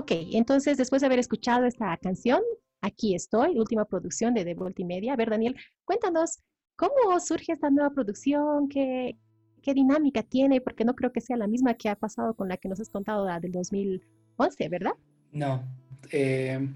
Ok, 0.00 0.12
entonces 0.32 0.78
después 0.78 1.00
de 1.02 1.06
haber 1.06 1.18
escuchado 1.18 1.66
esta 1.66 1.94
canción, 1.98 2.40
aquí 2.80 3.14
estoy, 3.14 3.58
última 3.58 3.84
producción 3.84 4.32
de 4.32 4.46
The 4.46 4.54
Multimedia. 4.54 5.12
A 5.12 5.16
ver, 5.16 5.28
Daniel, 5.28 5.54
cuéntanos, 5.84 6.38
¿cómo 6.74 7.20
surge 7.20 7.52
esta 7.52 7.68
nueva 7.68 7.90
producción? 7.90 8.66
¿Qué, 8.70 9.18
dinámica 9.62 10.22
tiene? 10.22 10.62
Porque 10.62 10.86
no 10.86 10.94
creo 10.94 11.12
que 11.12 11.20
sea 11.20 11.36
la 11.36 11.46
misma 11.46 11.74
que 11.74 11.90
ha 11.90 11.96
pasado 11.96 12.32
con 12.32 12.48
la 12.48 12.56
que 12.56 12.70
nos 12.70 12.80
has 12.80 12.88
contado 12.88 13.26
la 13.26 13.40
del 13.40 13.52
2011, 13.52 14.68
¿verdad? 14.70 14.92
No. 15.32 15.62
eh, 16.10 16.66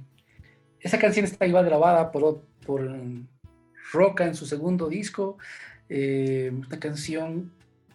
esa 0.80 0.98
canción 0.98 1.24
está 1.24 1.46
igual 1.46 1.64
grabada 1.64 2.12
por, 2.12 2.42
por 2.66 2.94
Roca 3.90 4.26
en 4.26 4.34
su 4.34 4.44
segundo 4.44 4.90
disco. 4.90 5.38
eh, 5.88 6.52
una 6.54 6.78
canción 6.78 7.50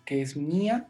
que 0.06 0.24
es 0.24 0.36
mía. 0.36 0.88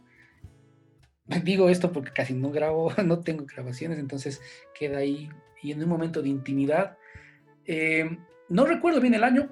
Digo 1.44 1.70
esto 1.70 1.92
porque 1.92 2.12
casi 2.12 2.34
no 2.34 2.52
grabo, 2.52 2.92
no 3.06 3.20
tengo 3.22 3.46
grabaciones, 3.46 4.00
entonces 4.00 4.42
queda 4.78 5.00
ahí 5.00 5.30
y 5.62 5.72
en 5.72 5.84
un 5.84 5.90
momento 5.90 6.22
de 6.22 6.30
intimidad. 6.30 6.98
Eh, 7.66 8.18
no 8.50 8.66
recuerdo 8.66 9.00
bien 9.02 9.14
el 9.14 9.24
año, 9.24 9.50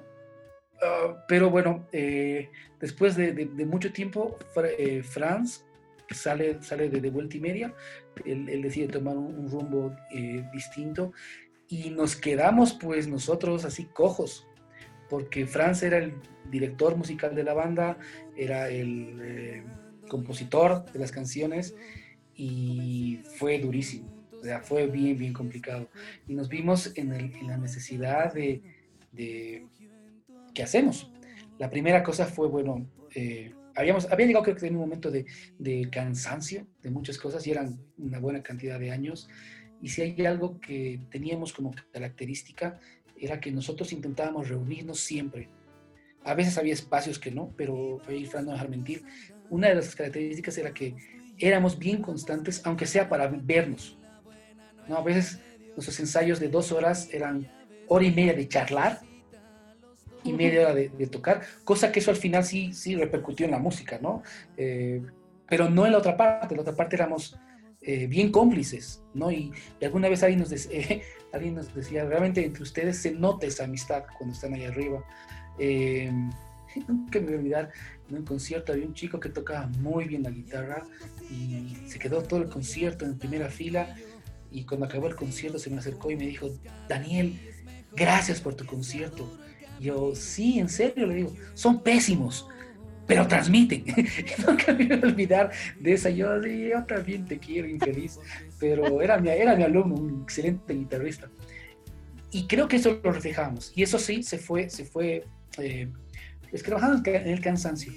ah, 0.82 1.24
pero 1.28 1.50
bueno, 1.50 1.86
eh, 1.92 2.50
después 2.80 3.14
de, 3.16 3.32
de- 3.32 3.46
de 3.46 3.66
mucho 3.66 3.92
tiempo, 3.92 4.38
eh, 4.78 5.02
Franz 5.02 5.64
sale, 6.10 6.60
sale 6.62 6.88
de, 6.88 7.00
de 7.00 7.10
vuelta 7.10 7.36
y 7.36 7.40
media, 7.40 7.74
él, 8.24 8.48
él 8.48 8.62
decide 8.62 8.88
tomar 8.88 9.16
un, 9.16 9.36
un 9.38 9.50
rumbo 9.50 9.94
eh, 10.12 10.42
distinto 10.52 11.12
y 11.68 11.90
nos 11.90 12.16
quedamos 12.16 12.72
pues 12.72 13.06
nosotros 13.06 13.64
así 13.64 13.84
cojos, 13.84 14.46
porque 15.10 15.46
Franz 15.46 15.82
era 15.82 15.98
el 15.98 16.14
director 16.50 16.96
musical 16.96 17.34
de 17.34 17.44
la 17.44 17.52
banda, 17.54 17.98
era 18.36 18.68
el 18.70 19.18
eh, 19.22 19.64
compositor 20.08 20.90
de 20.92 20.98
las 20.98 21.12
canciones 21.12 21.74
y 22.34 23.20
fue 23.36 23.58
durísimo, 23.58 24.08
o 24.38 24.42
sea, 24.42 24.60
fue 24.60 24.86
bien, 24.86 25.18
bien 25.18 25.32
complicado. 25.32 25.88
Y 26.26 26.34
nos 26.34 26.48
vimos 26.48 26.92
en, 26.96 27.10
la 27.46 27.56
necesidad 27.56 28.32
de, 28.32 28.62
¿qué 30.54 30.62
hacemos? 30.62 31.10
La 31.58 31.70
primera 31.70 32.02
cosa 32.02 32.26
fue, 32.26 32.48
bueno, 32.48 32.86
eh, 33.14 33.52
habíamos, 33.74 34.10
había 34.10 34.26
llegado 34.26 34.44
creo 34.44 34.56
que 34.56 34.66
en 34.66 34.74
un 34.74 34.80
momento 34.80 35.10
de, 35.10 35.26
de 35.58 35.88
cansancio 35.90 36.66
de 36.82 36.90
muchas 36.90 37.18
cosas 37.18 37.46
y 37.46 37.50
eran 37.50 37.78
una 37.96 38.18
buena 38.18 38.42
cantidad 38.42 38.78
de 38.78 38.90
años. 38.90 39.28
Y 39.80 39.88
si 39.88 40.02
hay 40.02 40.26
algo 40.26 40.60
que 40.60 41.00
teníamos 41.10 41.52
como 41.52 41.72
característica, 41.92 42.80
era 43.20 43.40
que 43.40 43.50
nosotros 43.50 43.92
intentábamos 43.92 44.48
reunirnos 44.48 45.00
siempre. 45.00 45.48
A 46.24 46.34
veces 46.34 46.58
había 46.58 46.74
espacios 46.74 47.18
que 47.18 47.30
no, 47.30 47.52
pero 47.56 48.00
Fran 48.28 48.46
no 48.46 48.52
dejar 48.52 48.68
mentir. 48.68 49.04
Una 49.50 49.68
de 49.68 49.76
las 49.76 49.94
características 49.94 50.58
era 50.58 50.72
que 50.72 50.94
éramos 51.38 51.78
bien 51.78 52.02
constantes, 52.02 52.60
aunque 52.64 52.86
sea 52.86 53.08
para 53.08 53.28
vernos. 53.28 53.98
¿no? 54.88 54.96
A 54.96 55.02
veces 55.02 55.40
nuestros 55.76 55.98
ensayos 56.00 56.40
de 56.40 56.48
dos 56.48 56.72
horas 56.72 57.08
eran 57.12 57.50
hora 57.86 58.04
y 58.04 58.10
media 58.10 58.34
de 58.34 58.48
charlar 58.48 59.00
y 60.24 60.32
media 60.32 60.62
hora 60.62 60.74
de, 60.74 60.88
de 60.88 61.06
tocar, 61.06 61.42
cosa 61.64 61.92
que 61.92 62.00
eso 62.00 62.10
al 62.10 62.16
final 62.16 62.44
sí, 62.44 62.72
sí 62.72 62.96
repercutió 62.96 63.46
en 63.46 63.52
la 63.52 63.58
música, 63.58 63.98
¿no? 64.02 64.22
Eh, 64.56 65.00
pero 65.48 65.70
no 65.70 65.86
en 65.86 65.92
la 65.92 65.98
otra 65.98 66.16
parte, 66.16 66.54
en 66.54 66.56
la 66.56 66.62
otra 66.62 66.74
parte 66.74 66.96
éramos 66.96 67.38
eh, 67.80 68.06
bien 68.06 68.30
cómplices, 68.30 69.02
¿no? 69.14 69.30
Y, 69.30 69.52
y 69.80 69.84
alguna 69.84 70.08
vez 70.08 70.22
alguien 70.22 70.40
nos, 70.40 70.52
eh, 70.52 71.02
alguien 71.32 71.54
nos 71.54 71.74
decía, 71.74 72.04
realmente 72.04 72.44
entre 72.44 72.62
ustedes 72.62 72.98
se 72.98 73.12
nota 73.12 73.46
esa 73.46 73.64
amistad 73.64 74.04
cuando 74.16 74.34
están 74.34 74.54
ahí 74.54 74.64
arriba. 74.64 75.04
Nunca 76.86 77.20
me 77.20 77.26
voy 77.26 77.34
a 77.34 77.38
olvidar, 77.38 77.72
en 78.08 78.16
un 78.16 78.24
concierto 78.24 78.72
había 78.72 78.86
un 78.86 78.94
chico 78.94 79.18
que 79.18 79.28
tocaba 79.28 79.66
muy 79.78 80.06
bien 80.06 80.22
la 80.22 80.30
guitarra 80.30 80.84
y 81.30 81.76
se 81.86 81.98
quedó 81.98 82.22
todo 82.22 82.40
el 82.40 82.48
concierto 82.48 83.04
en 83.04 83.18
primera 83.18 83.48
fila 83.48 83.96
y 84.50 84.64
cuando 84.64 84.86
acabó 84.86 85.08
el 85.08 85.16
concierto 85.16 85.58
se 85.58 85.70
me 85.70 85.78
acercó 85.78 86.10
y 86.10 86.16
me 86.16 86.26
dijo, 86.26 86.50
Daniel, 86.88 87.38
gracias 87.94 88.40
por 88.40 88.54
tu 88.54 88.64
concierto. 88.64 89.30
Y 89.78 89.84
yo, 89.84 90.14
sí, 90.14 90.58
en 90.58 90.68
serio, 90.68 91.06
le 91.06 91.14
digo, 91.16 91.34
son 91.54 91.82
pésimos. 91.82 92.48
pero 93.06 93.26
transmiten. 93.26 93.84
Nunca 94.46 94.72
me 94.74 94.86
voy 94.86 95.00
a 95.00 95.06
olvidar 95.06 95.50
de 95.80 95.92
esa. 95.94 96.10
Yo, 96.10 96.42
yo 96.42 96.84
también 96.84 97.24
te 97.24 97.38
quiero, 97.38 97.66
infeliz. 97.66 98.18
Pero 98.58 99.00
era 99.00 99.18
mi, 99.18 99.30
era 99.30 99.56
mi 99.56 99.62
alumno, 99.62 99.94
un 99.94 100.22
excelente 100.22 100.74
guitarrista. 100.74 101.30
Y 102.30 102.46
creo 102.46 102.68
que 102.68 102.76
eso 102.76 103.00
lo 103.02 103.12
reflejamos. 103.12 103.72
Y 103.74 103.82
eso 103.82 103.98
sí, 103.98 104.22
se 104.22 104.38
fue, 104.38 104.68
se 104.68 104.84
fue, 104.84 105.24
eh, 105.58 105.88
es 106.52 106.62
que 106.62 106.68
trabajamos 106.68 107.02
en 107.06 107.28
el 107.28 107.40
cansancio. 107.40 107.92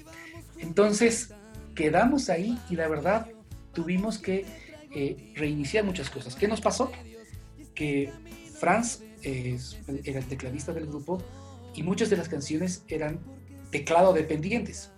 Entonces, 0.58 1.34
quedamos 1.74 2.28
ahí 2.30 2.58
y 2.70 2.76
la 2.76 2.88
verdad, 2.88 3.28
tuvimos 3.72 4.18
que 4.18 4.44
eh, 4.94 5.32
reiniciar 5.36 5.84
muchas 5.84 6.10
cosas. 6.10 6.34
¿Qué 6.34 6.48
nos 6.48 6.60
pasó? 6.60 6.92
Que 7.74 8.12
Franz 8.58 9.02
era 9.22 10.18
el 10.18 10.26
tecladista 10.26 10.72
del 10.72 10.86
grupo 10.86 11.22
y 11.74 11.82
muchas 11.82 12.10
de 12.10 12.16
las 12.16 12.28
canciones 12.28 12.84
eran 12.88 13.20
teclado 13.70 14.12
dependientes. 14.12 14.90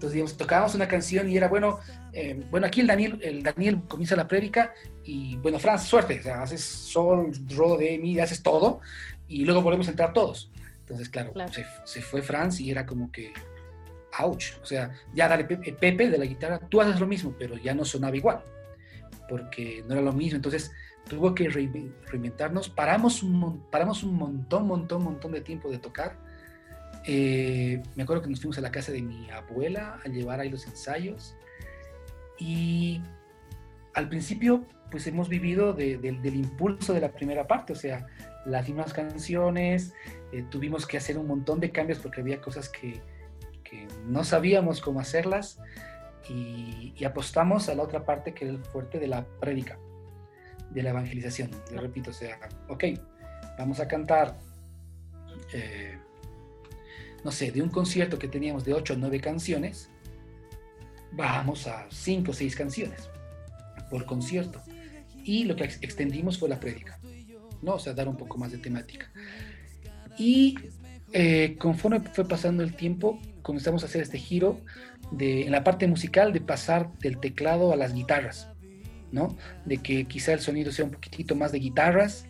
Entonces, 0.00 0.14
digamos, 0.14 0.36
tocábamos 0.36 0.74
una 0.74 0.88
canción 0.88 1.28
y 1.28 1.36
era, 1.36 1.48
bueno, 1.48 1.78
eh, 2.12 2.42
bueno, 2.50 2.66
aquí 2.66 2.80
el 2.80 2.86
Daniel, 2.86 3.18
el 3.22 3.42
Daniel 3.42 3.82
comienza 3.86 4.16
la 4.16 4.26
prédica 4.26 4.72
y, 5.04 5.36
bueno, 5.36 5.58
Franz, 5.58 5.84
suerte, 5.84 6.20
o 6.20 6.22
sea, 6.22 6.42
haces 6.42 6.62
sol, 6.62 7.32
ro, 7.54 7.76
de, 7.76 7.98
mi, 7.98 8.18
haces 8.18 8.42
todo 8.42 8.80
y 9.28 9.44
luego 9.44 9.60
volvemos 9.60 9.88
a 9.88 9.90
entrar 9.90 10.12
todos. 10.12 10.50
Entonces, 10.90 11.08
claro, 11.08 11.32
Se, 11.52 11.64
se, 11.84 12.02
fue 12.02 12.20
Franz 12.20 12.60
y 12.60 12.70
era 12.70 12.84
como 12.84 13.12
que, 13.12 13.32
ouch, 14.18 14.54
o 14.60 14.66
sea, 14.66 14.90
ya 15.14 15.28
dale 15.28 15.44
Pepe 15.44 16.10
de 16.10 16.18
la 16.18 16.24
guitarra, 16.24 16.58
tú 16.58 16.80
haces 16.80 16.98
lo 16.98 17.06
mismo, 17.06 17.34
pero 17.38 17.56
ya 17.56 17.74
no 17.74 17.84
sonaba 17.84 18.16
igual, 18.16 18.42
porque 19.28 19.84
no 19.86 19.94
era 19.94 20.02
lo 20.02 20.12
mismo. 20.12 20.36
Entonces, 20.36 20.72
tuvo 21.08 21.34
que 21.34 21.48
reinventarnos. 21.48 22.68
Paramos 22.68 23.22
un, 23.22 23.64
paramos 23.70 24.02
un 24.02 24.14
montón, 24.14 24.66
montón, 24.66 25.04
montón 25.04 25.32
de 25.32 25.40
tiempo 25.40 25.70
de 25.70 25.78
tocar. 25.78 26.18
Eh, 27.06 27.80
me 27.94 28.02
acuerdo 28.02 28.22
que 28.22 28.30
nos 28.30 28.40
fuimos 28.40 28.58
a 28.58 28.60
la 28.60 28.70
casa 28.70 28.92
de 28.92 29.00
mi 29.00 29.30
abuela 29.30 30.00
a 30.04 30.08
llevar 30.08 30.40
ahí 30.40 30.50
los 30.50 30.66
ensayos. 30.66 31.36
Y 32.38 33.00
al 33.94 34.08
principio, 34.08 34.64
pues 34.90 35.06
hemos 35.06 35.28
vivido 35.28 35.72
del 35.72 36.34
impulso 36.34 36.92
de 36.92 37.00
la 37.00 37.12
primera 37.12 37.46
parte, 37.46 37.72
o 37.72 37.76
sea, 37.76 38.06
las 38.44 38.66
mismas 38.66 38.92
canciones, 38.92 39.92
eh, 40.32 40.44
tuvimos 40.50 40.86
que 40.86 40.96
hacer 40.96 41.18
un 41.18 41.26
montón 41.26 41.60
de 41.60 41.70
cambios 41.70 41.98
porque 41.98 42.20
había 42.20 42.40
cosas 42.40 42.68
que, 42.68 43.00
no 44.08 44.24
sabíamos 44.24 44.80
cómo 44.80 44.98
hacerlas 44.98 45.60
y, 46.28 46.92
apostamos 47.04 47.68
a 47.68 47.74
la 47.76 47.84
otra 47.84 48.04
parte 48.04 48.34
que 48.34 48.44
era 48.44 48.54
el 48.54 48.64
fuerte 48.64 48.98
de 48.98 49.06
la 49.06 49.24
prédica 49.24 49.78
de 50.70 50.82
la 50.82 50.90
evangelización. 50.90 51.50
Le 51.70 51.80
repito, 51.80 52.10
o 52.10 52.12
sea, 52.12 52.40
ok, 52.68 52.84
vamos 53.58 53.78
a 53.78 53.86
cantar, 53.86 54.36
eh, 55.52 55.98
no 57.22 57.30
sé, 57.30 57.52
de 57.52 57.62
un 57.62 57.68
concierto 57.68 58.18
que 58.18 58.26
teníamos 58.26 58.64
de 58.64 58.74
8 58.74 58.94
o 58.94 58.96
9 58.96 59.20
canciones, 59.20 59.88
bajamos 61.12 61.68
a 61.68 61.86
5 61.90 62.32
o 62.32 62.34
6 62.34 62.56
canciones 62.56 63.08
por 63.90 64.06
concierto. 64.06 64.62
Y 65.24 65.44
lo 65.44 65.56
que 65.56 65.64
extendimos 65.64 66.38
fue 66.38 66.48
la 66.48 66.60
prédica, 66.60 66.98
¿no? 67.62 67.74
O 67.74 67.78
sea, 67.78 67.92
dar 67.92 68.08
un 68.08 68.16
poco 68.16 68.38
más 68.38 68.52
de 68.52 68.58
temática. 68.58 69.10
Y 70.18 70.56
eh, 71.12 71.56
conforme 71.58 72.00
fue 72.00 72.26
pasando 72.26 72.62
el 72.62 72.74
tiempo, 72.74 73.20
comenzamos 73.42 73.82
a 73.82 73.86
hacer 73.86 74.02
este 74.02 74.18
giro 74.18 74.60
de, 75.10 75.46
en 75.46 75.52
la 75.52 75.64
parte 75.64 75.86
musical 75.86 76.32
de 76.32 76.40
pasar 76.40 76.90
del 76.98 77.18
teclado 77.18 77.72
a 77.72 77.76
las 77.76 77.94
guitarras. 77.94 78.48
¿no? 79.12 79.36
De 79.64 79.78
que 79.78 80.04
quizá 80.04 80.32
el 80.32 80.40
sonido 80.40 80.72
sea 80.72 80.84
un 80.84 80.92
poquitito 80.92 81.34
más 81.34 81.52
de 81.52 81.58
guitarras, 81.58 82.26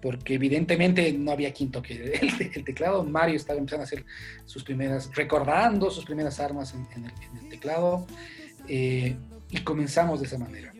porque 0.00 0.34
evidentemente 0.34 1.12
no 1.12 1.32
había 1.32 1.52
quien 1.52 1.70
toque 1.70 2.20
el, 2.54 2.64
teclado. 2.64 3.04
Mario 3.04 3.36
estaba 3.36 3.58
empezando 3.58 3.82
a 3.82 3.86
hacer 3.86 4.04
sus 4.44 4.62
primeras, 4.62 5.10
recordando 5.14 5.90
sus 5.90 6.04
primeras 6.04 6.40
armas 6.40 6.74
en, 6.74 7.04
el, 7.04 7.48
teclado, 7.48 8.06
eh, 8.68 9.16
y 9.50 9.58
comenzamos 9.60 10.20
de 10.20 10.26
esa 10.26 10.38
manera. 10.38 10.73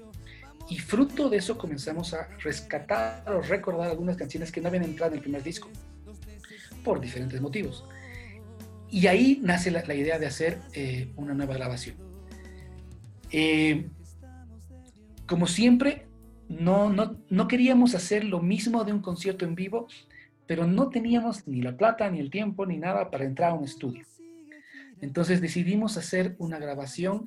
Y 0.68 0.78
fruto 0.78 1.28
de 1.28 1.38
eso 1.38 1.58
comenzamos 1.58 2.14
a 2.14 2.28
rescatar 2.38 3.24
o 3.30 3.42
recordar 3.42 3.90
algunas 3.90 4.16
canciones 4.16 4.50
que 4.50 4.60
no 4.60 4.68
habían 4.68 4.84
entrado 4.84 5.12
en 5.12 5.18
el 5.18 5.22
primer 5.22 5.42
disco, 5.42 5.68
por 6.82 7.00
diferentes 7.00 7.40
motivos. 7.40 7.84
Y 8.90 9.06
ahí 9.08 9.40
nace 9.42 9.70
la, 9.70 9.82
idea 9.94 10.18
de 10.18 10.26
hacer 10.26 10.60
eh, 10.72 11.12
una 11.16 11.34
nueva 11.34 11.54
grabación. 11.54 11.96
Eh, 13.32 13.88
como 15.26 15.46
siempre, 15.46 16.06
no, 16.48 16.90
no, 16.90 17.48
queríamos 17.48 17.94
hacer 17.94 18.24
lo 18.24 18.40
mismo 18.40 18.84
de 18.84 18.92
un 18.92 19.00
concierto 19.00 19.44
en 19.44 19.54
vivo, 19.54 19.88
pero 20.46 20.66
no 20.66 20.90
teníamos 20.90 21.46
ni 21.48 21.62
la 21.62 21.76
plata, 21.76 22.08
ni 22.10 22.20
el 22.20 22.30
tiempo, 22.30 22.66
ni 22.66 22.76
nada 22.76 23.10
para 23.10 23.24
entrar 23.24 23.50
a 23.50 23.54
un 23.54 23.64
estudio. 23.64 24.04
Entonces 25.00 25.40
decidimos 25.40 25.96
hacer 25.96 26.36
una 26.38 26.58
grabación, 26.58 27.26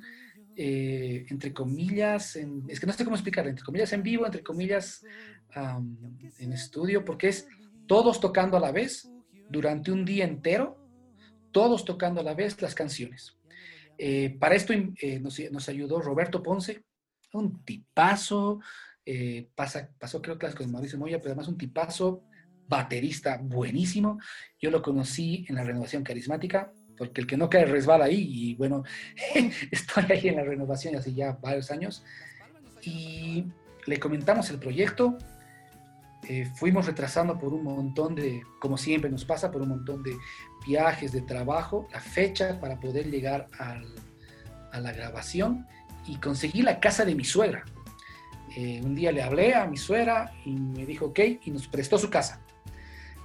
eh, 0.60 1.24
entre 1.30 1.52
comillas, 1.52 2.34
es 2.34 2.80
que 2.80 2.86
no 2.86 2.92
sé 2.92 3.04
cómo 3.04 3.14
explicarlo, 3.14 3.48
entre 3.48 3.64
comillas 3.64 3.92
en 3.92 4.02
vivo, 4.02 4.26
entre 4.26 4.42
comillas 4.42 5.04
en 5.54 6.52
estudio, 6.52 7.04
porque 7.04 7.28
es 7.28 7.46
todos 7.86 8.18
tocando 8.18 8.56
a 8.56 8.60
la 8.60 8.72
vez 8.72 9.08
durante 9.48 9.92
un 9.92 10.04
día 10.04 10.24
entero, 10.24 10.76
todos 11.52 11.84
tocando 11.84 12.22
a 12.22 12.24
la 12.24 12.34
vez 12.34 12.60
las 12.60 12.74
canciones. 12.74 13.38
Eh, 13.98 14.36
para 14.40 14.56
esto 14.56 14.72
eh, 14.72 15.20
nos, 15.20 15.68
ayudó 15.68 16.00
Roberto 16.00 16.42
Ponce, 16.42 16.82
un 17.34 17.64
tipazo, 17.64 18.58
pasa, 19.54 19.90
pasó 19.96 20.20
creo 20.20 20.38
que 20.38 20.52
con 20.54 20.72
Mauricio 20.72 20.98
Moya, 20.98 21.18
pero 21.18 21.30
además 21.30 21.46
un 21.46 21.56
tipazo, 21.56 22.24
baterista 22.66 23.38
buenísimo. 23.40 24.18
Yo 24.60 24.72
lo 24.72 24.82
conocí 24.82 25.46
en 25.48 25.54
la 25.54 25.62
renovación 25.62 26.02
carismática, 26.02 26.72
porque 26.98 27.20
el 27.20 27.26
que 27.26 27.36
no 27.36 27.48
cae 27.48 27.64
resbala 27.64 28.06
ahí, 28.06 28.28
y 28.30 28.54
bueno, 28.56 28.84
estoy 29.70 30.04
ahí 30.10 30.28
en 30.28 30.36
la 30.36 30.44
renovación 30.44 30.96
hace 30.96 31.14
ya 31.14 31.38
varios 31.40 31.70
años, 31.70 32.04
y 32.82 33.46
le 33.86 33.98
comentamos 33.98 34.50
el 34.50 34.58
proyecto, 34.58 35.16
eh, 36.28 36.46
fuimos 36.56 36.86
retrasando 36.86 37.38
por 37.38 37.54
un 37.54 37.64
montón 37.64 38.14
de, 38.14 38.42
como 38.60 38.76
siempre 38.76 39.08
nos 39.08 39.24
pasa, 39.24 39.50
por 39.50 39.62
un 39.62 39.68
montón 39.68 40.02
de 40.02 40.16
viajes, 40.66 41.12
de 41.12 41.22
trabajo, 41.22 41.88
la 41.92 42.00
fecha 42.00 42.60
para 42.60 42.78
poder 42.80 43.10
llegar 43.10 43.48
al, 43.58 43.86
a 44.72 44.80
la 44.80 44.92
grabación 44.92 45.66
y 46.06 46.16
conseguí 46.16 46.62
la 46.62 46.80
casa 46.80 47.04
de 47.04 47.14
mi 47.14 47.24
suegra. 47.24 47.64
Eh, 48.56 48.80
un 48.82 48.94
día 48.94 49.12
le 49.12 49.22
hablé 49.22 49.54
a 49.54 49.66
mi 49.66 49.76
suegra 49.76 50.32
y 50.44 50.52
me 50.52 50.86
dijo 50.86 51.06
ok 51.06 51.20
y 51.44 51.50
nos 51.50 51.68
prestó 51.68 51.98
su 51.98 52.10
casa. 52.10 52.40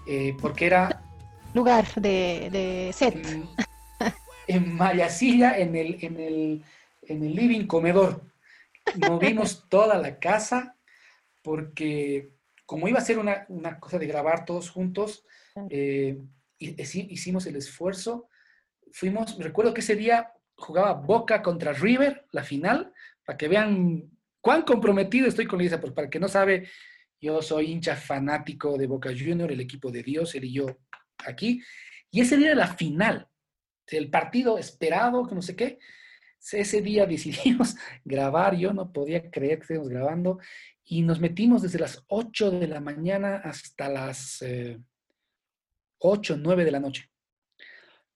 Eh, 0.05 0.35
porque 0.39 0.65
era... 0.65 1.01
Lugar 1.53 1.85
de, 1.95 2.49
de 2.51 2.91
set. 2.93 3.15
En, 3.15 3.49
en 4.47 4.75
Mayasilla, 4.75 5.57
en 5.57 5.75
el, 5.75 5.97
en, 6.03 6.19
el, 6.19 6.63
en 7.03 7.23
el 7.23 7.35
living 7.35 7.67
comedor. 7.67 8.21
Movimos 8.95 9.65
toda 9.69 9.97
la 9.97 10.19
casa 10.19 10.75
porque 11.43 12.33
como 12.65 12.87
iba 12.87 12.97
a 12.99 13.03
ser 13.03 13.19
una, 13.19 13.45
una 13.49 13.79
cosa 13.79 13.99
de 13.99 14.07
grabar 14.07 14.45
todos 14.45 14.69
juntos, 14.69 15.25
eh, 15.69 16.17
hicimos 16.57 17.45
el 17.45 17.57
esfuerzo. 17.57 18.29
Fuimos, 18.91 19.37
recuerdo 19.37 19.73
que 19.73 19.81
ese 19.81 19.95
día 19.95 20.31
jugaba 20.55 20.93
Boca 20.93 21.41
contra 21.41 21.73
River, 21.73 22.25
la 22.31 22.43
final, 22.43 22.93
para 23.25 23.37
que 23.37 23.47
vean 23.47 24.09
cuán 24.41 24.63
comprometido 24.63 25.27
estoy 25.27 25.45
con 25.45 25.59
Lisa, 25.59 25.79
porque 25.79 25.95
para 25.95 26.09
que 26.09 26.19
no 26.19 26.27
sabe, 26.27 26.69
yo 27.19 27.41
soy 27.41 27.71
hincha 27.71 27.95
fanático 27.95 28.77
de 28.77 28.87
Boca 28.87 29.09
Junior, 29.09 29.51
el 29.51 29.61
equipo 29.61 29.91
de 29.91 30.03
Dios, 30.03 30.33
él 30.35 30.45
y 30.45 30.53
yo 30.53 30.65
aquí, 31.27 31.61
y 32.11 32.21
ese 32.21 32.37
día 32.37 32.55
la 32.55 32.67
final, 32.67 33.27
el 33.87 34.09
partido 34.09 34.57
esperado, 34.57 35.27
que 35.27 35.35
no 35.35 35.41
sé 35.41 35.55
qué, 35.55 35.79
ese 36.51 36.81
día 36.81 37.05
decidimos 37.07 37.75
grabar, 38.03 38.55
yo 38.55 38.73
no 38.73 38.91
podía 38.91 39.29
creer 39.29 39.57
que 39.57 39.63
estábamos 39.63 39.89
grabando, 39.89 40.39
y 40.85 41.01
nos 41.01 41.19
metimos 41.19 41.61
desde 41.61 41.79
las 41.79 42.03
8 42.07 42.51
de 42.51 42.67
la 42.67 42.81
mañana 42.81 43.37
hasta 43.37 43.87
las 43.89 44.41
eh, 44.41 44.79
8, 45.99 46.37
9 46.39 46.65
de 46.65 46.71
la 46.71 46.79
noche. 46.79 47.09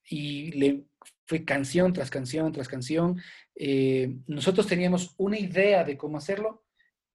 Y 0.09 0.51
le 0.51 0.85
fue 1.25 1.43
canción 1.43 1.91
tras 1.93 2.09
canción 2.09 2.51
tras 2.51 2.67
canción. 2.67 3.21
Eh, 3.55 4.17
nosotros 4.27 4.67
teníamos 4.67 5.13
una 5.17 5.37
idea 5.37 5.83
de 5.83 5.97
cómo 5.97 6.17
hacerlo, 6.17 6.65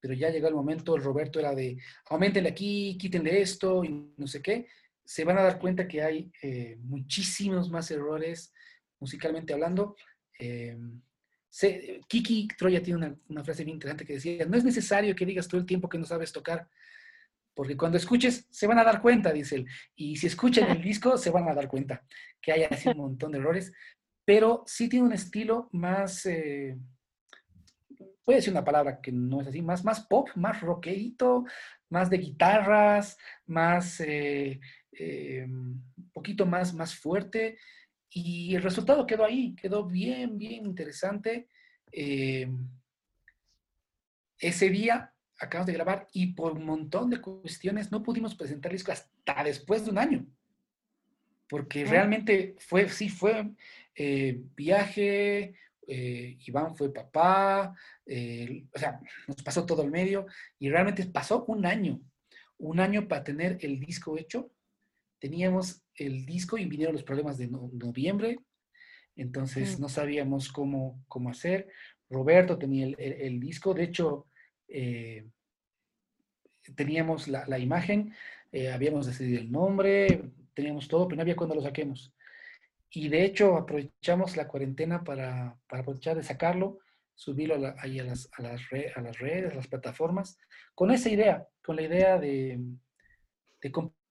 pero 0.00 0.14
ya 0.14 0.30
llegó 0.30 0.48
el 0.48 0.54
momento, 0.54 0.96
el 0.96 1.02
Roberto 1.02 1.38
era 1.38 1.54
de, 1.54 1.78
aumentenle 2.06 2.50
aquí, 2.50 2.96
quítenle 2.98 3.40
esto 3.40 3.84
y 3.84 4.12
no 4.16 4.26
sé 4.26 4.42
qué. 4.42 4.66
Se 5.12 5.24
van 5.24 5.36
a 5.36 5.42
dar 5.42 5.58
cuenta 5.58 5.86
que 5.86 6.00
hay 6.00 6.32
eh, 6.40 6.78
muchísimos 6.80 7.70
más 7.70 7.90
errores 7.90 8.50
musicalmente 8.98 9.52
hablando. 9.52 9.94
Eh, 10.38 10.74
Kiki 12.08 12.48
Troya 12.56 12.82
tiene 12.82 12.96
una, 12.96 13.16
una, 13.28 13.44
frase 13.44 13.62
bien 13.62 13.74
interesante 13.74 14.06
que 14.06 14.14
decía, 14.14 14.46
no 14.46 14.56
es 14.56 14.64
necesario 14.64 15.14
que 15.14 15.26
digas 15.26 15.46
todo 15.46 15.60
el 15.60 15.66
tiempo 15.66 15.86
que 15.86 15.98
no 15.98 16.06
sabes 16.06 16.32
tocar, 16.32 16.66
porque 17.52 17.76
cuando 17.76 17.98
escuches 17.98 18.46
se 18.48 18.66
van 18.66 18.78
a 18.78 18.84
dar 18.84 19.02
cuenta, 19.02 19.34
dice 19.34 19.56
él, 19.56 19.66
y 19.94 20.16
si 20.16 20.28
escuchan 20.28 20.70
el 20.70 20.80
disco 20.90 21.18
se 21.18 21.28
van 21.28 21.46
a 21.46 21.54
dar 21.54 21.68
cuenta 21.68 22.06
que 22.40 22.52
hay 22.52 22.62
así 22.62 22.88
un 22.88 22.96
montón 22.96 23.32
de 23.32 23.38
errores, 23.38 23.70
pero 24.24 24.64
sí 24.66 24.88
tiene 24.88 25.04
un 25.04 25.12
estilo 25.12 25.68
más, 25.72 26.24
eh, 26.24 26.78
puede 28.24 28.38
decir 28.38 28.54
una 28.54 28.64
palabra 28.64 28.98
que 29.02 29.12
no 29.12 29.42
es 29.42 29.48
así, 29.48 29.60
más, 29.60 29.84
más 29.84 30.06
pop, 30.06 30.30
más 30.36 30.62
rockerito, 30.62 31.44
más 31.90 32.08
de 32.08 32.16
guitarras, 32.16 33.18
más, 33.44 34.00
eh, 34.00 34.58
eh, 34.92 35.44
un 35.46 36.10
poquito 36.12 36.46
más, 36.46 36.74
más 36.74 36.94
fuerte. 36.94 37.58
Y 38.10 38.54
el 38.54 38.62
resultado 38.62 39.06
quedó 39.06 39.24
ahí, 39.24 39.54
quedó 39.54 39.86
bien, 39.86 40.36
bien 40.36 40.66
interesante. 40.66 41.48
Eh, 41.90 42.50
ese 44.38 44.68
día 44.68 45.14
acabamos 45.38 45.66
de 45.66 45.72
grabar 45.72 46.08
y 46.12 46.34
por 46.34 46.52
un 46.52 46.64
montón 46.64 47.10
de 47.10 47.20
cuestiones 47.20 47.90
no 47.90 48.02
pudimos 48.02 48.34
presentar 48.34 48.70
el 48.70 48.78
disco 48.78 48.92
hasta 48.92 49.44
después 49.44 49.84
de 49.84 49.90
un 49.90 49.98
año. 49.98 50.26
Porque 51.48 51.84
realmente 51.84 52.56
fue, 52.58 52.88
sí, 52.88 53.08
fue 53.08 53.50
eh, 53.94 54.40
viaje, 54.56 55.54
eh, 55.86 56.38
Iván 56.46 56.74
fue 56.76 56.92
papá, 56.92 57.74
o 58.74 58.78
sea, 58.78 59.00
nos 59.26 59.42
pasó 59.42 59.66
todo 59.66 59.82
el 59.82 59.90
medio 59.90 60.26
y 60.58 60.70
realmente 60.70 61.04
pasó 61.06 61.44
un 61.44 61.66
año, 61.66 62.00
un 62.58 62.80
año 62.80 63.06
para 63.06 63.24
tener 63.24 63.58
el 63.60 63.80
disco 63.80 64.18
hecho. 64.18 64.50
Teníamos 65.22 65.84
el 65.94 66.26
disco 66.26 66.58
y 66.58 66.64
vinieron 66.64 66.94
los 66.94 67.04
problemas 67.04 67.38
de 67.38 67.46
noviembre, 67.46 68.40
entonces 69.14 69.78
no 69.78 69.88
sabíamos 69.88 70.50
cómo, 70.50 71.00
cómo 71.06 71.30
hacer. 71.30 71.68
Roberto 72.10 72.58
tenía 72.58 72.92
el, 72.98 73.38
disco, 73.38 73.72
de 73.72 73.84
hecho, 73.84 74.26
eh, 74.66 75.28
teníamos 76.74 77.28
la, 77.28 77.56
imagen, 77.60 78.12
eh, 78.50 78.72
habíamos 78.72 79.06
decidido 79.06 79.40
el 79.40 79.52
nombre, 79.52 80.32
teníamos 80.54 80.88
todo, 80.88 81.06
pero 81.06 81.18
no 81.18 81.22
había 81.22 81.36
cuándo 81.36 81.54
lo 81.54 81.62
saquemos. 81.62 82.12
Y 82.90 83.08
de 83.08 83.24
hecho 83.24 83.56
aprovechamos 83.56 84.36
la 84.36 84.48
cuarentena 84.48 85.04
para, 85.04 85.56
aprovechar 85.68 86.16
de 86.16 86.24
sacarlo, 86.24 86.80
subirlo 87.14 87.72
ahí 87.78 88.00
a 88.00 88.04
las, 88.04 88.28
a, 88.36 88.42
las 88.42 88.60
a 88.96 89.00
las 89.00 89.18
redes, 89.20 89.52
a 89.52 89.54
las 89.54 89.68
plataformas, 89.68 90.36
con 90.74 90.90
esa 90.90 91.10
idea, 91.10 91.46
con 91.64 91.76
la 91.76 91.82
idea 91.82 92.18
de, 92.18 92.58
de 93.60 93.70
compartir 93.70 94.01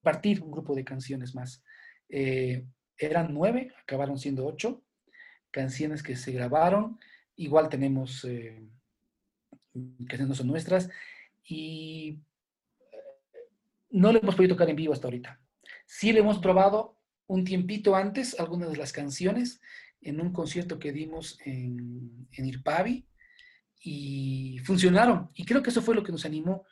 un 0.42 0.50
grupo 0.50 0.74
de 0.74 0.84
canciones 0.84 1.34
más. 1.34 1.62
Eh, 2.08 2.64
eran 2.96 3.32
nueve, 3.32 3.72
acabaron 3.82 4.18
siendo 4.18 4.46
ocho 4.46 4.82
canciones 5.50 6.02
que 6.02 6.16
se 6.16 6.32
grabaron. 6.32 6.98
Igual 7.36 7.68
tenemos 7.68 8.24
eh, 8.24 8.62
no 9.74 10.34
son 10.34 10.48
nuestras 10.48 10.90
y 11.44 12.20
eh, 12.92 12.98
no 13.90 14.12
le 14.12 14.18
hemos 14.18 14.34
podido 14.34 14.54
tocar 14.54 14.70
en 14.70 14.76
vivo 14.76 14.92
hasta 14.92 15.06
ahorita. 15.06 15.40
Sí 15.86 16.12
le 16.12 16.20
hemos 16.20 16.38
probado 16.38 16.98
un 17.26 17.44
tiempito 17.44 17.94
antes 17.94 18.38
algunas 18.38 18.70
de 18.70 18.76
las 18.76 18.92
canciones 18.92 19.60
en 20.00 20.20
un 20.20 20.32
concierto 20.32 20.78
que 20.78 20.92
dimos 20.92 21.38
en 21.44 22.26
Irpavi 22.32 23.06
y 23.84 24.58
funcionaron. 24.64 25.30
Y 25.34 25.44
creo 25.44 25.62
que 25.62 25.70
eso 25.70 25.82
fue 25.82 25.94
lo 25.94 26.02
que 26.02 26.12
nos 26.12 26.24
animó, 26.24 26.64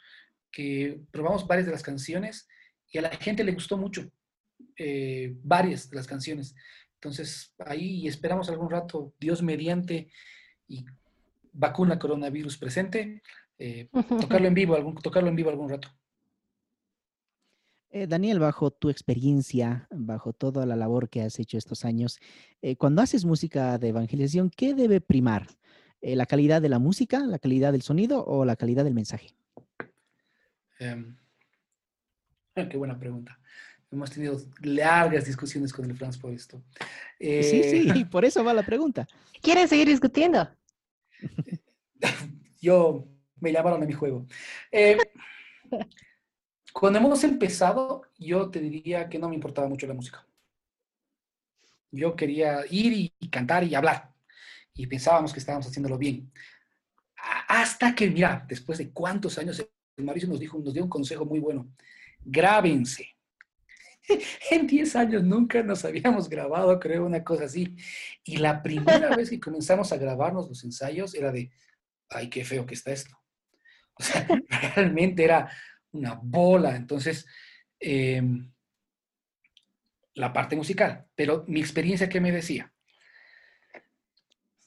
que 0.51 1.01
probamos 1.13 1.47
varias 1.47 1.67
de 1.67 1.73
las 1.73 1.83
canciones 1.83 2.49
y 2.91 2.99
a 2.99 3.03
la 3.03 3.11
gente 3.11 3.45
le 3.45 3.53
gustó 3.53 3.77
mucho. 3.77 4.11
Eh, 4.77 5.35
varias 5.43 5.91
de 5.91 5.97
las 5.97 6.07
canciones. 6.07 6.55
Entonces, 6.95 7.55
ahí 7.59 8.07
esperamos 8.07 8.49
algún 8.49 8.71
rato, 8.71 9.13
Dios 9.21 9.43
mediante, 9.43 10.11
y 10.67 10.85
vacuna 11.53 11.99
coronavirus 11.99 12.57
presente, 12.57 13.23
eh, 13.59 13.89
tocarlo 14.21 14.49
en 14.49 14.55
vivo, 14.55 14.75
algún, 14.75 14.95
tocarlo 14.95 15.29
en 15.29 15.37
vivo 15.37 15.51
algún 15.51 15.69
rato. 15.69 15.89
Eh, 17.91 18.07
Daniel, 18.07 18.39
bajo 18.39 18.71
tu 18.71 18.89
experiencia, 18.89 19.87
bajo 19.91 20.33
toda 20.33 20.65
la 20.65 20.77
labor 20.77 21.11
que 21.11 21.23
has 21.23 21.39
hecho 21.39 21.59
estos 21.59 21.85
años, 21.85 22.19
cuando 22.79 23.03
haces 23.03 23.25
música 23.25 23.79
de 23.79 23.89
evangelización, 23.89 24.49
¿qué 24.49 24.75
debe 24.75 25.01
primar? 25.01 25.49
¿La 26.01 26.25
calidad 26.25 26.63
de 26.63 26.69
la 26.69 26.79
música, 26.79 27.19
la 27.21 27.39
calidad 27.39 27.73
del 27.73 27.83
sonido 27.83 28.25
o 28.25 28.45
la 28.45 28.57
calidad 28.57 28.85
del 28.85 28.95
mensaje? 28.95 29.35
Em, 30.79 31.19
qué 32.55 32.77
buena 32.77 32.99
pregunta. 32.99 33.39
Hemos 33.91 34.11
tenido 34.11 34.41
largas 34.61 35.25
discusiones 35.25 35.73
con 35.73 35.85
el 35.85 35.97
Franz 35.97 36.17
por 36.17 36.33
esto. 36.33 36.63
sí, 37.19 37.43
sí, 37.43 37.89
eh, 37.89 38.07
por 38.11 38.25
eso 38.25 38.45
va 38.45 38.55
la 38.55 38.63
pregunta. 38.63 39.07
¿Quieren 39.43 39.69
seguir 39.69 39.89
discutiendo? 39.89 40.49
Yo 42.61 43.07
me 43.41 43.53
llamaron 43.53 43.83
a 43.83 43.87
mi 43.87 43.93
juego. 43.93 44.27
Eh, 44.71 44.97
cuando 46.73 46.99
hemos 46.99 47.25
empezado, 47.25 48.03
yo 48.19 48.51
te 48.51 48.61
diría 48.61 49.09
que 49.09 49.19
no 49.19 49.29
me 49.29 49.35
importaba 49.35 49.69
mucho 49.69 49.87
la 49.87 49.95
música. 49.95 50.27
Yo 51.91 52.15
quería 52.15 52.65
ir 52.71 53.13
y, 53.19 53.29
cantar 53.29 53.65
y 53.65 53.75
hablar. 53.75 54.13
Y 54.75 54.87
pensábamos 54.87 55.33
que 55.33 55.41
estábamos 55.41 55.67
haciéndolo 55.67 55.99
bien. 55.99 56.31
Hasta 57.49 57.95
que, 57.95 58.09
mira, 58.09 58.45
después 58.49 58.79
de 58.79 58.91
cuántos 58.91 59.39
años, 59.39 59.59
el 59.97 60.05
Mauricio 60.05 60.29
nos 60.29 60.39
dijo, 60.39 60.59
nos 60.59 60.73
dio 60.73 60.85
un 60.85 60.91
consejo 60.91 61.25
muy 61.25 61.41
bueno. 61.41 61.69
Grábense 62.25 63.11
en 64.51 64.67
10 64.67 64.97
años 64.97 65.23
nunca 65.23 65.63
nos 65.63 65.85
habíamos 65.85 66.29
grabado, 66.29 66.79
creo, 66.79 67.07
una 67.07 67.23
cosa 67.25 67.45
así. 67.45 67.77
Y 68.25 68.37
la 68.37 68.63
primera 68.63 69.15
vez 69.17 69.31
que 69.31 69.41
comenzamos 69.41 69.93
a 69.93 69.97
grabarnos 69.97 70.49
los 70.49 70.65
ensayos 70.65 71.15
era 71.15 71.33
de, 71.33 71.51
ay, 72.09 72.29
qué 72.29 72.45
feo 72.45 72.67
que 72.67 72.75
está 72.75 72.93
esto. 72.93 73.17
O 73.95 74.03
sea, 74.03 74.27
realmente 74.75 75.25
era 75.25 75.51
una 75.93 76.19
bola. 76.23 76.77
Entonces, 76.77 77.27
em, 77.79 78.51
la 80.15 80.33
parte 80.33 80.57
musical. 80.57 81.07
Pero 81.15 81.45
mi 81.47 81.61
experiencia, 81.61 82.09
¿qué 82.09 82.21
me 82.21 82.33
decía? 82.33 82.73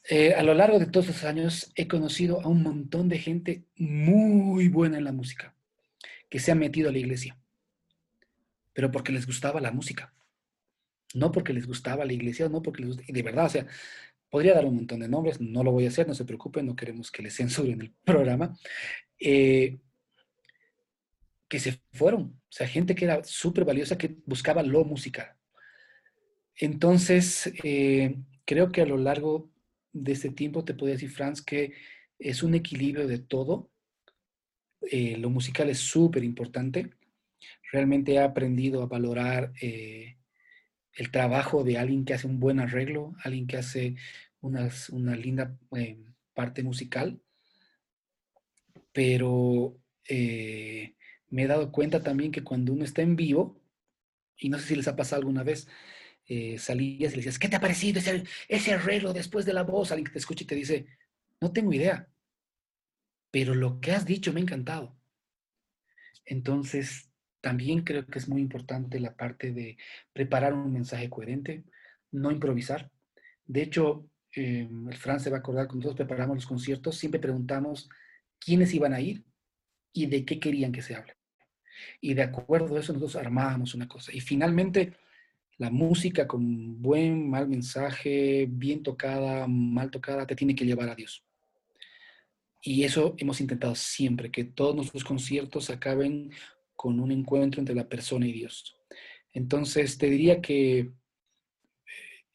Eh, 0.09 0.33
a 0.33 0.43
lo 0.43 0.53
largo 0.53 0.79
de 0.79 0.87
todos 0.87 1.07
esos 1.07 1.23
años 1.23 1.71
he 1.75 1.87
conocido 1.87 2.41
a 2.41 2.49
un 2.49 2.61
montón 2.61 3.07
de 3.07 3.19
gente 3.19 3.63
muy 3.77 4.67
buena 4.67 4.97
en 4.97 5.05
la 5.05 5.13
música 5.13 5.55
que 6.29 6.39
se 6.39 6.51
ha 6.51 6.55
metido 6.55 6.89
a 6.89 6.91
la 6.91 6.97
iglesia 6.97 7.39
pero 8.73 8.91
porque 8.91 9.11
les 9.11 9.25
gustaba 9.25 9.61
la 9.61 9.71
música. 9.71 10.13
No 11.13 11.31
porque 11.31 11.53
les 11.53 11.67
gustaba 11.67 12.05
la 12.05 12.13
iglesia, 12.13 12.49
no 12.49 12.61
porque 12.61 12.81
les 12.81 12.87
gustaba, 12.89 13.07
y 13.07 13.13
de 13.13 13.21
verdad, 13.21 13.45
o 13.45 13.49
sea, 13.49 13.67
podría 14.29 14.55
dar 14.55 14.65
un 14.65 14.75
montón 14.75 14.99
de 14.99 15.07
nombres, 15.07 15.39
no 15.39 15.63
lo 15.63 15.71
voy 15.71 15.85
a 15.85 15.89
hacer, 15.89 16.07
no 16.07 16.15
se 16.15 16.25
preocupen, 16.25 16.65
no 16.65 16.75
queremos 16.75 17.11
que 17.11 17.21
les 17.21 17.35
censuren 17.37 17.81
el 17.81 17.93
programa, 18.03 18.57
eh, 19.19 19.77
que 21.47 21.59
se 21.59 21.79
fueron, 21.91 22.21
o 22.21 22.51
sea, 22.51 22.67
gente 22.67 22.95
que 22.95 23.05
era 23.05 23.23
súper 23.23 23.63
valiosa, 23.63 23.97
que 23.97 24.17
buscaba 24.25 24.63
lo 24.63 24.83
musical. 24.85 25.35
Entonces, 26.55 27.51
eh, 27.63 28.15
creo 28.45 28.71
que 28.71 28.81
a 28.81 28.85
lo 28.85 28.97
largo 28.97 29.51
de 29.91 30.13
este 30.13 30.29
tiempo 30.29 30.65
te 30.65 30.73
podría 30.73 30.95
decir, 30.95 31.11
Franz, 31.11 31.41
que 31.41 31.73
es 32.19 32.41
un 32.43 32.55
equilibrio 32.55 33.07
de 33.07 33.19
todo. 33.19 33.69
Eh, 34.81 35.17
lo 35.17 35.29
musical 35.29 35.69
es 35.69 35.79
súper 35.79 36.23
importante 36.23 36.91
realmente 37.73 38.13
he 38.13 38.19
aprendido 38.19 38.83
a 38.83 38.85
valorar 38.85 39.51
eh, 39.59 40.17
el 40.93 41.09
trabajo 41.09 41.63
de 41.63 41.79
alguien 41.79 42.05
que 42.05 42.13
hace 42.13 42.27
un 42.27 42.39
buen 42.39 42.59
arreglo, 42.59 43.15
alguien 43.23 43.47
que 43.47 43.57
hace 43.57 43.95
una 44.41 45.15
linda 45.15 45.57
eh, 45.75 45.97
parte 46.35 46.61
musical, 46.61 47.19
pero 48.91 49.75
eh, 50.07 50.93
me 51.29 51.43
he 51.43 51.47
dado 51.47 51.71
cuenta 51.71 52.03
también 52.03 52.31
que 52.31 52.43
cuando 52.43 52.73
uno 52.73 52.83
está 52.83 53.01
en 53.01 53.15
vivo, 53.15 53.59
y 54.37 54.49
no 54.49 54.59
sé 54.59 54.67
si 54.67 54.75
les 54.75 54.87
ha 54.87 54.95
pasado 54.95 55.21
alguna 55.21 55.43
vez, 55.43 55.67
salías 56.57 57.11
y 57.11 57.15
le 57.15 57.21
decías, 57.21 57.39
¿qué 57.39 57.49
te 57.49 57.55
ha 57.55 57.59
parecido 57.59 57.99
ese, 57.99 58.23
ese 58.47 58.73
arreglo 58.73 59.13
después 59.13 59.45
de 59.45 59.53
la 59.53 59.63
voz? 59.63 59.91
Alguien 59.91 60.05
que 60.05 60.13
te 60.13 60.19
escucha 60.19 60.43
y 60.43 60.47
te 60.47 60.55
dice, 60.55 60.85
no 61.41 61.51
tengo 61.51 61.73
idea, 61.73 62.07
pero 63.31 63.55
lo 63.55 63.79
que 63.81 63.93
has 63.93 64.05
dicho 64.05 64.31
me 64.31 64.39
ha 64.39 64.43
encantado. 64.43 64.95
Entonces, 66.25 67.12
también 67.43 67.81
creo 67.81 68.05
que 68.05 68.19
es 68.19 68.29
muy 68.29 68.39
importante 68.39 69.01
la 69.01 69.13
parte 69.17 69.51
de 69.51 69.77
preparar 70.13 70.53
un 70.53 70.71
mensaje 70.71 71.09
coherente, 71.09 71.65
no 72.09 72.31
improvisar. 72.31 72.89
De 73.45 73.61
hecho, 73.61 74.07
eh, 74.33 74.65
el 74.89 74.95
Fran 74.95 75.19
se 75.19 75.29
va 75.29 75.37
a 75.37 75.39
acordar, 75.41 75.67
cuando 75.67 75.83
nosotros 75.83 76.07
preparamos 76.07 76.37
los 76.37 76.45
conciertos, 76.45 76.97
siempre 76.97 77.19
preguntamos 77.19 77.89
quiénes 78.39 78.73
iban 78.73 78.93
a 78.93 79.01
ir 79.01 79.25
y 79.91 80.05
de 80.05 80.23
qué 80.23 80.39
querían 80.39 80.71
que 80.71 80.81
se 80.81 80.95
hable. 80.95 81.17
Y 81.99 82.13
de 82.13 82.23
acuerdo 82.23 82.77
a 82.77 82.79
eso 82.79 82.93
nosotros 82.93 83.17
armábamos 83.17 83.75
una 83.75 83.89
cosa. 83.89 84.13
Y 84.13 84.21
finalmente, 84.21 84.93
la 85.57 85.69
música 85.69 86.25
con 86.25 86.81
buen, 86.81 87.29
mal 87.29 87.49
mensaje, 87.49 88.47
bien 88.49 88.83
tocada, 88.83 89.47
mal 89.49 89.91
tocada, 89.91 90.25
te 90.25 90.37
tiene 90.37 90.55
que 90.55 90.65
llevar 90.65 90.87
a 90.87 90.95
Dios. 90.95 91.25
Y 92.61 92.85
eso 92.85 93.15
hemos 93.17 93.41
intentado 93.41 93.75
siempre, 93.75 94.31
que 94.31 94.45
todos 94.45 94.77
nuestros 94.77 95.03
conciertos 95.03 95.69
acaben 95.69 96.31
con 96.75 96.99
un 96.99 97.11
encuentro 97.11 97.59
entre 97.59 97.75
la 97.75 97.87
persona 97.87 98.27
y 98.27 98.33
Dios. 98.33 98.75
Entonces, 99.31 99.97
te 99.97 100.09
diría 100.09 100.41
que 100.41 100.91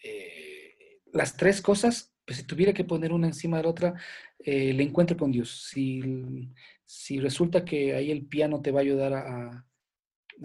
eh, 0.03 1.01
las 1.13 1.37
tres 1.37 1.61
cosas, 1.61 2.15
pues 2.25 2.39
si 2.39 2.45
tuviera 2.45 2.73
que 2.73 2.85
poner 2.85 3.13
una 3.13 3.27
encima 3.27 3.57
de 3.57 3.63
la 3.63 3.69
otra, 3.71 3.95
eh, 4.39 4.71
el 4.71 4.81
encuentro 4.81 5.17
con 5.17 5.31
Dios. 5.31 5.69
Si, 5.71 6.01
si 6.85 7.21
resulta 7.21 7.65
que 7.65 7.95
ahí 7.95 8.11
el 8.11 8.27
piano 8.27 8.61
te 8.61 8.71
va 8.71 8.81
a 8.81 8.83
ayudar 8.83 9.13
a, 9.15 9.65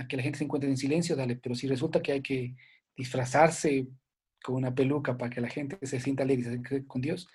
que 0.08 0.18
la 0.18 0.24
gente 0.24 0.40
se 0.40 0.44
encuentre 0.44 0.70
en 0.70 0.78
silencio, 0.78 1.16
dale, 1.16 1.36
pero 1.36 1.56
si 1.56 1.68
resulta 1.68 2.02
que 2.02 2.14
hay 2.14 2.22
que 2.22 2.56
disfrazarse 2.96 3.88
con 4.44 4.56
una 4.56 4.74
peluca 4.74 5.18
para 5.18 5.30
que 5.30 5.42
la 5.42 5.50
gente 5.50 5.78
se 5.86 6.00
sienta 6.00 6.24
alegre 6.24 6.52
y 6.64 6.68
se 6.68 6.86
con 6.86 7.02
Dios, 7.02 7.28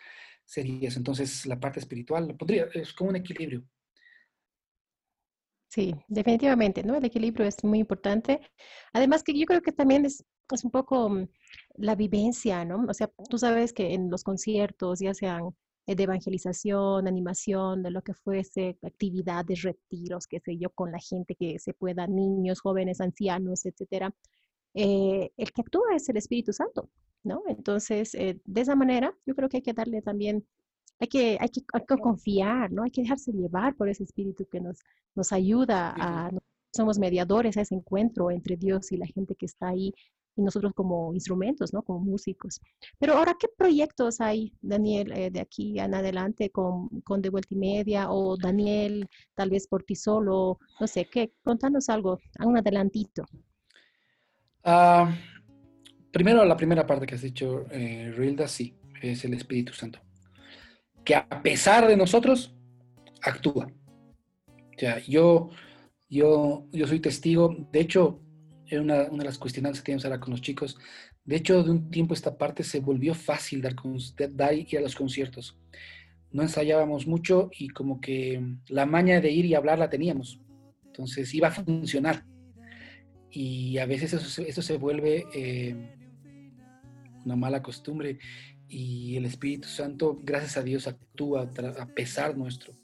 sería 0.45 0.89
eso. 0.89 0.99
Entonces, 0.99 1.47
la 1.47 1.61
parte 1.61 1.81
espiritual, 1.81 2.37
podría, 2.37 2.67
es 2.75 2.93
como 2.93 3.11
un 3.11 3.17
equilibrio. 3.17 3.65
Sí, 5.69 5.95
definitivamente, 6.09 6.83
¿no? 6.83 6.97
El 6.97 7.05
equilibrio 7.05 7.47
es 7.47 7.63
muy 7.63 7.79
importante. 7.79 8.41
Además 8.93 9.23
que 9.23 9.39
yo 9.39 9.47
creo 9.47 9.63
que 9.63 9.73
también 9.73 10.05
es 10.07 10.25
es 10.55 10.65
un 10.65 10.71
poco 10.71 11.09
mm, 11.09 11.29
la 11.77 11.95
vivencia, 11.95 12.65
¿no? 12.65 12.85
O 12.89 12.95
sea, 12.95 13.11
tú 13.31 13.39
sabes 13.39 13.73
que 13.73 13.95
en 13.95 14.11
los 14.11 14.25
conciertos, 14.25 15.01
ya 15.01 15.15
sean 15.15 15.51
eh, 15.87 15.95
de 15.95 16.05
evangelización, 16.05 17.07
animación, 17.09 17.83
de 17.83 17.91
lo 17.91 18.03
que 18.03 18.15
fuese, 18.15 18.79
actividades, 18.83 19.63
retiros, 19.63 20.27
qué 20.27 20.41
sé 20.41 20.57
yo, 20.59 20.71
con 20.71 20.93
la 20.93 20.99
gente 20.99 21.35
que 21.35 21.59
se 21.59 21.75
pueda, 21.75 22.07
niños, 22.07 22.61
jóvenes, 22.61 23.01
ancianos, 23.01 23.65
etcétera, 23.67 24.15
eh, 24.75 25.31
el 25.37 25.53
que 25.53 25.63
actúa 25.63 25.95
es 25.97 26.09
el 26.09 26.17
Espíritu 26.19 26.53
Santo, 26.53 26.91
¿no? 27.25 27.43
Entonces, 27.49 28.15
eh, 28.15 28.41
de 28.45 28.61
esa 28.61 28.77
manera, 28.77 29.15
yo 29.27 29.35
creo 29.35 29.49
que 29.49 29.59
hay 29.59 29.63
que 29.63 29.73
darle 29.73 30.03
también, 30.03 30.47
hay 31.01 31.09
que, 31.09 31.39
hay 31.41 31.49
que, 31.49 31.61
hay 31.73 31.85
que 31.87 31.97
confiar, 31.99 32.73
¿no? 32.73 32.83
Hay 32.83 32.91
que 32.91 33.03
dejarse 33.03 33.33
llevar 33.33 33.75
por 33.77 33.89
ese 33.89 34.05
Espíritu 34.05 34.47
que 34.51 34.61
nos, 34.61 34.79
nos 35.15 35.33
ayuda 35.33 35.95
a, 35.97 36.31
somos 36.73 36.99
mediadores 36.99 37.57
a 37.57 37.63
ese 37.63 37.75
encuentro 37.75 38.31
entre 38.31 38.57
Dios 38.57 38.93
y 38.93 38.97
la 38.97 39.07
gente 39.07 39.35
que 39.35 39.47
está 39.47 39.69
ahí 39.69 39.93
y 40.37 40.43
nosotros 40.43 40.73
como 40.75 41.13
instrumentos, 41.15 41.73
¿no? 41.73 41.83
Como 41.83 41.99
músicos. 41.99 42.61
Pero 42.99 43.15
ahora, 43.15 43.35
¿qué 43.39 43.49
proyectos 43.49 44.21
hay, 44.21 44.53
Daniel, 44.61 45.11
eh, 45.13 45.31
de 45.31 45.41
aquí 45.41 45.81
en 45.81 45.95
adelante 45.95 46.51
con, 46.51 46.89
con 47.03 47.21
De 47.21 47.29
Vuelta 47.29 47.55
y 47.55 47.59
Media 47.59 48.11
o 48.11 48.37
Daniel, 48.37 49.09
tal 49.35 49.51
vez 49.51 49.67
por 49.67 49.83
ti 49.83 49.97
solo? 49.97 50.61
No 50.79 50.87
sé, 50.87 51.07
¿qué? 51.07 51.33
Contanos 51.43 51.89
algo, 51.89 52.21
un 52.45 52.57
adelantito. 52.57 53.25
Ah, 54.63 55.13
primero, 56.13 56.45
la 56.45 56.57
primera 56.57 56.87
parte 56.87 57.07
que 57.07 57.17
has 57.17 57.23
dicho, 57.23 57.67
eh, 57.73 58.13
Rilda, 58.17 58.47
sí, 58.47 58.77
es 59.03 59.25
el 59.25 59.35
Espíritu 59.35 59.73
Santo. 59.73 59.99
Que 61.09 61.15
a 61.15 61.27
pesar 61.43 61.89
de 61.89 61.97
nosotros, 61.97 62.55
actúa. 63.23 63.73
O 64.47 64.79
sea, 64.79 65.03
yo, 65.07 65.49
yo, 66.11 66.67
yo 66.71 66.87
soy 66.87 67.01
testigo. 67.01 67.57
De 67.73 67.81
hecho, 67.81 68.21
era 68.67 68.83
una, 68.83 69.05
una, 69.05 69.21
de 69.21 69.25
las 69.25 69.39
cuestionantes 69.39 69.81
que 69.81 69.87
teníamos 69.87 70.05
ahora 70.05 70.21
con 70.21 70.33
los 70.33 70.43
chicos. 70.43 70.77
De 71.25 71.37
hecho, 71.37 71.63
de 71.63 71.71
un 71.71 71.91
tiempo 71.91 72.13
esta 72.13 72.37
parte 72.37 72.63
se 72.63 72.81
volvió 72.81 73.15
fácil 73.15 73.63
dar, 73.63 73.75
dar 74.33 74.53
ir 74.53 74.77
a 74.77 74.83
los 74.83 74.95
conciertos. 74.95 75.59
No 76.31 76.43
ensayábamos 76.43 77.07
mucho 77.07 77.49
y 77.59 77.71
como 77.71 78.03
que 78.03 78.45
la 78.69 78.85
maña 78.85 79.23
de 79.23 79.31
ir 79.31 79.47
y 79.47 79.55
hablar 79.55 79.79
la 79.79 79.89
teníamos. 79.89 80.43
Entonces 80.85 81.33
iba 81.33 81.49
a 81.49 81.53
funcionar. 81.53 82.27
Y 83.31 83.79
a 83.79 83.87
veces 83.87 84.13
eso, 84.13 84.43
eso 84.43 84.61
se 84.61 84.77
vuelve 84.77 85.25
eh, 85.33 85.75
una 87.25 87.35
mala 87.35 87.63
costumbre 87.63 88.19
y 88.69 89.17
el 89.17 89.25
Espíritu 89.25 89.69
Santo, 89.69 90.19
gracias 90.23 90.57
a 90.57 90.63
Dios, 90.63 90.87
actúa 90.87 91.51
a 91.79 91.87
pesar 91.87 92.37
nuestro. 92.37 92.75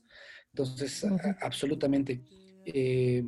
Entonces, 0.51 1.05
absolutamente. 1.41 2.23
Eh, 2.65 3.25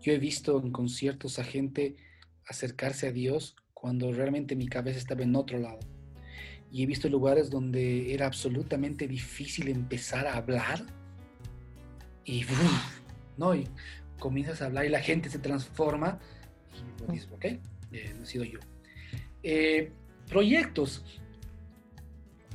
yo 0.00 0.12
he 0.12 0.18
visto 0.18 0.60
en 0.60 0.72
conciertos 0.72 1.38
a 1.38 1.44
gente 1.44 1.96
acercarse 2.46 3.06
a 3.06 3.12
Dios 3.12 3.54
cuando 3.74 4.12
realmente 4.12 4.56
mi 4.56 4.66
cabeza 4.66 4.98
estaba 4.98 5.22
en 5.22 5.36
otro 5.36 5.58
lado. 5.58 5.78
Y 6.72 6.82
he 6.82 6.86
visto 6.86 7.08
lugares 7.08 7.50
donde 7.50 8.12
era 8.14 8.26
absolutamente 8.26 9.06
difícil 9.08 9.68
empezar 9.68 10.26
a 10.26 10.36
hablar 10.36 10.84
y, 12.24 12.44
¿no? 13.36 13.54
y 13.54 13.66
comienzas 14.18 14.62
a 14.62 14.66
hablar 14.66 14.84
y 14.84 14.88
la 14.88 15.00
gente 15.00 15.30
se 15.30 15.38
transforma 15.38 16.18
y 17.08 17.12
dices, 17.12 17.28
ok, 17.32 17.44
eh, 17.44 18.14
no 18.16 18.22
he 18.22 18.26
sido 18.26 18.44
yo. 18.44 18.60
Eh, 19.42 19.92
proyectos. 20.28 21.04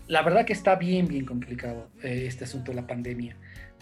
La 0.07 0.21
verdad 0.21 0.45
que 0.45 0.53
está 0.53 0.75
bien, 0.75 1.07
bien 1.07 1.25
complicado 1.25 1.89
eh, 2.03 2.25
este 2.27 2.43
asunto 2.43 2.71
de 2.71 2.75
la 2.75 2.85
pandemia. 2.85 3.35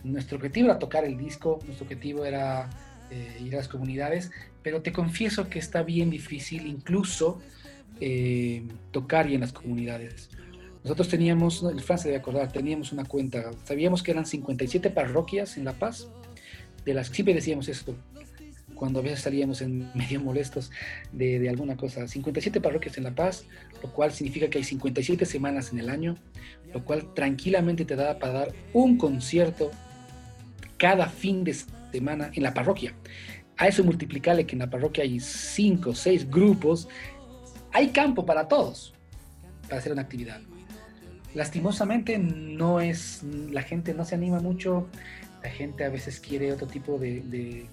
Nuestro 0.04 0.38
objetivo 0.38 0.68
era 0.68 0.80
tocar 0.80 1.04
el 1.06 1.18
disco, 1.18 1.60
nuestro 1.66 1.86
objetivo 1.86 2.26
era 2.26 2.70
eh, 3.12 3.38
ir 3.44 3.54
a 3.56 3.58
las 3.58 3.68
comunidades, 3.68 4.32
pero 4.62 4.82
te 4.82 4.94
confieso 4.94 5.50
que 5.50 5.60
está 5.60 5.84
bien 5.84 6.10
difícil 6.10 6.66
incluso 6.66 7.42
eh, 8.00 8.64
tocar 8.92 9.30
y 9.30 9.36
en 9.36 9.42
las 9.42 9.52
comunidades. 9.52 10.30
Nosotros 10.84 11.10
teníamos, 11.10 11.64
el 11.64 11.82
Fran 11.82 11.98
se 11.98 12.10
debe 12.10 12.20
acordar, 12.20 12.52
teníamos 12.52 12.92
una 12.92 13.06
cuenta, 13.06 13.52
sabíamos 13.66 14.04
que 14.04 14.12
eran 14.12 14.26
57 14.26 14.90
parroquias 14.90 15.58
en 15.58 15.66
La 15.66 15.74
Paz, 15.74 16.08
de 16.86 16.94
las 16.94 17.10
que 17.10 17.16
siempre 17.16 17.34
decíamos 17.34 17.70
esto, 17.70 17.96
cuando 18.76 19.00
a 19.00 19.04
veces 19.04 19.22
salíamos 19.22 19.62
en 19.62 19.90
medio 19.96 20.20
molestos 20.22 20.72
de, 21.12 21.40
de, 21.40 21.50
alguna 21.50 21.78
cosa. 21.78 22.08
57 22.08 22.62
parroquias 22.62 22.98
en 22.98 23.04
La 23.04 23.16
Paz, 23.16 23.46
lo 23.82 23.92
cual 23.92 24.12
significa 24.12 24.50
que 24.50 24.58
hay 24.60 24.64
57 24.64 25.26
semanas 25.26 25.72
en 25.72 25.80
el 25.80 25.90
año, 25.90 26.16
lo 26.74 26.84
cual 26.84 27.14
tranquilamente 27.14 27.86
te 27.86 27.96
da 27.96 28.20
para 28.20 28.34
dar 28.34 28.54
un 28.74 28.98
concierto 28.98 29.72
cada 30.78 31.08
fin 31.08 31.44
de 31.44 31.56
semana 31.92 32.32
en 32.34 32.44
la 32.44 32.54
parroquia. 32.54 32.94
A 33.58 33.68
eso 33.68 33.84
multiplicarle 33.84 34.46
que 34.46 34.56
en 34.56 34.60
la 34.60 34.70
parroquia 34.70 35.04
hay 35.04 35.20
cinco 35.20 35.92
o 35.92 35.96
seis 35.96 36.30
grupos, 36.30 36.88
hay 37.72 37.90
campo 37.90 38.26
para 38.26 38.48
todos 38.48 38.94
para 39.64 39.78
hacer 39.78 39.92
una 39.92 40.02
actividad. 40.02 40.42
Lastimosamente 41.34 42.18
no 42.20 42.80
es, 42.80 43.24
la 43.24 43.64
gente 43.64 43.94
no 43.94 44.06
se 44.06 44.16
anima 44.16 44.40
mucho, 44.40 44.88
la 45.42 45.50
gente 45.50 45.84
a 45.84 45.90
veces 45.90 46.20
quiere 46.20 46.52
otro 46.52 46.68
tipo 46.68 47.00
de, 47.00 47.22
de, 47.22 47.68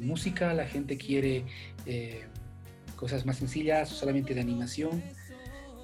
música, 0.00 0.52
la 0.54 0.66
gente 0.66 0.96
quiere 0.96 1.44
eh, 1.86 2.24
cosas 2.96 3.26
más 3.26 3.36
sencillas, 3.36 3.88
solamente 3.88 4.34
de 4.34 4.40
animación. 4.40 5.02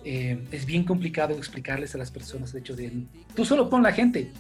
Eh, 0.05 0.43
es 0.51 0.67
bien 0.67 0.85
complicado 0.85 1.35
explicarles 1.35 1.95
a 1.95 1.99
las 1.99 2.11
personas 2.11 2.53
el 2.53 2.61
hecho 2.61 2.75
de, 2.75 2.93
tú 3.37 3.45
solo 3.45 3.71
pon 3.71 3.85
la 3.85 3.93
gente, 3.93 4.33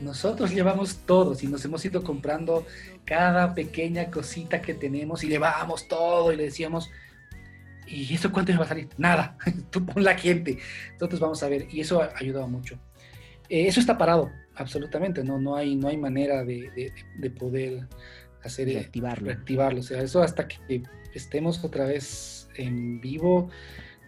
nosotros 0.00 0.50
llevamos 0.50 0.98
todos 1.06 1.42
y 1.42 1.46
nos 1.46 1.64
hemos 1.64 1.84
ido 1.84 2.02
comprando 2.02 2.66
cada 3.04 3.54
pequeña 3.54 4.10
cosita 4.10 4.60
que 4.60 4.74
tenemos 4.74 5.22
y 5.24 5.28
llevábamos 5.28 5.88
todo 5.88 6.32
y 6.32 6.36
le 6.36 6.44
decíamos, 6.44 6.90
¿y 7.86 8.12
eso 8.14 8.32
cuánto 8.32 8.52
nos 8.52 8.60
va 8.62 8.64
a 8.64 8.68
salir? 8.68 8.88
Nada, 8.96 9.36
tú 9.70 9.84
pon 9.84 10.02
la 10.02 10.16
gente. 10.16 10.58
Nosotros 10.94 11.20
vamos 11.20 11.42
a 11.42 11.48
ver 11.48 11.66
y 11.70 11.80
eso 11.80 12.02
ha 12.02 12.12
ayudado 12.16 12.48
mucho. 12.48 12.78
Eh, 13.48 13.66
eso 13.66 13.78
está 13.78 13.98
parado, 13.98 14.30
absolutamente, 14.56 15.22
no, 15.22 15.38
no, 15.38 15.54
hay, 15.54 15.76
no 15.76 15.88
hay 15.88 15.96
manera 15.96 16.44
de, 16.44 16.92
de, 17.18 17.30
poder 17.30 17.86
hacer 18.44 18.68
eh, 18.68 18.74
reactivarlo. 18.74 19.26
reactivarlo. 19.26 19.80
O 19.80 19.82
sea, 19.82 20.02
eso 20.02 20.22
hasta 20.22 20.46
que 20.48 20.82
estemos 21.14 21.62
otra 21.64 21.86
vez 21.86 22.48
en 22.56 23.00
vivo, 23.00 23.50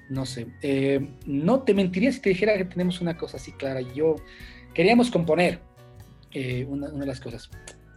no 0.09 0.27
sé. 0.27 0.47
Eh, 0.63 1.09
no 1.27 1.63
te 1.63 1.75
mentiría 1.75 2.13
si 2.13 2.21
te 2.21 2.31
dijera 2.31 2.57
que 2.57 2.65
tenemos 2.65 3.01
una 3.01 3.17
cosa 3.17 3.37
así 3.37 3.53
clara. 3.53 3.81
Yo 3.81 4.17
queríamos 4.75 5.11
componer, 5.11 5.61
eh, 6.33 6.65
una, 6.69 6.89
de 6.89 7.07
las 7.07 7.21
cosas, 7.21 7.51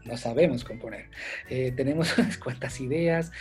no 0.06 0.18
sabemos 0.18 0.64
componer. 0.64 1.10
Eh, 1.50 1.72
tenemos 1.76 2.18
unas 2.18 2.38
cuantas 2.38 2.80
ideas. 2.80 3.32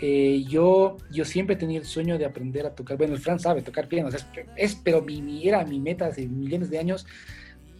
Yo, 0.00 0.96
yo 1.10 1.24
siempre 1.24 1.56
tenía 1.56 1.78
el 1.78 1.86
sueño 1.86 2.18
de 2.18 2.26
aprender 2.26 2.66
a 2.66 2.74
tocar. 2.74 2.96
Bueno, 2.96 3.14
el 3.14 3.20
Fran 3.20 3.40
sabe 3.40 3.62
tocar 3.62 3.88
piano, 3.88 4.10
es, 4.56 4.74
pero 4.76 5.02
mi, 5.02 5.46
era 5.46 5.64
mi 5.64 5.80
meta 5.80 6.06
hace 6.06 6.26
millones 6.26 6.70
de 6.70 6.78
años. 6.78 7.06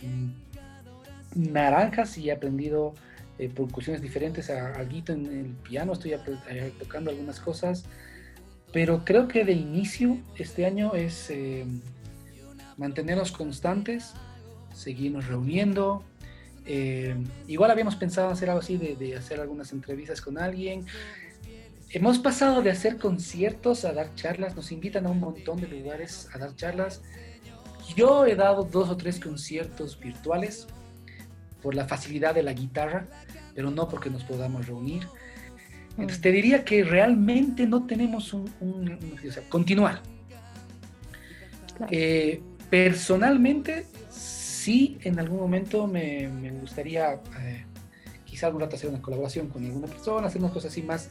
Mm, 0.03 0.33
naranjas 1.35 2.17
y 2.19 2.31
he 2.31 2.33
aprendido 2.33 2.95
por 3.55 3.71
cuestiones 3.71 4.03
diferentes 4.03 4.51
a, 4.51 4.73
algo 4.75 5.03
en 5.09 5.27
el 5.27 5.47
piano, 5.63 5.93
estoy 5.93 6.15
tocando 6.79 7.11
algunas 7.11 7.41
cosas. 7.41 7.85
Pero 8.73 9.05
creo 9.05 9.29
que 9.29 9.45
de 9.45 9.53
inicio 9.53 10.19
este 10.37 10.67
año 10.67 10.95
es 10.95 11.33
mantenernos 12.77 13.33
constantes, 13.33 14.15
seguirnos 14.75 15.27
reuniendo, 15.27 16.05
eh, 16.71 17.17
igual 17.47 17.71
habíamos 17.71 17.97
pensado 17.97 18.29
hacer 18.29 18.51
algo 18.51 18.61
así, 18.61 18.77
de, 18.77 19.17
hacer 19.17 19.41
algunas 19.41 19.73
entrevistas 19.73 20.21
con 20.21 20.37
alguien. 20.37 20.85
Hemos 21.91 22.19
pasado 22.19 22.61
de 22.61 22.71
hacer 22.71 22.99
conciertos 22.99 23.87
a 23.87 23.95
dar 23.95 24.15
charlas, 24.15 24.55
nos 24.55 24.71
invitan 24.71 25.07
a 25.07 25.11
un 25.11 25.19
montón 25.19 25.63
de 25.63 25.67
lugares 25.67 26.29
a 26.35 26.39
dar 26.39 26.55
charlas. 26.55 27.01
Yo 27.97 28.27
he 28.27 28.37
dado 28.37 28.65
dos 28.65 28.91
o 28.91 28.97
tres 28.99 29.19
conciertos 29.19 29.99
virtuales 29.99 30.67
por 31.63 31.75
la 31.75 31.87
facilidad 31.87 32.35
de 32.35 32.43
la 32.43 32.53
guitarra, 32.53 33.09
pero 33.59 33.73
no 33.73 33.89
porque 33.89 34.09
nos 34.09 34.23
podamos 34.23 34.69
reunir. 34.69 35.09
Entonces 35.91 36.21
te 36.21 36.31
diría 36.31 36.65
que 36.65 36.85
realmente 36.85 37.67
no 37.67 37.87
tenemos 37.87 38.33
un... 38.33 38.49
o 39.29 39.33
sea, 39.33 39.43
continuar. 39.49 40.01
Eh, 41.91 42.41
personalmente 42.71 43.87
sí, 44.11 44.97
en 45.03 45.19
algún 45.19 45.41
momento 45.41 45.89
me, 45.89 46.29
gustaría 46.61 47.15
eh, 47.41 47.65
quizá 48.25 48.47
algún 48.47 48.61
rato 48.61 48.77
hacer 48.77 48.91
una 48.91 49.03
colaboración 49.03 49.49
con 49.49 49.65
alguna 49.65 49.89
persona, 49.89 50.29
hacer 50.29 50.41
unas 50.41 50.53
cosas 50.53 50.71
así 50.71 50.83
más 50.83 51.11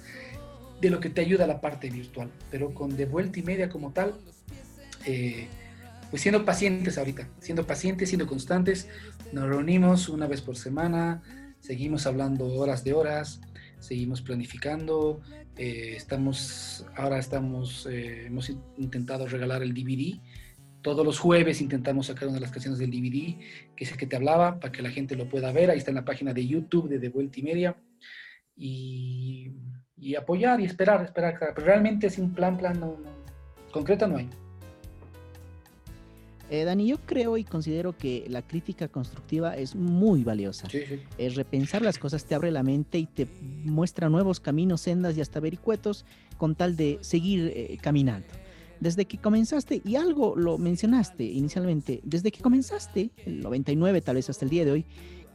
de 0.79 0.89
lo 0.89 1.01
que 1.01 1.09
te 1.09 1.19
ayuda 1.19 1.47
la 1.47 1.59
parte 1.59 1.89
virtual, 1.89 2.31
pero 2.49 2.73
con 2.73 2.95
de 2.95 3.07
vuelta 3.07 3.39
y 3.39 3.43
media 3.43 3.67
como 3.67 3.91
tal, 3.91 4.15
eh, 5.05 5.47
pues 6.09 6.21
siendo 6.21 6.45
pacientes 6.45 6.97
ahorita, 6.97 7.27
siendo 7.41 7.67
pacientes, 7.67 8.07
siendo 8.07 8.25
constantes, 8.25 8.87
nos 9.33 9.49
reunimos 9.49 10.07
una 10.07 10.27
vez 10.27 10.39
por 10.39 10.55
semana, 10.55 11.21
seguimos 11.67 12.07
hablando 12.07 12.47
horas 12.47 12.85
de 12.85 12.93
horas, 12.93 13.41
seguimos 13.79 14.21
planificando, 14.21 15.19
eh, 15.57 15.95
estamos, 15.97 16.85
ahora 16.95 17.19
estamos, 17.19 17.85
hemos 17.91 18.49
intentado 18.77 19.27
regalar 19.27 19.63
el 19.63 19.73
DVD, 19.73 20.17
todos 20.81 21.05
los 21.05 21.19
jueves 21.19 21.59
intentamos 21.59 22.05
sacar 22.07 22.29
una 22.29 22.35
de 22.35 22.41
las 22.41 22.51
canciones 22.51 22.79
del 22.79 22.91
DVD, 22.91 23.37
que 23.75 23.83
es 23.83 23.91
el 23.91 23.97
que 23.97 24.07
te 24.07 24.15
hablaba, 24.15 24.57
para 24.61 24.71
que 24.71 24.81
la 24.81 24.89
gente 24.89 25.17
lo 25.17 25.27
pueda 25.27 25.51
ver. 25.51 25.69
Ahí 25.69 25.79
está 25.79 25.91
en 25.91 25.95
la 25.95 26.05
página 26.05 26.33
de 26.33 26.47
YouTube 26.47 26.87
de 26.87 26.97
De 26.97 27.09
Vuelta 27.09 27.41
y 27.41 27.43
Media. 27.43 27.75
Y, 28.55 29.51
apoyar 30.17 30.61
y 30.61 30.65
esperar, 30.65 31.03
esperar. 31.03 31.37
Pero 31.37 31.67
realmente 31.67 32.07
es 32.07 32.17
un 32.17 32.33
plan, 32.33 32.57
plan, 32.57 32.79
no, 32.79 32.97
concreta 33.73 34.07
no 34.07 34.15
hay. 34.15 34.29
Eh, 36.49 36.63
Dani, 36.63 36.87
yo 36.87 36.97
creo 36.99 37.37
y 37.37 37.43
considero 37.43 37.97
que 37.97 38.25
la 38.29 38.41
crítica 38.41 38.87
constructiva 38.87 39.57
es 39.57 39.75
muy 39.75 40.23
valiosa. 40.23 40.69
Sí, 40.69 40.79
repensar 41.35 41.81
las 41.81 41.97
cosas 41.97 42.23
te 42.25 42.35
abre 42.35 42.51
la 42.51 42.63
mente 42.63 42.97
y 42.99 43.05
te 43.05 43.27
muestra 43.65 44.09
nuevos 44.09 44.39
caminos, 44.39 44.81
sendas 44.81 45.17
y 45.17 45.21
hasta 45.21 45.39
vericuetos 45.39 46.05
con 46.37 46.55
tal 46.55 46.77
de 46.77 46.99
seguir 47.01 47.51
eh, 47.53 47.77
caminando. 47.81 48.27
Desde 48.79 49.05
que 49.05 49.17
comenzaste, 49.17 49.81
y 49.83 49.95
algo 49.95 50.35
lo 50.35 50.57
mencionaste 50.57 51.23
inicialmente, 51.23 51.99
desde 52.03 52.31
que 52.31 52.41
comenzaste, 52.41 53.09
el 53.25 53.41
99 53.41 54.01
tal 54.01 54.15
vez 54.15 54.29
hasta 54.29 54.45
el 54.45 54.51
día 54.51 54.65
de 54.65 54.71
hoy, 54.71 54.85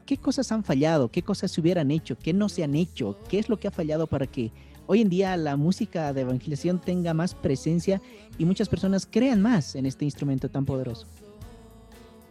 ¿qué 0.07 0.17
cosas 0.17 0.51
han 0.53 0.65
fallado? 0.65 1.11
¿Qué 1.11 1.23
cosas 1.23 1.51
se 1.51 1.61
hubieran 1.61 1.91
hecho? 1.91 2.17
¿Qué 2.17 2.33
no 2.33 2.49
se 2.49 2.65
han 2.65 2.75
hecho? 2.75 3.19
¿Qué 3.29 3.39
es 3.39 3.49
lo 3.49 3.59
que 3.59 3.69
ha 3.69 3.73
fallado 3.73 4.07
para 4.07 4.27
que 4.27 4.53
hoy 4.87 5.01
en 5.01 5.09
día 5.09 5.37
la 5.37 5.57
música 5.57 6.13
de 6.13 6.23
evangelización 6.23 6.81
tenga 6.81 7.15
más 7.15 7.35
presencia 7.35 8.01
y 8.39 8.45
muchas 8.45 8.69
personas 8.69 9.09
crean 9.11 9.41
más 9.41 9.75
en 9.75 9.87
este 9.87 10.05
instrumento 10.05 10.49
tan 10.49 10.65
poderoso? 10.65 11.07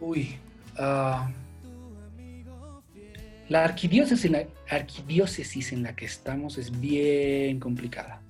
Uy, 0.00 0.36
ah, 0.78 1.30
la, 3.48 3.64
arquidiócesis, 3.64 5.72
en 5.72 5.82
la 5.82 5.94
que 5.94 6.06
estamos 6.06 6.58
es 6.58 6.80
bien 6.80 7.60
complicada. 7.60 8.22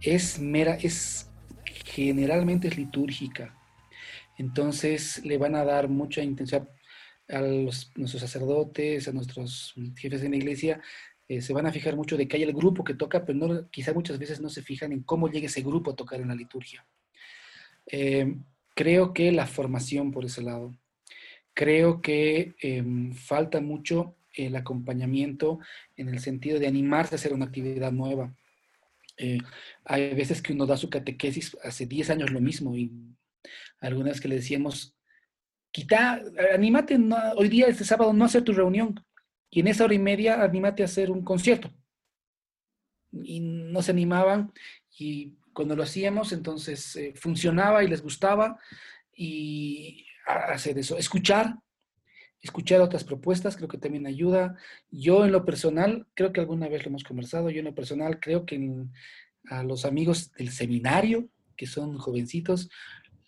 Es 0.00 0.38
mera, 0.38 0.74
es 0.74 1.30
generalmente 1.84 2.70
litúrgica. 2.70 3.54
Entonces 4.36 5.24
le 5.24 5.38
van 5.38 5.54
a 5.54 5.64
dar 5.64 5.88
mucha 5.88 6.22
intención 6.22 6.68
a 7.28 7.40
nuestros 7.40 8.20
sacerdotes, 8.20 9.08
a 9.08 9.12
nuestros 9.12 9.74
jefes 9.96 10.20
de 10.20 10.28
la 10.28 10.36
iglesia, 10.36 10.82
eh, 11.26 11.40
se 11.40 11.54
van 11.54 11.66
a 11.66 11.72
fijar 11.72 11.96
mucho 11.96 12.16
de 12.16 12.28
que 12.28 12.36
hay 12.36 12.42
el 12.42 12.52
grupo 12.52 12.84
que 12.84 12.94
toca, 12.94 13.24
pero 13.24 13.38
no, 13.38 13.70
quizá 13.70 13.94
muchas 13.94 14.18
veces 14.18 14.40
no 14.40 14.50
se 14.50 14.62
fijan 14.62 14.92
en 14.92 15.02
cómo 15.02 15.28
llega 15.28 15.46
ese 15.46 15.62
grupo 15.62 15.90
a 15.90 15.96
tocar 15.96 16.20
en 16.20 16.28
la 16.28 16.34
liturgia. 16.34 16.86
Eh, 17.86 18.36
creo 18.74 19.14
que 19.14 19.32
la 19.32 19.46
formación 19.46 20.10
por 20.10 20.24
ese 20.24 20.42
lado. 20.42 20.76
Creo 21.54 22.02
que 22.02 22.56
em, 22.60 23.14
falta 23.14 23.60
mucho 23.60 24.16
el 24.34 24.56
acompañamiento 24.56 25.60
en 25.96 26.08
el 26.08 26.18
sentido 26.18 26.58
de 26.58 26.66
animarse 26.66 27.14
a 27.14 27.16
hacer 27.16 27.32
una 27.32 27.46
actividad 27.46 27.92
nueva. 27.92 28.34
Eh, 29.16 29.38
hay 29.84 30.12
veces 30.14 30.42
que 30.42 30.52
uno 30.52 30.66
da 30.66 30.76
su 30.76 30.90
catequesis 30.90 31.56
hace 31.62 31.86
10 31.86 32.10
años 32.10 32.32
lo 32.32 32.40
mismo 32.40 32.76
y 32.76 32.92
algunas 33.80 34.20
que 34.20 34.28
le 34.28 34.36
decíamos, 34.36 34.96
quita, 35.70 36.20
anímate 36.52 36.98
hoy 37.36 37.48
día, 37.48 37.68
este 37.68 37.84
sábado, 37.84 38.12
no 38.12 38.24
hacer 38.24 38.42
tu 38.42 38.52
reunión 38.52 39.00
y 39.54 39.60
en 39.60 39.68
esa 39.68 39.84
hora 39.84 39.94
y 39.94 40.00
media 40.00 40.42
anímate 40.42 40.82
a 40.82 40.86
hacer 40.86 41.12
un 41.12 41.22
concierto. 41.22 41.70
Y 43.12 43.38
no 43.38 43.82
se 43.82 43.92
animaban 43.92 44.52
y 44.98 45.36
cuando 45.52 45.76
lo 45.76 45.84
hacíamos 45.84 46.32
entonces 46.32 46.96
eh, 46.96 47.14
funcionaba 47.14 47.84
y 47.84 47.88
les 47.88 48.02
gustaba 48.02 48.58
y 49.16 50.06
hacer 50.26 50.76
eso, 50.76 50.98
escuchar, 50.98 51.54
escuchar 52.42 52.80
otras 52.80 53.04
propuestas, 53.04 53.56
creo 53.56 53.68
que 53.68 53.78
también 53.78 54.08
ayuda. 54.08 54.56
Yo 54.90 55.24
en 55.24 55.30
lo 55.30 55.44
personal, 55.44 56.08
creo 56.14 56.32
que 56.32 56.40
alguna 56.40 56.68
vez 56.68 56.82
lo 56.82 56.88
hemos 56.88 57.04
conversado, 57.04 57.48
yo 57.48 57.60
en 57.60 57.66
lo 57.66 57.76
personal 57.76 58.18
creo 58.18 58.44
que 58.44 58.60
a 59.50 59.62
los 59.62 59.84
amigos 59.84 60.32
del 60.32 60.50
seminario, 60.50 61.28
que 61.56 61.66
son 61.66 61.96
jovencitos, 61.96 62.70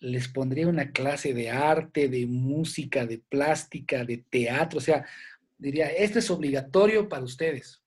les 0.01 0.27
pondría 0.27 0.67
una 0.67 0.91
clase 0.91 1.33
de 1.35 1.51
arte, 1.51 2.09
de 2.09 2.27
música, 2.27 3.07
de 3.07 3.19
plástica, 3.19 4.05
de 4.05 4.19
teatro, 4.19 4.79
o 4.79 4.83
sea, 4.83 5.07
diría, 5.59 5.89
esto 5.89 6.19
es 6.19 6.31
obligatorio 6.31 7.09
para 7.09 7.25
ustedes. 7.25 7.83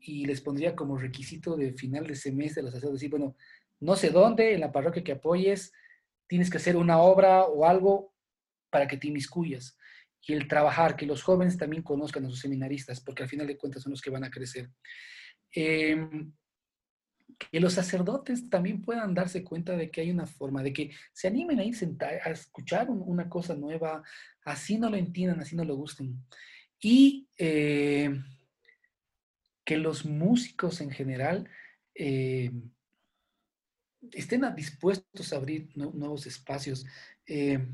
Y 0.00 0.24
les 0.26 0.40
pondría 0.40 0.74
como 0.74 0.96
requisito 0.96 1.56
de 1.56 1.72
final 1.72 2.06
de 2.06 2.16
semestre 2.16 2.62
los 2.62 2.72
sacerdotes, 2.72 3.00
decir, 3.00 3.10
bueno, 3.10 3.36
no 3.80 3.96
sé 3.96 4.10
dónde, 4.10 4.54
en 4.54 4.60
la 4.60 4.72
parroquia 4.72 5.04
que 5.04 5.12
apoyes, 5.12 5.72
tienes 6.26 6.50
que 6.50 6.56
hacer 6.56 6.76
una 6.76 6.98
obra 6.98 7.44
o 7.44 7.66
algo 7.66 8.14
para 8.70 8.86
que 8.86 8.96
te 8.96 9.08
inmiscuyas. 9.08 9.76
Y 10.26 10.32
el 10.34 10.48
trabajar, 10.48 10.96
que 10.96 11.06
los 11.06 11.22
jóvenes 11.22 11.58
también 11.58 11.82
conozcan 11.82 12.24
a 12.24 12.30
sus 12.30 12.40
seminaristas, 12.40 13.00
porque 13.00 13.24
al 13.24 13.28
final 13.28 13.46
de 13.46 13.56
cuentas 13.56 13.82
son 13.82 13.90
los 13.90 14.00
que 14.00 14.10
van 14.10 14.24
a 14.24 14.30
crecer. 14.30 14.70
Em, 15.52 16.32
que 17.50 17.60
los 17.60 17.74
sacerdotes 17.74 18.48
también 18.48 18.82
puedan 18.82 19.14
darse 19.14 19.42
cuenta 19.42 19.76
de 19.76 19.90
que 19.90 20.00
hay 20.00 20.10
una 20.10 20.26
forma, 20.26 20.62
de 20.62 20.72
que 20.72 20.90
se 21.12 21.28
animen 21.28 21.58
a 21.58 21.64
ir 21.64 21.74
a 22.00 22.30
escuchar 22.30 22.88
una 22.90 23.28
cosa 23.28 23.54
nueva, 23.54 24.02
así 24.44 24.78
no 24.78 24.88
lo 24.90 24.96
entiendan, 24.96 25.40
así 25.40 25.56
no 25.56 25.64
lo 25.64 25.76
gusten. 25.76 26.24
Y 26.84 27.28
eh, 27.38 28.10
que 29.64 29.76
los 29.78 30.04
músicos 30.04 30.80
en 30.80 30.90
general 30.90 31.48
eh, 31.94 32.50
estén 34.10 34.42
dispuestos 34.56 35.32
a 35.32 35.36
abrir 35.36 35.70
nuevos 35.76 36.26
espacios. 36.26 36.84
Eh, 37.24 37.64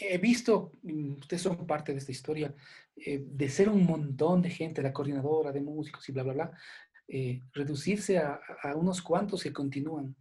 he 0.00 0.16
visto, 0.16 0.72
mm, 0.82 1.18
ustedes 1.20 1.42
son 1.42 1.66
parte 1.66 1.92
de 1.92 1.98
esta 1.98 2.12
historia, 2.12 2.54
de 2.96 3.48
ser 3.48 3.68
un 3.68 3.84
montón 3.84 4.42
de 4.42 4.50
gente, 4.50 4.82
la 4.82 4.92
coordinadora 4.92 5.52
de 5.52 5.60
músicos 5.60 6.08
y 6.08 6.12
bla, 6.12 6.24
bla, 6.24 6.32
bla, 6.32 6.58
reducirse 7.52 8.18
a, 8.18 8.40
unos 8.74 9.02
cuantos 9.02 9.44
que 9.44 9.52
continúan. 9.52 10.16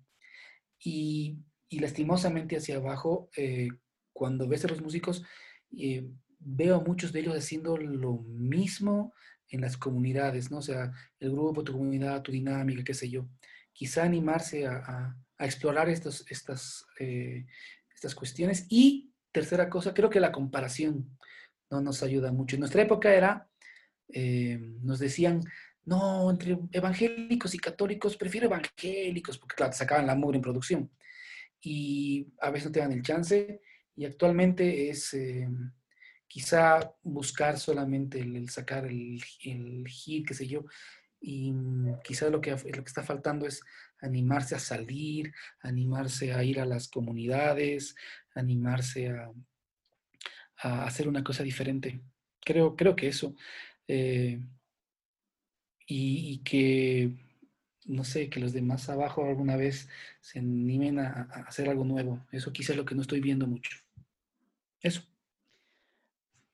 Y, 0.78 1.40
y 1.70 1.80
lastimosamente 1.80 2.56
hacia 2.56 2.76
abajo, 2.76 3.32
cuando 4.14 4.48
ves 4.48 4.64
a 4.66 4.68
los 4.68 4.80
músicos, 4.80 5.24
veo 6.40 6.76
a 6.76 6.84
muchos 6.84 7.12
de 7.12 7.22
ellos 7.22 7.36
haciendo 7.36 7.78
lo 7.78 8.20
mismo 8.20 9.14
en 9.50 9.62
las 9.62 9.78
comunidades, 9.78 10.52
¿no? 10.52 10.58
O 10.58 10.62
sea, 10.62 10.92
el 11.20 11.32
grupo, 11.32 11.64
tu 11.64 11.74
comunidad, 11.74 12.22
tu 12.22 12.32
dinámica, 12.32 12.84
qué 12.84 12.94
sé 12.94 13.10
yo. 13.10 13.28
Quizá 13.74 14.04
animarse 14.04 14.66
a, 14.68 15.16
explorar 15.40 15.88
estos, 15.88 16.26
estas, 16.32 16.86
eh, 17.00 17.46
estas 17.94 18.16
cuestiones. 18.16 18.66
Y 18.70 19.12
tercera 19.32 19.70
cosa, 19.70 19.94
creo 19.94 20.10
que 20.10 20.20
la 20.20 20.32
comparación 20.32 21.18
no 21.70 21.82
nos 21.82 22.02
ayuda 22.02 22.32
mucho. 22.32 22.56
En 22.56 22.62
nuestra 22.62 22.82
época 22.82 23.14
era, 23.14 23.48
eh, 24.10 24.58
nos 24.82 25.00
decían, 25.00 25.44
no, 25.86 26.30
entre 26.30 26.58
evangélicos 26.72 27.54
y 27.54 27.60
católicos, 27.60 28.18
prefiero 28.18 28.48
evangélicos, 28.48 29.38
porque 29.38 29.56
claro, 29.56 29.72
te 29.72 29.78
sacaban 29.78 30.08
la 30.08 30.16
mugre 30.16 30.38
en 30.38 30.42
producción. 30.42 30.92
Y 31.62 32.28
a 32.42 32.50
veces 32.50 32.68
no 32.68 32.72
te 32.72 32.80
dan 32.80 32.92
el 32.92 33.04
chance. 33.04 33.62
Y 33.96 34.06
actualmente 34.06 34.90
es... 34.90 35.14
Eh, 35.14 35.48
quizá 36.28 36.94
buscar 37.04 37.58
solamente 37.58 38.20
el, 38.20 38.50
sacar 38.50 38.86
el, 38.86 39.22
el, 39.44 39.88
hit, 39.88 40.28
qué 40.28 40.34
sé 40.34 40.48
yo, 40.48 40.66
y 41.20 41.52
mm, 41.52 42.02
quizá 42.04 42.30
lo 42.30 42.42
que, 42.42 42.52
lo 42.52 42.60
que 42.60 42.80
está 42.88 43.04
faltando 43.04 43.46
es 43.48 43.62
animarse 44.02 44.56
a 44.56 44.60
salir, 44.60 45.34
animarse 45.62 46.34
a 46.34 46.44
ir 46.44 46.60
a 46.60 46.66
las 46.66 46.88
comunidades, 46.88 47.96
animarse 48.36 49.10
a, 49.10 49.32
a 50.58 50.86
hacer 50.86 51.08
una 51.08 51.24
cosa 51.24 51.44
diferente. 51.44 52.02
Creo, 52.42 52.76
creo 52.76 52.96
que 52.96 53.08
eso. 53.08 53.36
Eh, 53.88 54.42
y, 55.90 56.40
que, 56.44 57.14
no 57.86 58.04
sé, 58.04 58.30
que 58.30 58.40
los 58.40 58.52
demás 58.54 58.90
abajo 58.90 59.26
alguna 59.26 59.56
vez 59.56 59.90
se 60.20 60.40
animen 60.40 61.00
a, 61.00 61.24
hacer 61.48 61.70
algo 61.70 61.86
nuevo. 61.86 62.26
Eso 62.32 62.52
quizá 62.52 62.74
es 62.74 62.78
lo 62.78 62.86
que 62.86 62.96
no 62.96 63.02
estoy 63.02 63.22
viendo 63.22 63.48
mucho. 63.48 63.78
Eso. 64.82 65.02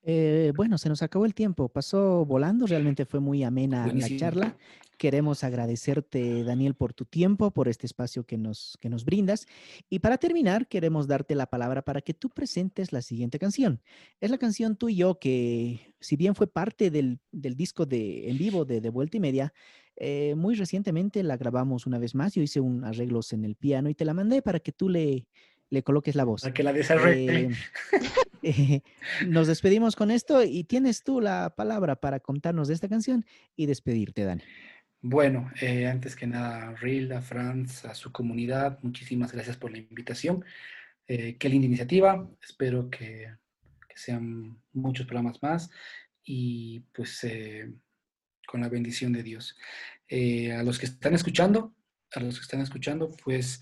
Eh, 0.06 0.52
bueno, 0.56 0.78
se 0.78 0.90
nos 0.90 1.02
acabó 1.02 1.26
el 1.26 1.34
tiempo, 1.34 1.70
pasó 1.70 2.26
volando, 2.26 2.68
realmente 2.68 3.06
fue 3.06 3.22
muy 3.22 3.44
amena 3.44 3.88
la 3.88 4.18
charla. 4.18 4.58
Queremos 4.98 5.44
agradecerte, 5.44 6.44
Daniel, 6.44 6.76
por 6.76 6.94
tu 6.94 7.06
tiempo, 7.06 7.52
por 7.52 7.68
este 7.68 7.88
espacio 7.88 8.26
que 8.26 8.38
nos, 8.38 8.78
que 8.80 8.90
nos 8.90 9.06
brindas. 9.06 9.48
Y 9.90 10.00
para 10.00 10.18
terminar, 10.18 10.68
queremos 10.68 11.08
darte 11.08 11.36
la 11.36 11.48
palabra 11.48 11.82
para 11.82 12.02
que 12.02 12.14
tú 12.14 12.30
presentes 12.30 12.92
la 12.94 13.02
siguiente 13.02 13.40
canción. 13.40 13.82
Es 14.20 14.30
la 14.30 14.38
canción 14.38 14.76
Tú 14.76 14.90
y 14.90 14.96
yo 14.96 15.20
que, 15.20 15.96
si 16.00 16.16
bien 16.16 16.36
fue 16.36 16.48
parte 16.48 16.92
del, 16.92 17.20
disco 17.32 17.86
de, 17.86 18.30
en 18.30 18.38
vivo 18.38 18.66
de 18.66 18.82
De 18.82 18.90
Vuelta 18.90 19.18
y 19.18 19.20
Media, 19.20 19.54
eh, 19.96 20.36
muy 20.36 20.56
recientemente 20.56 21.24
la 21.24 21.38
grabamos 21.38 21.86
una 21.86 21.98
vez 21.98 22.14
más. 22.14 22.34
Yo 22.34 22.42
hice 22.42 22.60
un 22.60 22.84
arreglos 22.84 23.34
en 23.34 23.46
el 23.46 23.56
piano 23.56 23.90
y 23.90 23.96
te 23.96 24.06
la 24.06 24.14
mandé 24.14 24.42
para 24.42 24.60
que 24.60 24.72
tú 24.72 24.90
le, 24.90 25.28
le 25.70 25.84
coloques 25.84 26.16
la 26.16 26.24
voz. 26.24 26.42
Para 26.42 26.54
que 26.54 26.64
la 26.64 26.72
desarrolle. 26.72 27.42
Eh, 27.42 27.50
nos 29.28 29.48
despedimos 29.48 29.96
con 29.96 30.12
esto 30.12 30.44
y 30.44 30.64
tienes 30.64 31.04
tú 31.04 31.22
la 31.22 31.54
palabra 31.56 31.96
para 31.96 32.20
contarnos 32.20 32.68
de 32.68 32.74
esta 32.74 32.90
canción 32.90 33.26
y 33.56 33.66
despedirte, 33.66 34.24
Dani. 34.24 34.44
Bueno, 35.02 35.52
eh, 35.62 35.88
antes 35.88 36.16
que 36.16 36.28
nada, 36.28 36.74
Rilda, 36.76 37.22
Franz, 37.22 37.84
a 37.84 37.94
su 37.94 38.12
comunidad, 38.12 38.80
muchísimas 38.84 39.34
gracias 39.34 39.58
por 39.58 39.72
la 39.72 39.80
invitación. 39.80 40.46
Eh, 41.08 41.36
qué 41.38 41.50
linda 41.50 41.68
iniciativa. 41.68 42.30
Espero 42.42 42.90
que, 42.90 43.30
sean 43.96 44.58
muchos 44.72 45.06
programas 45.06 45.44
más 45.44 45.70
y 46.24 46.80
pues 46.94 47.28
con 48.48 48.62
la 48.62 48.70
bendición 48.70 49.14
de 49.14 49.22
Dios. 49.22 49.56
a 50.10 50.64
los 50.64 50.80
que 50.80 50.88
están 50.88 51.14
escuchando, 51.14 51.76
a 52.12 52.20
los 52.20 52.40
que 52.40 52.42
están 52.42 52.62
escuchando, 52.62 53.12
pues 53.24 53.62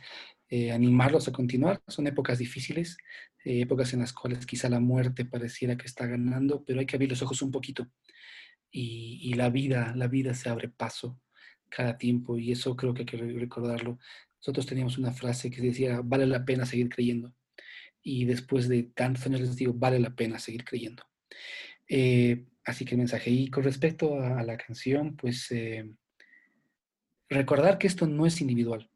eh, 0.54 0.70
animarlos 0.74 1.30
a 1.30 1.32
continuar. 1.32 1.82
Son 1.88 2.06
épocas 2.08 2.38
difíciles, 2.40 2.98
eh, 3.46 3.62
épocas 3.62 3.94
en 3.94 4.02
las 4.02 4.12
cuales 4.12 4.46
quizá 4.46 4.68
la 4.68 4.82
muerte 4.82 5.24
pareciera 5.24 5.78
que 5.78 5.86
está 5.86 6.06
ganando, 6.06 6.66
pero 6.66 6.82
hay 6.82 6.86
que 6.86 6.98
abrir 6.98 7.10
los 7.10 7.22
ojos 7.22 7.42
un 7.42 7.52
poquito. 7.52 7.88
Y, 8.70 9.34
la 9.36 9.50
vida, 9.50 9.94
la 9.96 10.08
vida 10.08 10.34
se 10.34 10.50
abre 10.50 10.68
paso 10.68 11.20
cada 11.70 11.98
tiempo 11.98 12.38
y 12.38 12.52
eso 12.52 12.76
creo 12.76 12.94
que 12.94 13.02
hay 13.02 13.06
que 13.06 13.18
recordarlo. 13.18 13.98
nosotros 14.40 14.66
teníamos 14.66 14.98
una 14.98 15.14
frase 15.14 15.50
que 15.50 15.62
decía, 15.62 16.02
vale 16.04 16.26
la 16.28 16.44
pena 16.44 16.66
seguir 16.66 16.90
creyendo. 16.90 17.34
Y 18.04 18.26
después 18.26 18.68
de 18.68 18.84
tantos 18.84 19.26
años 19.28 19.40
les 19.40 19.56
digo, 19.56 19.74
vale 19.74 20.00
la 20.00 20.14
pena 20.16 20.38
seguir 20.38 20.66
creyendo. 20.66 21.04
Eh, 21.88 22.46
así 22.66 22.84
que 22.84 22.96
el 22.96 23.00
mensaje. 23.00 23.32
Y 23.32 23.50
con 23.50 23.64
respecto 23.64 24.20
a, 24.22 24.44
la 24.44 24.58
canción, 24.58 25.16
pues 25.16 25.50
recordar 27.30 27.78
que 27.78 27.88
esto 27.88 28.06
no 28.08 28.26
es 28.26 28.42
individual, 28.42 28.91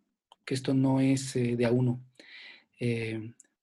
que 0.45 0.53
esto 0.53 0.73
no 0.73 0.99
es 0.99 1.35
eh, 1.35 1.55
de 1.55 1.65
a 1.65 1.71
uno. 1.71 2.01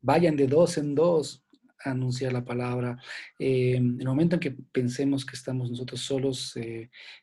vayan 0.00 0.36
de 0.36 0.46
dos 0.46 0.78
en 0.78 0.94
dos 0.94 1.44
a 1.84 1.90
anunciar 1.90 2.32
la 2.32 2.44
palabra. 2.44 2.98
en 3.38 4.00
el 4.00 4.06
momento 4.06 4.36
en 4.36 4.40
que 4.40 4.50
pensemos 4.50 5.24
que 5.24 5.36
estamos 5.36 5.70
nosotros 5.70 6.00
solos, 6.00 6.54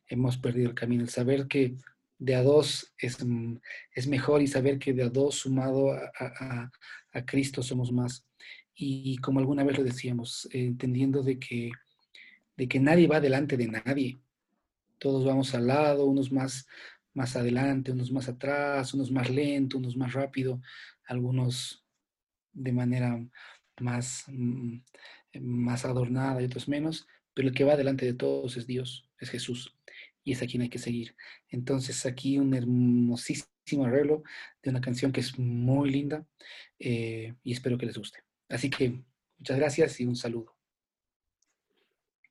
hemos 0.07 0.37
perdido 0.37 0.69
el 0.69 0.75
camino. 0.75 1.03
El 1.03 1.09
saber 1.09 1.47
que 1.47 1.75
de 2.19 2.35
a 2.35 2.43
dos 2.43 2.93
es, 2.97 3.23
mm, 3.25 3.57
es 3.95 4.07
mejor 4.07 4.41
y 4.41 4.47
saber 4.47 4.77
que 4.77 4.93
de 4.93 5.03
a 5.03 5.09
dos 5.09 5.35
sumado 5.35 5.91
a, 5.91 6.71
Cristo 7.25 7.63
somos 7.63 7.91
más. 7.91 8.25
Y 8.75 9.17
como 9.17 9.39
alguna 9.39 9.63
vez 9.63 9.77
lo 9.77 9.83
decíamos, 9.83 10.47
entendiendo 10.51 11.23
de 11.23 11.39
que, 11.39 11.71
de 12.55 12.67
que 12.67 12.79
nadie 12.79 13.07
va 13.07 13.19
delante 13.19 13.57
de 13.57 13.67
nadie. 13.67 14.19
Todos 14.99 15.25
vamos 15.25 15.55
al 15.55 15.67
lado, 15.67 16.05
unos 16.05 16.31
más, 16.31 16.67
más 17.13 17.35
adelante, 17.35 17.91
unos 17.91 18.11
más 18.11 18.29
atrás, 18.29 18.93
unos 18.93 19.11
más 19.11 19.29
lento, 19.29 19.77
unos 19.77 19.97
más 19.97 20.13
rápido, 20.13 20.61
algunos 21.05 21.85
de 22.53 22.71
manera 22.71 23.25
más, 23.79 24.25
mm, 24.27 24.79
más 25.41 25.85
adornada 25.85 26.41
y 26.41 26.45
otros 26.45 26.67
menos, 26.67 27.07
pero 27.33 27.47
el 27.47 27.53
que 27.53 27.63
va 27.63 27.75
delante 27.75 28.05
de 28.05 28.13
todos 28.13 28.57
es 28.57 28.67
Dios, 28.67 29.09
es 29.19 29.29
Jesús 29.29 29.75
y 30.23 30.33
es 30.33 30.41
a 30.41 30.47
quien 30.47 30.61
hay 30.61 30.69
que 30.69 30.79
seguir. 30.79 31.15
Entonces 31.49 32.05
aquí 32.05 32.37
un 32.37 32.53
hermosísimo 32.53 33.85
arreglo 33.85 34.23
de 34.61 34.69
una 34.71 34.81
canción 34.81 35.11
que 35.11 35.21
es 35.21 35.37
muy 35.37 35.89
linda 35.91 36.25
eh, 36.79 37.35
y 37.43 37.53
espero 37.53 37.77
que 37.77 37.85
les 37.85 37.97
guste. 37.97 38.19
Así 38.49 38.69
que 38.69 39.03
muchas 39.37 39.57
gracias 39.57 39.99
y 39.99 40.05
un 40.05 40.15
saludo. 40.15 40.55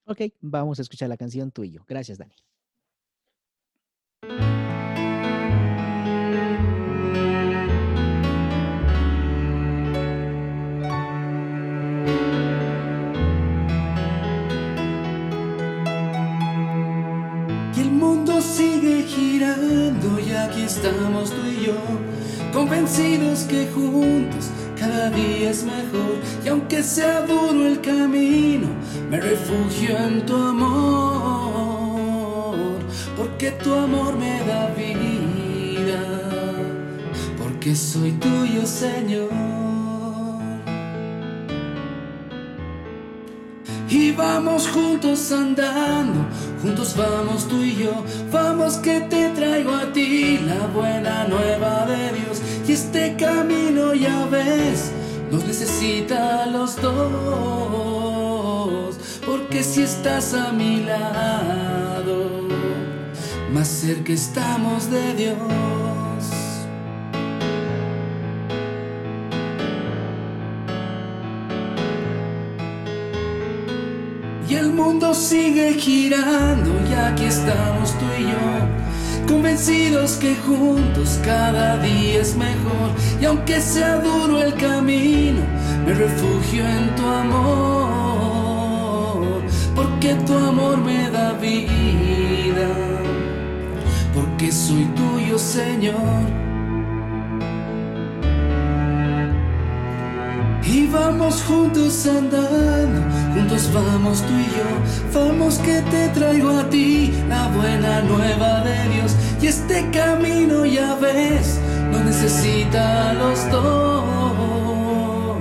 Ok, 0.04 0.22
vamos 0.40 0.78
a 0.78 0.82
escuchar 0.82 1.08
la 1.08 1.16
canción 1.16 1.50
tú 1.50 1.64
y 1.64 1.72
yo. 1.72 1.84
Gracias, 1.86 2.18
Dani. 2.18 2.34
Girando 19.54 20.20
y 20.20 20.32
aquí 20.32 20.62
estamos 20.62 21.30
tú 21.30 21.46
y 21.46 21.66
yo, 21.66 21.76
convencidos 22.52 23.44
que 23.44 23.66
juntos 23.68 24.50
cada 24.78 25.10
día 25.10 25.50
es 25.50 25.64
mejor. 25.64 26.18
Y 26.44 26.48
aunque 26.48 26.82
sea 26.82 27.22
duro 27.22 27.66
el 27.66 27.80
camino, 27.80 28.68
me 29.10 29.20
refugio 29.20 29.96
en 29.96 30.26
tu 30.26 30.34
amor, 30.36 31.48
porque 33.16 33.52
tu 33.52 33.74
amor 33.74 34.16
me 34.16 34.40
da 34.44 34.68
vida, 34.76 36.00
porque 37.42 37.74
soy 37.74 38.12
tuyo, 38.12 38.66
Señor. 38.66 39.57
Vamos 44.18 44.68
juntos 44.68 45.32
andando, 45.32 46.26
juntos 46.60 46.94
vamos 46.96 47.46
tú 47.46 47.62
y 47.62 47.76
yo, 47.76 48.04
vamos 48.32 48.76
que 48.78 49.00
te 49.02 49.30
traigo 49.30 49.72
a 49.72 49.92
ti 49.92 50.38
la 50.38 50.66
buena 50.66 51.28
nueva 51.28 51.86
de 51.86 52.12
Dios. 52.12 52.42
Y 52.66 52.72
este 52.72 53.14
camino 53.16 53.94
ya 53.94 54.26
ves, 54.26 54.90
nos 55.30 55.44
necesita 55.44 56.42
a 56.42 56.46
los 56.46 56.74
dos, 56.82 57.78
porque 59.24 59.62
si 59.62 59.82
estás 59.82 60.34
a 60.34 60.50
mi 60.52 60.82
lado, 60.82 62.48
más 63.52 63.68
cerca 63.68 64.12
estamos 64.12 64.90
de 64.90 65.14
Dios. 65.14 65.87
Mundo 74.72 75.14
sigue 75.14 75.74
girando 75.74 76.70
y 76.88 76.94
aquí 76.94 77.24
estamos 77.24 77.92
tú 77.98 78.06
y 78.18 78.22
yo, 78.24 78.66
convencidos 79.26 80.12
que 80.16 80.36
juntos 80.36 81.18
cada 81.24 81.78
día 81.78 82.20
es 82.20 82.36
mejor. 82.36 82.90
Y 83.20 83.24
aunque 83.24 83.60
sea 83.60 83.96
duro 83.96 84.40
el 84.42 84.54
camino, 84.54 85.42
me 85.84 85.94
refugio 85.94 86.64
en 86.66 86.94
tu 86.96 87.06
amor, 87.06 88.42
porque 89.74 90.14
tu 90.26 90.34
amor 90.34 90.78
me 90.78 91.10
da 91.10 91.32
vida, 91.34 92.68
porque 94.14 94.52
soy 94.52 94.84
tuyo, 94.94 95.38
Señor. 95.38 96.37
Vamos 100.92 101.42
juntos 101.42 102.06
andando, 102.06 103.00
juntos 103.34 103.70
vamos 103.72 104.22
tú 104.22 104.32
y 104.34 104.46
yo, 104.56 104.64
vamos 105.20 105.58
que 105.58 105.82
te 105.82 106.08
traigo 106.08 106.50
a 106.50 106.68
ti 106.68 107.12
la 107.28 107.48
buena 107.48 108.00
nueva 108.02 108.60
de 108.60 108.88
Dios. 108.88 109.14
Y 109.40 109.46
este 109.46 109.90
camino 109.90 110.64
ya 110.64 110.94
ves, 110.96 111.58
no 111.92 112.00
necesita 112.04 113.10
a 113.10 113.14
los 113.14 113.50
dos, 113.50 115.36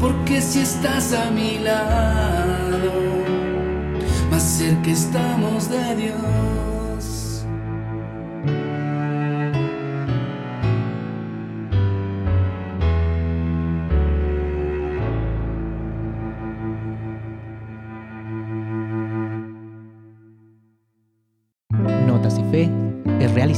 porque 0.00 0.40
si 0.40 0.60
estás 0.60 1.12
a 1.12 1.30
mi 1.30 1.58
lado, 1.58 2.92
más 4.30 4.42
cerca 4.42 4.90
estamos 4.90 5.68
de 5.68 5.96
Dios. 5.96 6.61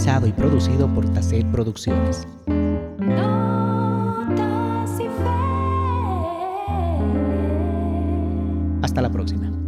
Y 0.04 0.32
producido 0.32 0.86
por 0.86 1.08
Tasset 1.14 1.46
Producciones. 1.50 2.28
Hasta 8.82 9.00
la 9.00 9.10
próxima. 9.10 9.63